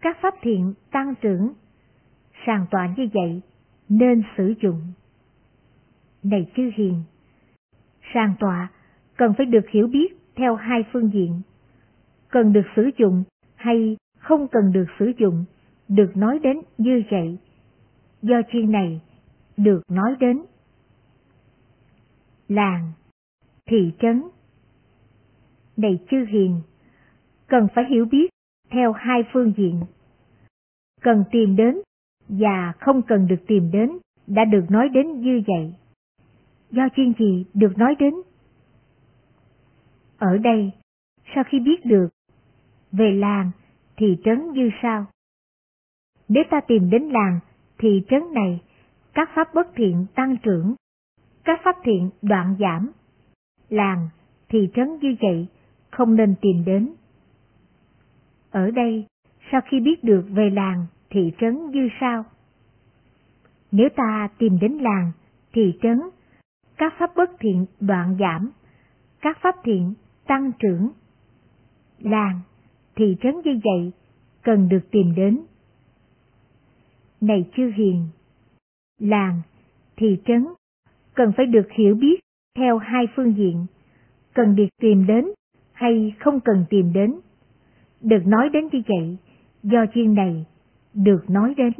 các 0.00 0.16
pháp 0.20 0.34
thiện 0.42 0.74
tăng 0.90 1.14
trưởng, 1.20 1.52
sàn 2.46 2.66
tọa 2.70 2.94
như 2.96 3.08
vậy 3.14 3.40
nên 3.88 4.22
sử 4.36 4.54
dụng. 4.62 4.82
Này 6.24 6.46
chư 6.56 6.70
hiền, 6.74 7.02
sang 8.14 8.34
tọa 8.40 8.70
cần 9.16 9.34
phải 9.38 9.46
được 9.46 9.68
hiểu 9.70 9.86
biết 9.86 10.16
theo 10.36 10.54
hai 10.54 10.84
phương 10.92 11.10
diện. 11.12 11.40
Cần 12.28 12.52
được 12.52 12.66
sử 12.76 12.90
dụng 12.98 13.24
hay 13.54 13.96
không 14.18 14.48
cần 14.48 14.72
được 14.72 14.86
sử 14.98 15.12
dụng, 15.18 15.44
được 15.88 16.16
nói 16.16 16.38
đến 16.38 16.60
như 16.78 17.02
vậy. 17.10 17.38
Do 18.22 18.36
chuyên 18.52 18.72
này, 18.72 19.00
được 19.56 19.82
nói 19.88 20.16
đến. 20.20 20.42
Làng, 22.48 22.92
thị 23.66 23.92
trấn 24.00 24.22
Này 25.76 25.98
chư 26.10 26.24
hiền, 26.28 26.60
cần 27.46 27.68
phải 27.74 27.84
hiểu 27.90 28.04
biết 28.04 28.30
theo 28.70 28.92
hai 28.92 29.22
phương 29.32 29.52
diện. 29.56 29.80
Cần 31.00 31.24
tìm 31.30 31.56
đến 31.56 31.78
và 32.28 32.72
không 32.80 33.02
cần 33.02 33.26
được 33.26 33.46
tìm 33.46 33.70
đến 33.70 33.90
đã 34.26 34.44
được 34.44 34.64
nói 34.68 34.88
đến 34.88 35.20
như 35.20 35.42
vậy. 35.46 35.74
Do 36.76 36.88
chuyên 36.96 37.12
gì 37.18 37.44
được 37.54 37.78
nói 37.78 37.94
đến? 37.98 38.14
Ở 40.18 40.38
đây, 40.38 40.70
sau 41.34 41.44
khi 41.44 41.60
biết 41.60 41.86
được 41.86 42.08
về 42.92 43.12
làng, 43.12 43.50
thị 43.96 44.16
trấn 44.24 44.52
như 44.52 44.70
sau. 44.82 45.06
Nếu 46.28 46.44
ta 46.50 46.60
tìm 46.60 46.90
đến 46.90 47.02
làng, 47.02 47.40
thị 47.78 48.02
trấn 48.08 48.22
này, 48.34 48.60
các 49.14 49.30
pháp 49.34 49.54
bất 49.54 49.66
thiện 49.76 50.06
tăng 50.14 50.36
trưởng, 50.42 50.74
các 51.44 51.60
pháp 51.64 51.76
thiện 51.84 52.10
đoạn 52.22 52.56
giảm. 52.60 52.90
Làng, 53.68 54.08
thị 54.48 54.68
trấn 54.74 54.98
như 55.02 55.16
vậy, 55.20 55.46
không 55.90 56.16
nên 56.16 56.34
tìm 56.40 56.64
đến. 56.64 56.94
Ở 58.50 58.70
đây, 58.70 59.06
sau 59.52 59.60
khi 59.60 59.80
biết 59.80 60.04
được 60.04 60.24
về 60.30 60.50
làng, 60.50 60.86
thị 61.10 61.32
trấn 61.40 61.70
như 61.70 61.88
sau. 62.00 62.24
Nếu 63.72 63.88
ta 63.96 64.28
tìm 64.38 64.58
đến 64.60 64.72
làng, 64.72 65.12
thị 65.52 65.78
trấn, 65.82 66.00
các 66.76 66.94
pháp 66.98 67.10
bất 67.16 67.30
thiện 67.40 67.66
đoạn 67.80 68.16
giảm, 68.20 68.50
các 69.20 69.38
pháp 69.40 69.54
thiện 69.64 69.94
tăng 70.26 70.52
trưởng. 70.58 70.90
Làng, 71.98 72.40
thị 72.96 73.16
trấn 73.22 73.34
như 73.44 73.60
vậy, 73.64 73.92
cần 74.42 74.68
được 74.68 74.90
tìm 74.90 75.14
đến. 75.14 75.40
Này 77.20 77.50
chư 77.56 77.70
hiền, 77.76 78.08
làng, 78.98 79.42
thị 79.96 80.18
trấn, 80.26 80.46
cần 81.14 81.32
phải 81.36 81.46
được 81.46 81.68
hiểu 81.78 81.94
biết 81.94 82.20
theo 82.56 82.78
hai 82.78 83.06
phương 83.16 83.36
diện, 83.36 83.66
cần 84.34 84.56
được 84.56 84.68
tìm 84.80 85.06
đến 85.06 85.24
hay 85.72 86.14
không 86.20 86.40
cần 86.40 86.64
tìm 86.70 86.92
đến. 86.92 87.14
Được 88.00 88.22
nói 88.26 88.48
đến 88.52 88.68
như 88.72 88.82
vậy, 88.88 89.16
do 89.62 89.86
chuyên 89.94 90.14
này, 90.14 90.46
được 90.94 91.30
nói 91.30 91.54
đến. 91.56 91.72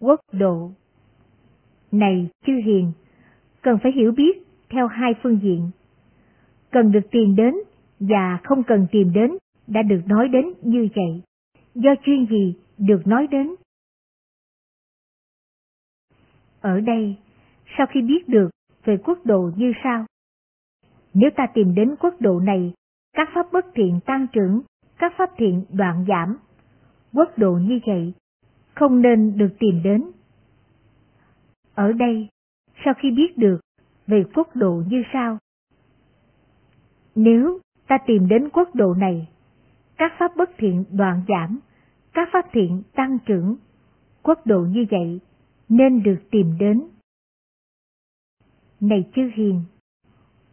Quốc 0.00 0.20
độ 0.32 0.70
này 1.92 2.28
chư 2.46 2.52
hiền, 2.64 2.92
cần 3.62 3.78
phải 3.82 3.92
hiểu 3.92 4.12
biết 4.12 4.42
theo 4.68 4.86
hai 4.86 5.14
phương 5.22 5.40
diện, 5.42 5.70
cần 6.70 6.92
được 6.92 7.10
tìm 7.10 7.36
đến 7.36 7.54
và 8.00 8.38
không 8.44 8.62
cần 8.62 8.86
tìm 8.92 9.12
đến 9.12 9.30
đã 9.66 9.82
được 9.82 10.00
nói 10.06 10.28
đến 10.28 10.44
như 10.62 10.88
vậy. 10.94 11.22
Do 11.74 11.90
chuyên 12.04 12.26
gì 12.26 12.54
được 12.78 13.06
nói 13.06 13.26
đến? 13.26 13.54
Ở 16.60 16.80
đây, 16.80 17.16
sau 17.78 17.86
khi 17.86 18.02
biết 18.02 18.28
được 18.28 18.50
về 18.84 18.96
quốc 19.04 19.18
độ 19.24 19.50
như 19.56 19.72
sau, 19.84 20.06
nếu 21.14 21.30
ta 21.36 21.46
tìm 21.54 21.74
đến 21.74 21.94
quốc 22.00 22.14
độ 22.20 22.40
này, 22.40 22.72
các 23.12 23.28
pháp 23.34 23.52
bất 23.52 23.66
thiện 23.74 24.00
tăng 24.06 24.26
trưởng, 24.32 24.62
các 24.98 25.12
pháp 25.16 25.30
thiện 25.36 25.64
đoạn 25.70 26.04
giảm, 26.08 26.36
quốc 27.12 27.38
độ 27.38 27.52
như 27.52 27.80
vậy, 27.86 28.12
không 28.74 29.02
nên 29.02 29.38
được 29.38 29.50
tìm 29.58 29.82
đến. 29.82 30.04
Ở 31.80 31.92
đây, 31.92 32.28
sau 32.84 32.94
khi 32.94 33.10
biết 33.10 33.38
được 33.38 33.60
về 34.06 34.24
quốc 34.34 34.48
độ 34.56 34.82
như 34.88 35.02
sau, 35.12 35.38
nếu 37.14 37.58
ta 37.88 37.98
tìm 38.06 38.28
đến 38.28 38.48
quốc 38.52 38.74
độ 38.74 38.94
này, 38.94 39.28
các 39.96 40.12
pháp 40.18 40.36
bất 40.36 40.50
thiện 40.58 40.84
đoạn 40.90 41.22
giảm, 41.28 41.58
các 42.12 42.28
pháp 42.32 42.46
thiện 42.52 42.82
tăng 42.94 43.18
trưởng, 43.26 43.56
quốc 44.22 44.46
độ 44.46 44.60
như 44.60 44.86
vậy 44.90 45.20
nên 45.68 46.02
được 46.02 46.16
tìm 46.30 46.58
đến. 46.58 46.82
Này 48.80 49.10
chư 49.14 49.30
hiền, 49.34 49.62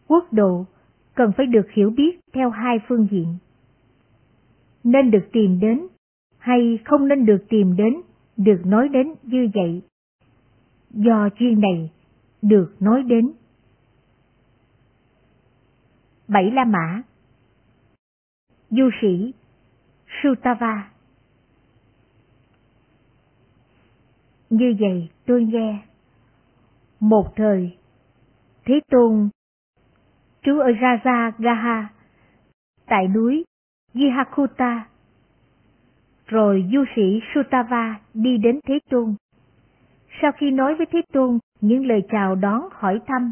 quốc 0.08 0.34
độ 0.34 0.66
cần 1.16 1.32
phải 1.38 1.46
được 1.46 1.72
hiểu 1.72 1.90
biết 1.90 2.20
theo 2.34 2.50
hai 2.50 2.80
phương 2.88 3.08
diện. 3.12 3.36
Nên 4.84 5.12
được 5.12 5.30
tìm 5.32 5.60
đến 5.60 5.88
hay 6.38 6.80
không 6.86 7.08
nên 7.08 7.26
được 7.26 7.46
tìm 7.50 7.76
đến, 7.76 8.02
được 8.38 8.62
nói 8.66 8.90
đến 8.90 9.14
như 9.24 9.50
vậy. 9.54 9.82
Do 10.98 11.30
chuyên 11.40 11.62
này, 11.62 11.92
được 12.42 12.76
nói 12.80 13.04
đến. 13.04 13.32
Bảy 16.28 16.52
La 16.52 16.66
Mã. 16.66 17.02
Du 18.70 18.90
sĩ 19.02 19.34
Sutava. 20.24 20.92
Như 24.50 24.76
vậy 24.80 25.10
tôi 25.26 25.44
nghe 25.44 25.80
Một 27.00 27.34
thời 27.36 27.78
Thế 28.66 28.80
Tôn 28.92 29.30
trú 30.42 30.60
ở 30.60 30.72
Raja 30.72 31.32
Gaha 31.38 31.90
tại 32.86 33.08
núi 33.08 33.44
Yihakuta 33.94 34.88
rồi 36.28 36.70
du 36.74 36.84
sĩ 36.96 37.20
Sutava 37.34 38.00
đi 38.14 38.38
đến 38.38 38.60
Thế 38.68 38.80
Tôn. 38.90 39.16
Sau 40.22 40.32
khi 40.32 40.52
nói 40.52 40.76
với 40.76 40.86
Thế 40.92 41.02
Tôn 41.14 41.40
những 41.62 41.86
lời 41.86 42.02
chào 42.12 42.36
đón 42.36 42.62
hỏi 42.72 43.00
thăm 43.08 43.32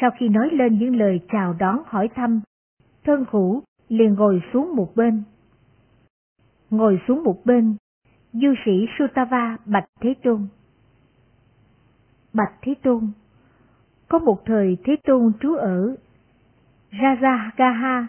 sau 0.00 0.10
khi 0.18 0.28
nói 0.28 0.50
lên 0.52 0.78
những 0.78 0.96
lời 0.96 1.20
chào 1.32 1.54
đón 1.58 1.82
hỏi 1.86 2.08
thăm, 2.14 2.40
thân 3.04 3.24
hữu 3.30 3.62
liền 3.88 4.14
ngồi 4.14 4.42
xuống 4.52 4.76
một 4.76 4.96
bên. 4.96 5.22
Ngồi 6.70 7.00
xuống 7.08 7.24
một 7.24 7.40
bên, 7.44 7.76
du 8.32 8.54
sĩ 8.64 8.86
Sutava 8.98 9.56
bạch 9.64 9.84
Thế 10.00 10.14
Tôn. 10.22 10.46
Bạch 12.32 12.52
Thế 12.62 12.74
Tôn, 12.82 13.10
có 14.08 14.18
một 14.18 14.42
thời 14.46 14.76
Thế 14.84 14.96
Tôn 15.04 15.32
trú 15.40 15.54
ở 15.54 15.96
Rajagaha 16.90 18.04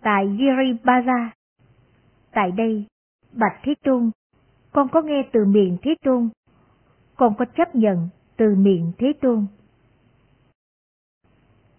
tại 0.00 0.26
Giribaza. 0.26 1.28
Tại 2.30 2.52
đây, 2.52 2.86
Bạch 3.32 3.60
Thế 3.62 3.74
Tôn, 3.84 4.10
con 4.72 4.88
có 4.88 5.02
nghe 5.02 5.28
từ 5.32 5.44
miệng 5.44 5.76
Thế 5.82 5.94
Tôn, 6.04 6.28
con 7.16 7.34
có 7.38 7.44
chấp 7.44 7.74
nhận 7.74 8.08
từ 8.36 8.54
miệng 8.54 8.92
Thế 8.98 9.12
Tôn. 9.20 9.46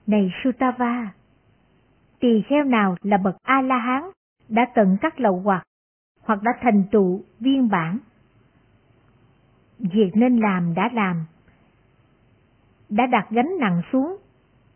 Này 0.07 0.31
Sutava, 0.43 1.13
tỳ 2.19 2.41
kheo 2.41 2.63
nào 2.63 2.95
là 3.01 3.17
bậc 3.17 3.35
A-la-hán 3.43 4.03
đã 4.49 4.65
tận 4.75 4.97
các 5.01 5.19
lậu 5.19 5.41
hoặc, 5.43 5.63
hoặc 6.21 6.39
đã 6.43 6.51
thành 6.61 6.83
tựu 6.91 7.21
viên 7.39 7.69
bản. 7.69 7.99
Việc 9.79 10.11
nên 10.13 10.38
làm 10.38 10.73
đã 10.73 10.89
làm, 10.93 11.25
đã 12.89 13.05
đặt 13.05 13.27
gánh 13.29 13.51
nặng 13.59 13.81
xuống, 13.91 14.17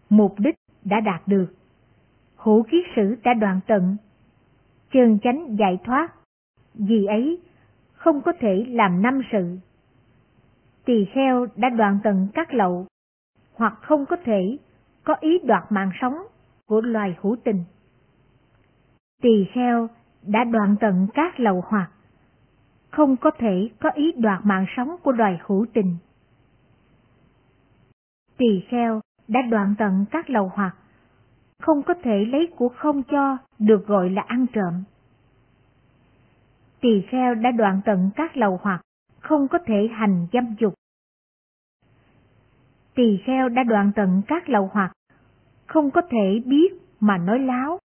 mục 0.09 0.35
đích 0.37 0.55
đã 0.83 0.99
đạt 0.99 1.21
được, 1.27 1.53
hữu 2.35 2.63
kiết 2.63 2.85
sử 2.95 3.15
đã 3.23 3.33
đoạn 3.33 3.59
tận, 3.67 3.97
chân 4.91 5.19
chánh 5.23 5.55
giải 5.59 5.77
thoát, 5.83 6.13
vì 6.73 7.05
ấy 7.05 7.39
không 7.93 8.21
có 8.21 8.33
thể 8.39 8.65
làm 8.67 9.01
năm 9.01 9.21
sự. 9.31 9.57
Tỳ 10.85 11.05
kheo 11.13 11.45
đã 11.55 11.69
đoạn 11.69 11.99
tận 12.03 12.27
các 12.33 12.53
lậu, 12.53 12.87
hoặc 13.53 13.73
không 13.81 14.05
có 14.05 14.15
thể 14.25 14.57
có 15.03 15.15
ý 15.19 15.39
đoạt 15.43 15.63
mạng 15.69 15.91
sống 16.01 16.15
của 16.67 16.81
loài 16.81 17.17
hữu 17.21 17.35
tình. 17.43 17.63
Tỳ 19.21 19.45
kheo 19.53 19.87
đã 20.21 20.43
đoạn 20.43 20.75
tận 20.79 21.07
các 21.13 21.39
lầu 21.39 21.63
hoặc, 21.67 21.91
không 22.91 23.17
có 23.17 23.31
thể 23.31 23.69
có 23.79 23.89
ý 23.89 24.11
đoạt 24.17 24.39
mạng 24.43 24.65
sống 24.77 24.95
của 25.03 25.11
loài 25.11 25.39
hữu 25.47 25.65
tình. 25.73 25.97
Tỳ 28.37 28.63
kheo 28.69 29.01
đã 29.27 29.41
đoạn 29.41 29.75
tận 29.77 30.05
các 30.11 30.29
lầu 30.29 30.51
hoặc, 30.53 30.75
không 31.59 31.83
có 31.83 31.93
thể 32.03 32.25
lấy 32.25 32.49
của 32.55 32.69
không 32.69 33.03
cho 33.03 33.37
được 33.59 33.87
gọi 33.87 34.09
là 34.09 34.21
ăn 34.21 34.45
trộm. 34.53 34.83
Tỳ 36.81 37.01
kheo 37.09 37.35
đã 37.35 37.51
đoạn 37.51 37.81
tận 37.85 38.09
các 38.15 38.37
lầu 38.37 38.59
hoặc, 38.61 38.81
không 39.21 39.47
có 39.47 39.59
thể 39.65 39.87
hành 39.91 40.27
dâm 40.33 40.55
dục. 40.59 40.73
Tỳ 42.95 43.17
kheo 43.25 43.49
đã 43.49 43.63
đoạn 43.63 43.91
tận 43.95 44.21
các 44.27 44.49
lậu 44.49 44.69
hoặc, 44.73 44.91
không 45.67 45.91
có 45.91 46.01
thể 46.09 46.41
biết 46.45 46.73
mà 46.99 47.17
nói 47.17 47.39
láo. 47.39 47.79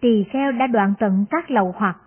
Tỳ 0.00 0.24
kheo 0.32 0.52
đã 0.52 0.66
đoạn 0.66 0.94
tận 0.98 1.24
các 1.30 1.50
lậu 1.50 1.74
hoặc, 1.76 2.00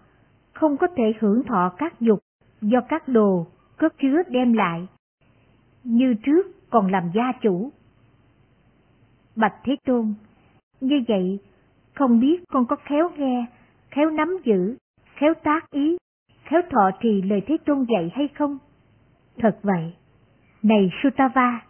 không 0.54 0.78
có 0.78 0.88
thể 0.96 1.14
hưởng 1.20 1.44
thọ 1.44 1.74
các 1.78 2.00
dục 2.00 2.20
do 2.62 2.82
các 2.90 3.08
đồ 3.08 3.48
cất 3.78 3.94
chứa 4.02 4.24
đem 4.30 4.54
lại. 4.54 4.88
Như 5.84 6.14
trước 6.14 6.70
còn 6.70 6.92
làm 6.92 7.12
gia 7.16 7.32
chủ. 7.42 7.72
Bạch 9.36 9.56
Thế 9.64 9.76
Tôn, 9.86 10.14
như 10.82 11.04
vậy 11.08 11.40
không 11.94 12.20
biết 12.20 12.44
con 12.50 12.66
có 12.66 12.76
khéo 12.76 13.10
nghe, 13.18 13.46
khéo 13.92 14.10
nắm 14.10 14.38
giữ, 14.44 14.76
khéo 15.16 15.34
tác 15.44 15.70
ý, 15.72 15.98
khéo 16.44 16.62
thọ 16.70 16.92
trì 17.00 17.22
lời 17.22 17.42
Thế 17.48 17.58
Tôn 17.66 17.86
dạy 17.90 18.12
hay 18.14 18.28
không? 18.28 18.58
Thật 19.38 19.60
vậy, 19.64 19.94
này 20.64 20.90
Sutava, 21.04 21.62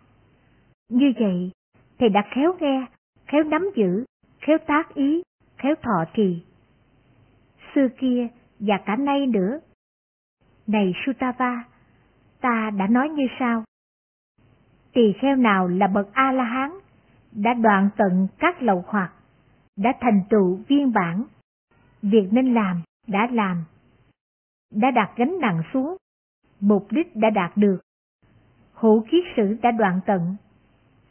như 0.90 1.14
vậy 1.20 1.52
thầy 2.00 2.10
đã 2.10 2.24
khéo 2.36 2.54
nghe, 2.60 2.86
khéo 3.28 3.44
nắm 3.44 3.70
giữ, 3.76 4.06
khéo 4.40 4.58
tác 4.68 4.94
ý, 4.94 5.24
khéo 5.58 5.76
thọ 5.82 6.06
trì. 6.14 6.44
Xưa 7.76 7.88
kia 8.00 8.28
và 8.60 8.78
cả 8.86 8.96
nay 8.96 9.28
nữa. 9.28 9.60
Này 10.68 10.94
Sutava, 11.06 11.64
ta 12.42 12.72
đã 12.78 12.88
nói 12.88 13.10
như 13.10 13.28
sau. 13.40 13.64
Tỳ 14.94 15.14
kheo 15.22 15.36
nào 15.36 15.68
là 15.68 15.88
bậc 15.88 16.14
A-la-hán, 16.14 16.72
đã 17.32 17.54
đoạn 17.54 17.90
tận 17.98 18.28
các 18.40 18.62
lậu 18.62 18.84
hoặc, 18.88 19.14
đã 19.78 19.94
thành 20.02 20.22
tựu 20.30 20.60
viên 20.68 20.94
bản, 20.94 21.24
việc 22.02 22.28
nên 22.32 22.54
làm 22.54 22.82
đã 23.08 23.28
làm, 23.32 23.64
đã 24.74 24.92
đặt 24.92 25.12
gánh 25.16 25.38
nặng 25.42 25.62
xuống, 25.74 25.98
mục 26.60 26.88
đích 26.92 27.16
đã 27.16 27.30
đạt 27.30 27.58
được, 27.58 27.78
hữu 28.74 29.06
kiết 29.12 29.24
sử 29.38 29.58
đã 29.62 29.72
đoạn 29.72 30.00
tận, 30.06 30.36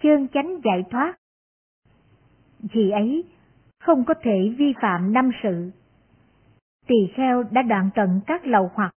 chân 0.02 0.28
chánh 0.28 0.60
giải 0.64 0.84
thoát. 0.90 1.14
Vì 2.58 2.90
ấy, 2.90 3.24
không 3.80 4.04
có 4.04 4.14
thể 4.22 4.54
vi 4.58 4.74
phạm 4.82 5.12
năm 5.12 5.30
sự. 5.42 5.70
Tỳ 6.86 7.12
kheo 7.14 7.42
đã 7.42 7.62
đoạn 7.62 7.90
tận 7.94 8.20
các 8.26 8.46
lầu 8.46 8.70
hoặc, 8.74 8.94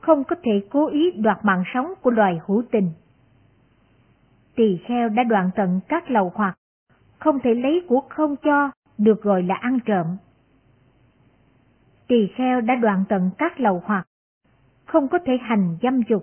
không 0.00 0.24
có 0.24 0.36
thể 0.42 0.66
cố 0.70 0.88
ý 0.88 1.10
đoạt 1.10 1.38
mạng 1.42 1.64
sống 1.74 1.92
của 2.02 2.10
loài 2.10 2.40
hữu 2.46 2.62
tình. 2.70 2.90
Tỳ 4.54 4.78
kheo 4.86 5.08
đã 5.08 5.24
đoạn 5.24 5.50
tận 5.56 5.80
các 5.88 6.10
lầu 6.10 6.32
hoặc, 6.34 6.58
không 7.18 7.38
thể 7.40 7.54
lấy 7.54 7.82
của 7.88 8.00
không 8.08 8.36
cho 8.36 8.70
được 8.98 9.22
gọi 9.22 9.42
là 9.42 9.54
ăn 9.54 9.78
trộm. 9.86 10.06
Tỳ 12.08 12.28
kheo 12.36 12.60
đã 12.60 12.74
đoạn 12.74 13.04
tận 13.08 13.30
các 13.38 13.60
lầu 13.60 13.82
hoặc, 13.84 14.06
không 14.84 15.08
có 15.08 15.18
thể 15.26 15.32
hành 15.42 15.76
dâm 15.82 16.00
dục. 16.08 16.22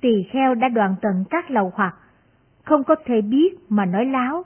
Tỳ 0.00 0.26
kheo 0.32 0.54
đã 0.54 0.68
đoạn 0.68 0.94
tận 1.02 1.24
các 1.30 1.50
lầu 1.50 1.72
hoặc, 1.74 1.96
không 2.64 2.84
có 2.84 2.96
thể 3.04 3.20
biết 3.20 3.58
mà 3.68 3.84
nói 3.84 4.04
láo. 4.04 4.44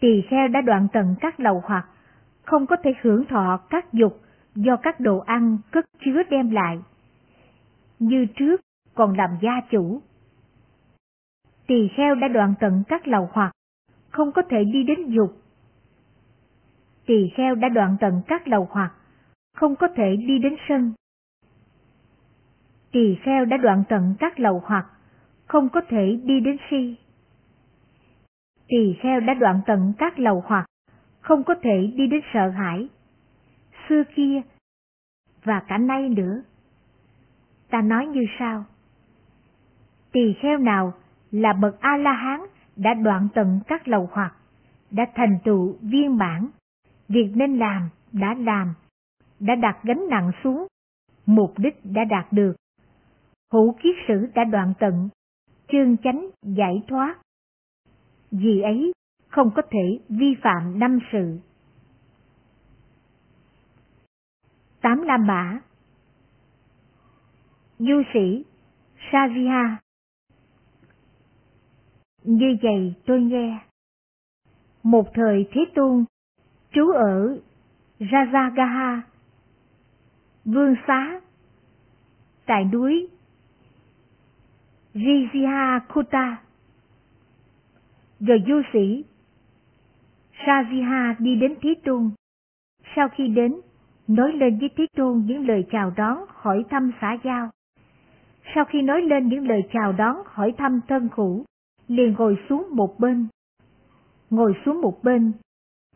Tỳ 0.00 0.22
kheo 0.30 0.48
đã 0.48 0.60
đoạn 0.60 0.88
tận 0.92 1.14
các 1.20 1.40
lầu 1.40 1.62
hoặc, 1.64 1.88
không 2.42 2.66
có 2.66 2.76
thể 2.84 2.90
hưởng 3.02 3.24
thọ 3.24 3.60
các 3.70 3.92
dục 3.92 4.20
do 4.54 4.76
các 4.76 5.00
đồ 5.00 5.18
ăn 5.18 5.58
cất 5.70 5.84
chứa 6.04 6.22
đem 6.30 6.50
lại. 6.50 6.78
Như 7.98 8.26
trước 8.36 8.60
còn 8.94 9.16
làm 9.16 9.30
gia 9.42 9.60
chủ. 9.70 10.00
Tỳ 11.66 11.88
kheo 11.96 12.14
đã 12.14 12.28
đoạn 12.28 12.54
tận 12.60 12.82
các 12.88 13.08
lầu 13.08 13.28
hoặc, 13.32 13.52
không 14.10 14.32
có 14.32 14.42
thể 14.50 14.64
đi 14.64 14.82
đến 14.82 15.10
dục. 15.10 15.39
Tỳ 17.10 17.30
kheo 17.36 17.54
đã 17.54 17.68
đoạn 17.68 17.96
tận 18.00 18.22
các 18.26 18.48
lầu 18.48 18.68
hoặc, 18.70 18.92
không 19.56 19.76
có 19.76 19.88
thể 19.96 20.16
đi 20.16 20.38
đến 20.38 20.56
sân. 20.68 20.92
Tỳ 22.92 23.18
kheo 23.22 23.44
đã 23.44 23.56
đoạn 23.56 23.84
tận 23.88 24.14
các 24.18 24.40
lầu 24.40 24.62
hoặc, 24.64 24.86
không 25.46 25.68
có 25.68 25.80
thể 25.88 26.20
đi 26.24 26.40
đến 26.40 26.56
si. 26.70 26.96
Tỳ 28.68 28.96
kheo 29.02 29.20
đã 29.20 29.34
đoạn 29.34 29.60
tận 29.66 29.92
các 29.98 30.18
lầu 30.18 30.42
hoặc, 30.46 30.66
không 31.20 31.44
có 31.44 31.54
thể 31.62 31.92
đi 31.96 32.06
đến 32.06 32.20
sợ 32.32 32.48
hãi. 32.48 32.88
Xưa 33.88 34.02
kia, 34.14 34.40
và 35.44 35.62
cả 35.68 35.78
nay 35.78 36.08
nữa. 36.08 36.42
Ta 37.70 37.82
nói 37.82 38.06
như 38.06 38.26
sau. 38.38 38.64
Tỳ 40.12 40.34
kheo 40.42 40.58
nào 40.58 40.92
là 41.30 41.52
bậc 41.52 41.80
A-la-hán 41.80 42.40
đã 42.76 42.94
đoạn 42.94 43.28
tận 43.34 43.60
các 43.66 43.88
lầu 43.88 44.08
hoặc, 44.12 44.34
đã 44.90 45.06
thành 45.14 45.38
tựu 45.44 45.76
viên 45.82 46.18
bản, 46.18 46.50
việc 47.10 47.32
nên 47.34 47.58
làm 47.58 47.88
đã 48.12 48.34
làm, 48.34 48.74
đã 49.40 49.54
đặt 49.54 49.78
gánh 49.82 50.06
nặng 50.10 50.30
xuống, 50.44 50.66
mục 51.26 51.54
đích 51.58 51.74
đã 51.84 52.04
đạt 52.04 52.32
được. 52.32 52.52
Hữu 53.52 53.72
kiết 53.82 53.94
sử 54.08 54.26
đã 54.34 54.44
đoạn 54.44 54.72
tận, 54.80 55.08
chương 55.72 55.96
chánh 55.96 56.30
giải 56.42 56.82
thoát. 56.88 57.18
Vì 58.30 58.60
ấy 58.60 58.92
không 59.28 59.50
có 59.56 59.62
thể 59.70 59.98
vi 60.08 60.34
phạm 60.42 60.78
năm 60.78 60.98
sự. 61.12 61.38
Tám 64.80 65.02
La 65.02 65.16
Mã 65.16 65.60
Du 67.78 68.02
sĩ 68.14 68.44
Saviha 69.12 69.76
Như 72.24 72.56
vậy 72.62 72.94
tôi 73.06 73.20
nghe. 73.20 73.58
Một 74.82 75.06
thời 75.14 75.48
Thế 75.52 75.60
Tôn 75.74 76.04
trú 76.72 76.90
ở 76.90 77.38
Rajagaha, 78.00 79.00
Vương 80.44 80.74
Xá, 80.86 81.20
tại 82.46 82.64
núi 82.64 83.08
Riziha 84.94 85.80
Kuta. 85.94 86.42
Rồi 88.20 88.42
du 88.46 88.62
sĩ 88.72 89.04
Saviha 90.46 91.16
đi 91.18 91.34
đến 91.34 91.54
Thế 91.62 91.74
Tôn. 91.84 92.10
Sau 92.96 93.08
khi 93.08 93.28
đến, 93.28 93.60
nói 94.08 94.32
lên 94.32 94.58
với 94.58 94.70
Thế 94.76 94.86
Tôn 94.96 95.22
những 95.26 95.48
lời 95.48 95.66
chào 95.70 95.92
đón 95.96 96.18
hỏi 96.28 96.64
thăm 96.70 96.92
xã 97.00 97.16
giao. 97.24 97.50
Sau 98.54 98.64
khi 98.64 98.82
nói 98.82 99.02
lên 99.02 99.28
những 99.28 99.48
lời 99.48 99.62
chào 99.72 99.92
đón 99.92 100.16
hỏi 100.26 100.54
thăm 100.58 100.80
thân 100.88 101.08
khủ, 101.08 101.44
liền 101.88 102.14
ngồi 102.18 102.36
xuống 102.48 102.68
một 102.72 102.98
bên. 102.98 103.26
Ngồi 104.30 104.52
xuống 104.64 104.80
một 104.80 105.04
bên, 105.04 105.32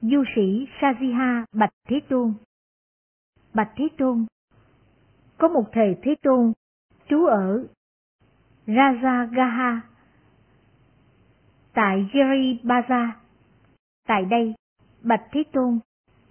du 0.01 0.25
sĩ 0.37 0.67
Sajiha 0.81 1.45
bạch 1.53 1.71
Thế 1.89 2.01
Tôn. 2.09 2.35
Bạch 3.55 3.73
Thế 3.77 3.89
Tôn, 3.99 4.27
có 5.39 5.49
một 5.49 5.65
thầy 5.73 5.97
Thế 6.03 6.15
Tôn 6.23 6.53
trú 7.09 7.27
ở 7.27 7.67
Rajagaha 8.67 9.81
tại 11.75 12.07
Giribaza. 12.13 13.09
Tại 14.07 14.25
đây, 14.25 14.55
Bạch 15.03 15.23
Thế 15.33 15.45
Tôn, 15.53 15.79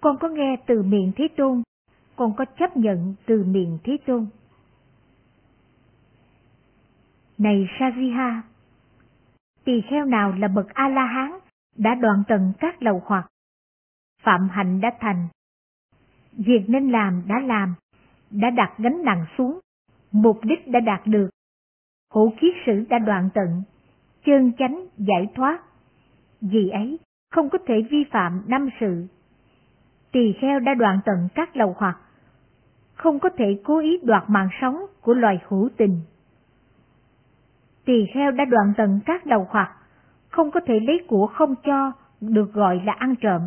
con 0.00 0.18
có 0.20 0.28
nghe 0.28 0.56
từ 0.66 0.82
miệng 0.82 1.12
Thế 1.16 1.28
Tôn, 1.36 1.62
con 2.16 2.34
có 2.36 2.44
chấp 2.44 2.76
nhận 2.76 3.14
từ 3.26 3.44
miệng 3.44 3.78
Thế 3.84 3.96
Tôn. 4.06 4.26
Này 7.38 7.68
Sajiha, 7.78 8.40
tỳ 9.64 9.80
kheo 9.90 10.04
nào 10.04 10.32
là 10.32 10.48
bậc 10.48 10.66
A-la-hán 10.74 11.38
đã 11.76 11.94
đoạn 11.94 12.22
tận 12.28 12.52
các 12.58 12.82
lầu 12.82 13.02
hoặc, 13.04 13.26
phạm 14.24 14.48
hạnh 14.48 14.80
đã 14.80 14.90
thành, 15.00 15.28
việc 16.32 16.64
nên 16.68 16.90
làm 16.90 17.22
đã 17.28 17.40
làm, 17.40 17.74
đã 18.30 18.50
đặt 18.50 18.72
gánh 18.78 19.02
nặng 19.04 19.24
xuống, 19.38 19.60
mục 20.12 20.38
đích 20.42 20.68
đã 20.68 20.80
đạt 20.80 21.06
được, 21.06 21.28
hữu 22.14 22.32
kiết 22.40 22.54
sử 22.66 22.84
đã 22.88 22.98
đoạn 22.98 23.28
tận, 23.34 23.62
chân 24.24 24.52
chánh 24.58 24.86
giải 24.98 25.26
thoát. 25.34 25.60
Vì 26.40 26.68
ấy, 26.68 26.98
không 27.30 27.50
có 27.50 27.58
thể 27.66 27.74
vi 27.90 28.04
phạm 28.10 28.42
năm 28.46 28.68
sự. 28.80 29.06
Tỳ 30.12 30.32
kheo 30.40 30.60
đã 30.60 30.74
đoạn 30.74 31.00
tận 31.04 31.28
các 31.34 31.56
lầu 31.56 31.74
hoặc, 31.78 31.98
không 32.94 33.18
có 33.18 33.28
thể 33.38 33.60
cố 33.64 33.78
ý 33.78 33.98
đoạt 34.02 34.24
mạng 34.28 34.48
sống 34.60 34.76
của 35.00 35.14
loài 35.14 35.38
hữu 35.48 35.68
tình. 35.76 36.00
Tỳ 37.84 38.06
kheo 38.14 38.30
đã 38.30 38.44
đoạn 38.44 38.72
tận 38.76 39.00
các 39.06 39.26
lầu 39.26 39.46
hoặc, 39.50 39.76
không 40.28 40.50
có 40.50 40.60
thể 40.66 40.80
lấy 40.80 41.00
của 41.08 41.26
không 41.26 41.54
cho 41.64 41.92
được 42.20 42.52
gọi 42.52 42.80
là 42.84 42.92
ăn 42.92 43.14
trộm. 43.16 43.42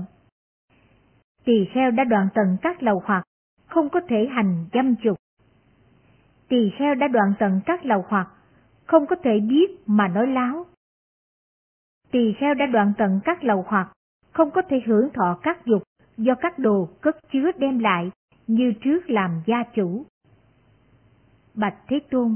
Tỳ 1.48 1.66
kheo 1.74 1.92
đã 1.92 2.04
đoạn 2.04 2.28
tận 2.34 2.58
các 2.62 2.84
lầu 2.84 3.02
hoặc, 3.06 3.24
không 3.68 3.90
có 3.90 4.02
thể 4.08 4.28
hành 4.32 4.66
dâm 4.74 4.96
dục. 5.04 5.18
Tỳ 6.48 6.72
kheo 6.78 6.96
đã 6.96 7.08
đoạn 7.08 7.34
tận 7.40 7.62
các 7.66 7.86
lầu 7.86 8.06
hoặc, 8.08 8.28
không 8.86 9.08
có 9.08 9.16
thể 9.24 9.40
biết 9.40 9.78
mà 9.86 10.08
nói 10.08 10.28
láo. 10.28 10.66
Tỳ 12.12 12.34
kheo 12.34 12.54
đã 12.54 12.66
đoạn 12.66 12.94
tận 12.98 13.20
các 13.24 13.44
lầu 13.44 13.66
hoặc, 13.68 13.92
không 14.32 14.52
có 14.52 14.62
thể 14.70 14.82
hưởng 14.86 15.10
thọ 15.14 15.40
các 15.44 15.66
dục 15.66 15.84
do 16.18 16.36
các 16.36 16.60
đồ 16.60 16.90
cất 17.02 17.18
chứa 17.32 17.52
đem 17.58 17.80
lại 17.80 18.12
như 18.48 18.74
trước 18.82 19.10
làm 19.10 19.42
gia 19.46 19.64
chủ. 19.64 20.06
Bạch 21.54 21.78
Thế 21.88 22.00
Tôn, 22.10 22.36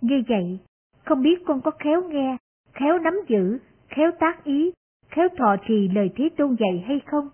như 0.00 0.22
vậy 0.28 0.58
không 1.04 1.22
biết 1.22 1.42
con 1.46 1.60
có 1.60 1.70
khéo 1.70 2.02
nghe, 2.08 2.36
khéo 2.72 2.98
nắm 2.98 3.14
giữ, 3.28 3.58
khéo 3.88 4.10
tác 4.20 4.44
ý, 4.44 4.72
khéo 5.08 5.28
thọ 5.38 5.56
trì 5.68 5.88
lời 5.88 6.10
Thế 6.16 6.28
Tôn 6.36 6.56
dạy 6.58 6.84
hay 6.86 7.00
không? 7.06 7.28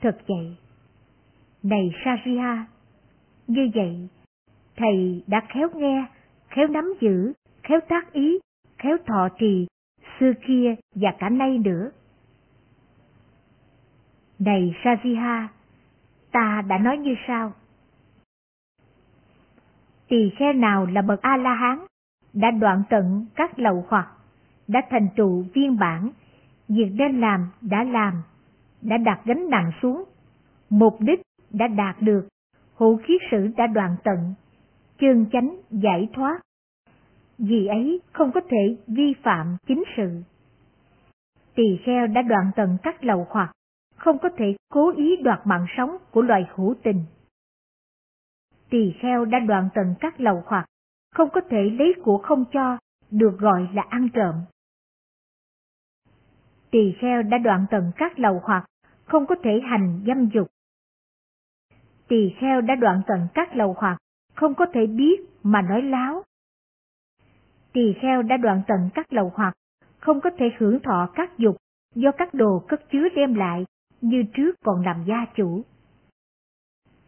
Thật 0.00 0.18
vậy. 0.26 0.56
Này 1.62 1.90
Sariha, 2.04 2.66
như 3.46 3.70
vậy, 3.74 4.08
thầy 4.76 5.22
đã 5.26 5.42
khéo 5.48 5.68
nghe, 5.74 6.06
khéo 6.48 6.66
nắm 6.66 6.94
giữ, 7.00 7.32
khéo 7.62 7.80
tác 7.88 8.12
ý, 8.12 8.38
khéo 8.78 8.96
thọ 9.06 9.28
trì, 9.38 9.66
xưa 10.20 10.32
kia 10.46 10.74
và 10.94 11.14
cả 11.18 11.28
nay 11.28 11.58
nữa. 11.58 11.90
Này 14.38 14.74
Sariha, 14.84 15.48
ta 16.32 16.62
đã 16.68 16.78
nói 16.78 16.98
như 16.98 17.14
sau. 17.26 17.52
Tỳ 20.08 20.30
kheo 20.38 20.52
nào 20.52 20.86
là 20.86 21.02
bậc 21.02 21.22
A-la-hán, 21.22 21.78
đã 22.32 22.50
đoạn 22.50 22.82
tận 22.90 23.26
các 23.34 23.58
lậu 23.58 23.86
hoặc, 23.88 24.08
đã 24.68 24.80
thành 24.90 25.08
trụ 25.16 25.44
viên 25.54 25.78
bản, 25.78 26.10
việc 26.68 26.90
nên 26.94 27.20
làm 27.20 27.50
đã 27.60 27.84
làm, 27.84 28.22
đã 28.82 28.96
đặt 28.96 29.20
gánh 29.24 29.50
nặng 29.50 29.70
xuống, 29.82 30.04
mục 30.70 30.96
đích 31.00 31.20
đã 31.50 31.66
đạt 31.66 31.96
được, 32.02 32.28
hữu 32.74 32.96
khí 32.96 33.18
sử 33.30 33.48
đã 33.56 33.66
đoạn 33.66 33.96
tận, 34.04 34.34
chương 35.00 35.26
chánh 35.32 35.56
giải 35.70 36.08
thoát. 36.12 36.40
Vì 37.38 37.66
ấy 37.66 38.00
không 38.12 38.32
có 38.32 38.40
thể 38.50 38.76
vi 38.86 39.14
phạm 39.22 39.56
chính 39.66 39.84
sự. 39.96 40.22
Tỳ 41.54 41.78
kheo 41.84 42.06
đã 42.06 42.22
đoạn 42.22 42.50
tận 42.56 42.76
các 42.82 43.04
lầu 43.04 43.26
hoặc, 43.30 43.52
không 43.96 44.18
có 44.18 44.28
thể 44.36 44.56
cố 44.72 44.92
ý 44.96 45.16
đoạt 45.16 45.40
mạng 45.44 45.66
sống 45.76 45.96
của 46.10 46.22
loài 46.22 46.46
hữu 46.54 46.74
tình. 46.82 47.04
Tỳ 48.70 48.92
kheo 49.00 49.24
đã 49.24 49.38
đoạn 49.38 49.68
tận 49.74 49.94
các 50.00 50.20
lầu 50.20 50.42
hoặc, 50.46 50.66
không 51.14 51.28
có 51.30 51.40
thể 51.50 51.70
lấy 51.70 51.94
của 52.02 52.18
không 52.18 52.44
cho, 52.52 52.78
được 53.10 53.38
gọi 53.38 53.68
là 53.74 53.82
ăn 53.88 54.08
trộm. 54.14 54.34
Tỳ 56.70 56.94
kheo 57.00 57.22
đã 57.22 57.38
đoạn 57.38 57.66
tận 57.70 57.92
các 57.96 58.18
lầu 58.18 58.40
hoặc, 58.44 58.64
không 59.04 59.26
có 59.26 59.34
thể 59.42 59.60
hành 59.70 60.04
dâm 60.06 60.28
dục. 60.28 60.48
Tỳ 62.08 62.34
kheo 62.40 62.60
đã 62.60 62.74
đoạn 62.74 63.02
tận 63.06 63.28
các 63.34 63.56
lầu 63.56 63.74
hoặc, 63.78 63.98
không 64.34 64.54
có 64.54 64.66
thể 64.74 64.86
biết 64.86 65.20
mà 65.42 65.62
nói 65.62 65.82
láo. 65.82 66.22
Tỳ 67.72 67.94
kheo 68.00 68.22
đã 68.22 68.36
đoạn 68.36 68.62
tận 68.68 68.90
các 68.94 69.12
lầu 69.12 69.32
hoặc, 69.34 69.54
không 69.98 70.20
có 70.20 70.30
thể 70.38 70.46
hưởng 70.58 70.80
thọ 70.80 71.10
các 71.14 71.38
dục 71.38 71.56
do 71.94 72.10
các 72.12 72.34
đồ 72.34 72.64
cất 72.68 72.90
chứa 72.90 73.08
đem 73.16 73.34
lại 73.34 73.64
như 74.00 74.24
trước 74.34 74.56
còn 74.64 74.84
làm 74.84 75.04
gia 75.06 75.26
chủ. 75.34 75.62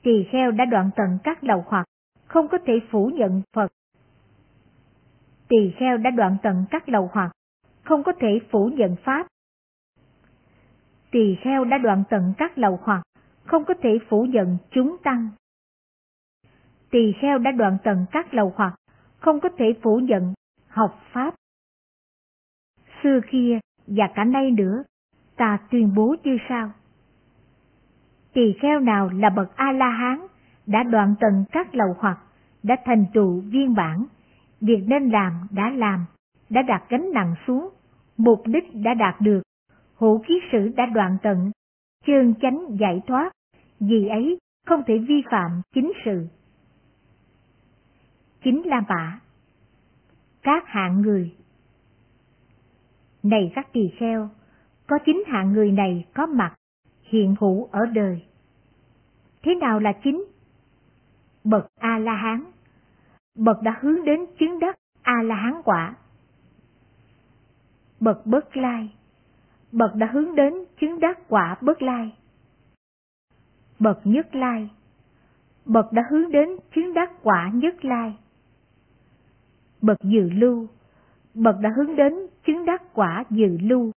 Tỳ 0.03 0.25
kheo 0.33 0.51
đã 0.51 0.65
đoạn 0.65 0.91
tận 0.97 1.19
các 1.25 1.45
lầu 1.45 1.65
hoặc, 1.67 1.87
không 2.27 2.49
có 2.49 2.59
thể 2.67 2.81
phủ 2.91 3.11
nhận 3.15 3.43
Phật. 3.53 3.73
Tỳ 5.49 5.73
kheo 5.79 5.97
đã 5.97 6.11
đoạn 6.11 6.37
tận 6.43 6.65
các 6.71 6.89
lầu 6.89 7.11
hoặc, 7.13 7.33
không 7.85 8.03
có 8.03 8.13
thể 8.21 8.41
phủ 8.51 8.71
nhận 8.75 8.97
Pháp. 9.05 9.27
Tỳ 11.11 11.37
kheo 11.41 11.65
đã 11.65 11.79
đoạn 11.79 12.05
tận 12.11 12.33
các 12.39 12.59
lậu 12.59 12.81
hoặc, 12.83 13.03
không 13.45 13.65
có 13.65 13.75
thể 13.83 13.99
phủ 14.09 14.23
nhận 14.25 14.57
chúng 14.71 14.97
tăng. 15.03 15.29
Tỳ 16.91 17.13
kheo 17.21 17.39
đã 17.39 17.53
đoạn 17.53 17.79
tận 17.85 18.07
các 18.13 18.35
lậu 18.35 18.53
hoặc, 18.57 18.75
không 19.19 19.41
có 19.41 19.49
thể 19.59 19.65
phủ 19.83 19.97
nhận 19.97 20.35
học 20.69 21.01
Pháp. 21.13 21.35
Xưa 23.03 23.21
kia 23.31 23.59
và 23.87 24.09
cả 24.15 24.25
nay 24.25 24.51
nữa, 24.51 24.83
ta 25.37 25.59
tuyên 25.71 25.95
bố 25.95 26.17
như 26.25 26.39
sau 26.49 26.71
tỳ 28.33 28.53
kheo 28.61 28.81
nào 28.81 29.09
là 29.09 29.31
bậc 29.31 29.57
a 29.57 29.73
la 29.73 29.91
hán 29.91 30.21
đã 30.67 30.83
đoạn 30.83 31.15
tận 31.21 31.45
các 31.53 31.75
lầu 31.75 31.97
hoặc 31.99 32.19
đã 32.63 32.77
thành 32.85 33.05
trụ 33.15 33.41
viên 33.41 33.75
bản 33.75 34.05
việc 34.61 34.85
nên 34.87 35.11
làm 35.11 35.33
đã 35.51 35.71
làm 35.71 36.05
đã 36.51 36.63
đặt 36.63 36.83
gánh 36.89 37.13
nặng 37.13 37.35
xuống 37.47 37.69
mục 38.17 38.43
đích 38.47 38.65
đã 38.75 38.95
đạt 38.95 39.21
được 39.21 39.43
hữu 40.01 40.23
ký 40.29 40.41
sử 40.53 40.69
đã 40.69 40.87
đoạn 40.87 41.17
tận 41.23 41.51
chương 42.07 42.35
chánh 42.35 42.67
giải 42.81 43.01
thoát, 43.07 43.31
vì 43.81 44.09
ấy 44.09 44.39
không 44.67 44.83
thể 44.87 44.99
vi 44.99 45.23
phạm 45.31 45.63
chính 45.75 45.93
sự 46.05 46.27
chính 48.45 48.67
là 48.67 48.81
bạ. 48.89 49.21
các 50.43 50.65
hạng 50.67 51.01
người 51.01 51.35
này 53.23 53.53
các 53.55 53.73
tỳ 53.73 53.91
kheo, 53.99 54.29
có 54.87 54.99
chính 55.07 55.23
hạng 55.27 55.53
người 55.53 55.73
này 55.73 56.07
có 56.15 56.27
mặt, 56.27 56.55
hiện 57.03 57.35
hữu 57.41 57.69
ở 57.73 57.87
đời. 57.87 58.23
Thế 59.43 59.55
nào 59.55 59.79
là 59.79 59.93
chính? 60.05 60.25
Bậc 61.45 61.67
A-la-hán 61.81 62.45
Bậc 63.35 63.63
đã 63.63 63.79
hướng 63.81 64.05
đến 64.05 64.21
chứng 64.39 64.59
đắc 64.59 64.77
A-la-hán 65.03 65.63
quả. 65.65 65.97
Bậc 68.01 68.27
bất 68.27 68.57
lai 68.57 68.91
Bậc 69.73 69.95
đã 69.95 70.11
hướng 70.13 70.35
đến 70.35 70.55
chứng 70.81 71.01
đắc 71.01 71.19
quả 71.29 71.57
bất 71.61 71.83
lai. 71.83 72.17
Bậc 73.79 74.01
nhất 74.05 74.35
lai 74.35 74.71
Bậc 75.65 75.93
đã 75.93 76.03
hướng 76.11 76.31
đến 76.31 76.49
chứng 76.75 76.95
đắc 76.95 77.13
quả 77.23 77.51
nhất 77.55 77.85
lai. 77.85 78.17
Bậc 79.83 79.99
dự 80.03 80.31
lưu 80.31 80.69
Bậc 81.35 81.57
đã 81.61 81.71
hướng 81.77 81.97
đến 81.97 82.13
chứng 82.47 82.65
đắc 82.65 82.83
quả 82.95 83.25
dự 83.31 83.59
lưu, 83.61 83.93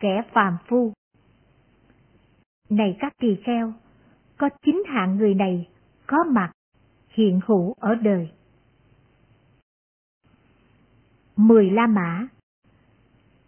kẻ 0.00 0.22
phàm 0.32 0.56
phu. 0.68 0.92
Này 2.68 2.96
các 3.00 3.12
tỳ 3.18 3.36
kheo, 3.44 3.72
có 4.36 4.48
chín 4.62 4.82
hạng 4.86 5.16
người 5.16 5.34
này 5.34 5.68
có 6.06 6.24
mặt, 6.24 6.52
hiện 7.08 7.40
hữu 7.46 7.74
ở 7.80 7.94
đời. 7.94 8.30
Mười 11.36 11.70
La 11.70 11.86
Mã 11.86 12.26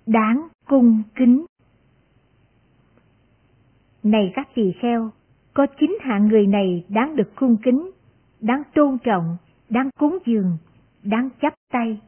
Đáng 0.06 0.48
cung 0.66 1.02
kính 1.14 1.44
này 4.02 4.32
các 4.34 4.48
tỳ 4.54 4.72
kheo, 4.80 5.10
có 5.54 5.66
chính 5.80 5.98
hạng 6.00 6.28
người 6.28 6.46
này 6.46 6.84
đáng 6.88 7.16
được 7.16 7.36
cung 7.36 7.56
kính, 7.62 7.90
đáng 8.40 8.62
tôn 8.74 8.98
trọng, 9.04 9.36
đáng 9.68 9.90
cúng 9.98 10.18
dường, 10.26 10.56
đáng 11.02 11.28
chấp 11.40 11.54
tay, 11.72 12.00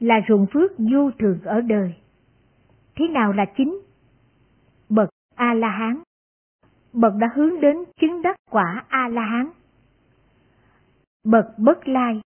là 0.00 0.20
ruộng 0.28 0.46
phước 0.52 0.70
vô 0.78 1.10
thường 1.18 1.38
ở 1.44 1.60
đời. 1.60 1.94
Thế 2.96 3.08
nào 3.08 3.32
là 3.32 3.44
chính? 3.56 3.80
Bậc 4.88 5.08
A-la-hán 5.34 6.02
bậc 6.96 7.14
đã 7.18 7.30
hướng 7.34 7.60
đến 7.60 7.76
chứng 8.00 8.22
đắc 8.22 8.36
quả 8.50 8.84
A-la-hán. 8.88 9.50
Bậc 11.24 11.46
bất 11.58 11.88
lai, 11.88 12.20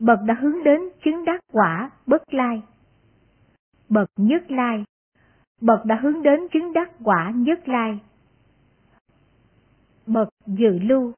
bậc 0.00 0.18
đã 0.26 0.34
hướng 0.34 0.64
đến 0.64 0.80
chứng 1.04 1.24
đắc 1.24 1.40
quả 1.52 1.90
bất 2.06 2.34
lai. 2.34 2.62
Bậc 3.88 4.08
nhất 4.16 4.50
lai, 4.50 4.84
bậc 5.60 5.84
đã 5.84 5.98
hướng 6.02 6.22
đến 6.22 6.40
chứng 6.52 6.72
đắc 6.72 6.90
quả 7.04 7.32
nhất 7.34 7.68
lai. 7.68 8.00
Bậc 10.06 10.28
dự 10.46 10.78
lưu, 10.78 11.12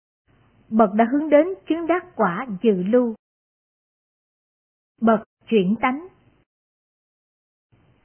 bậc 0.69 0.95
đã 0.95 1.05
hướng 1.13 1.31
đến 1.31 1.47
chứng 1.69 1.87
đắc 1.87 2.07
quả 2.17 2.47
dự 2.63 2.83
lưu. 2.83 3.15
Bậc 5.01 5.21
chuyển 5.49 5.75
tánh, 5.81 6.09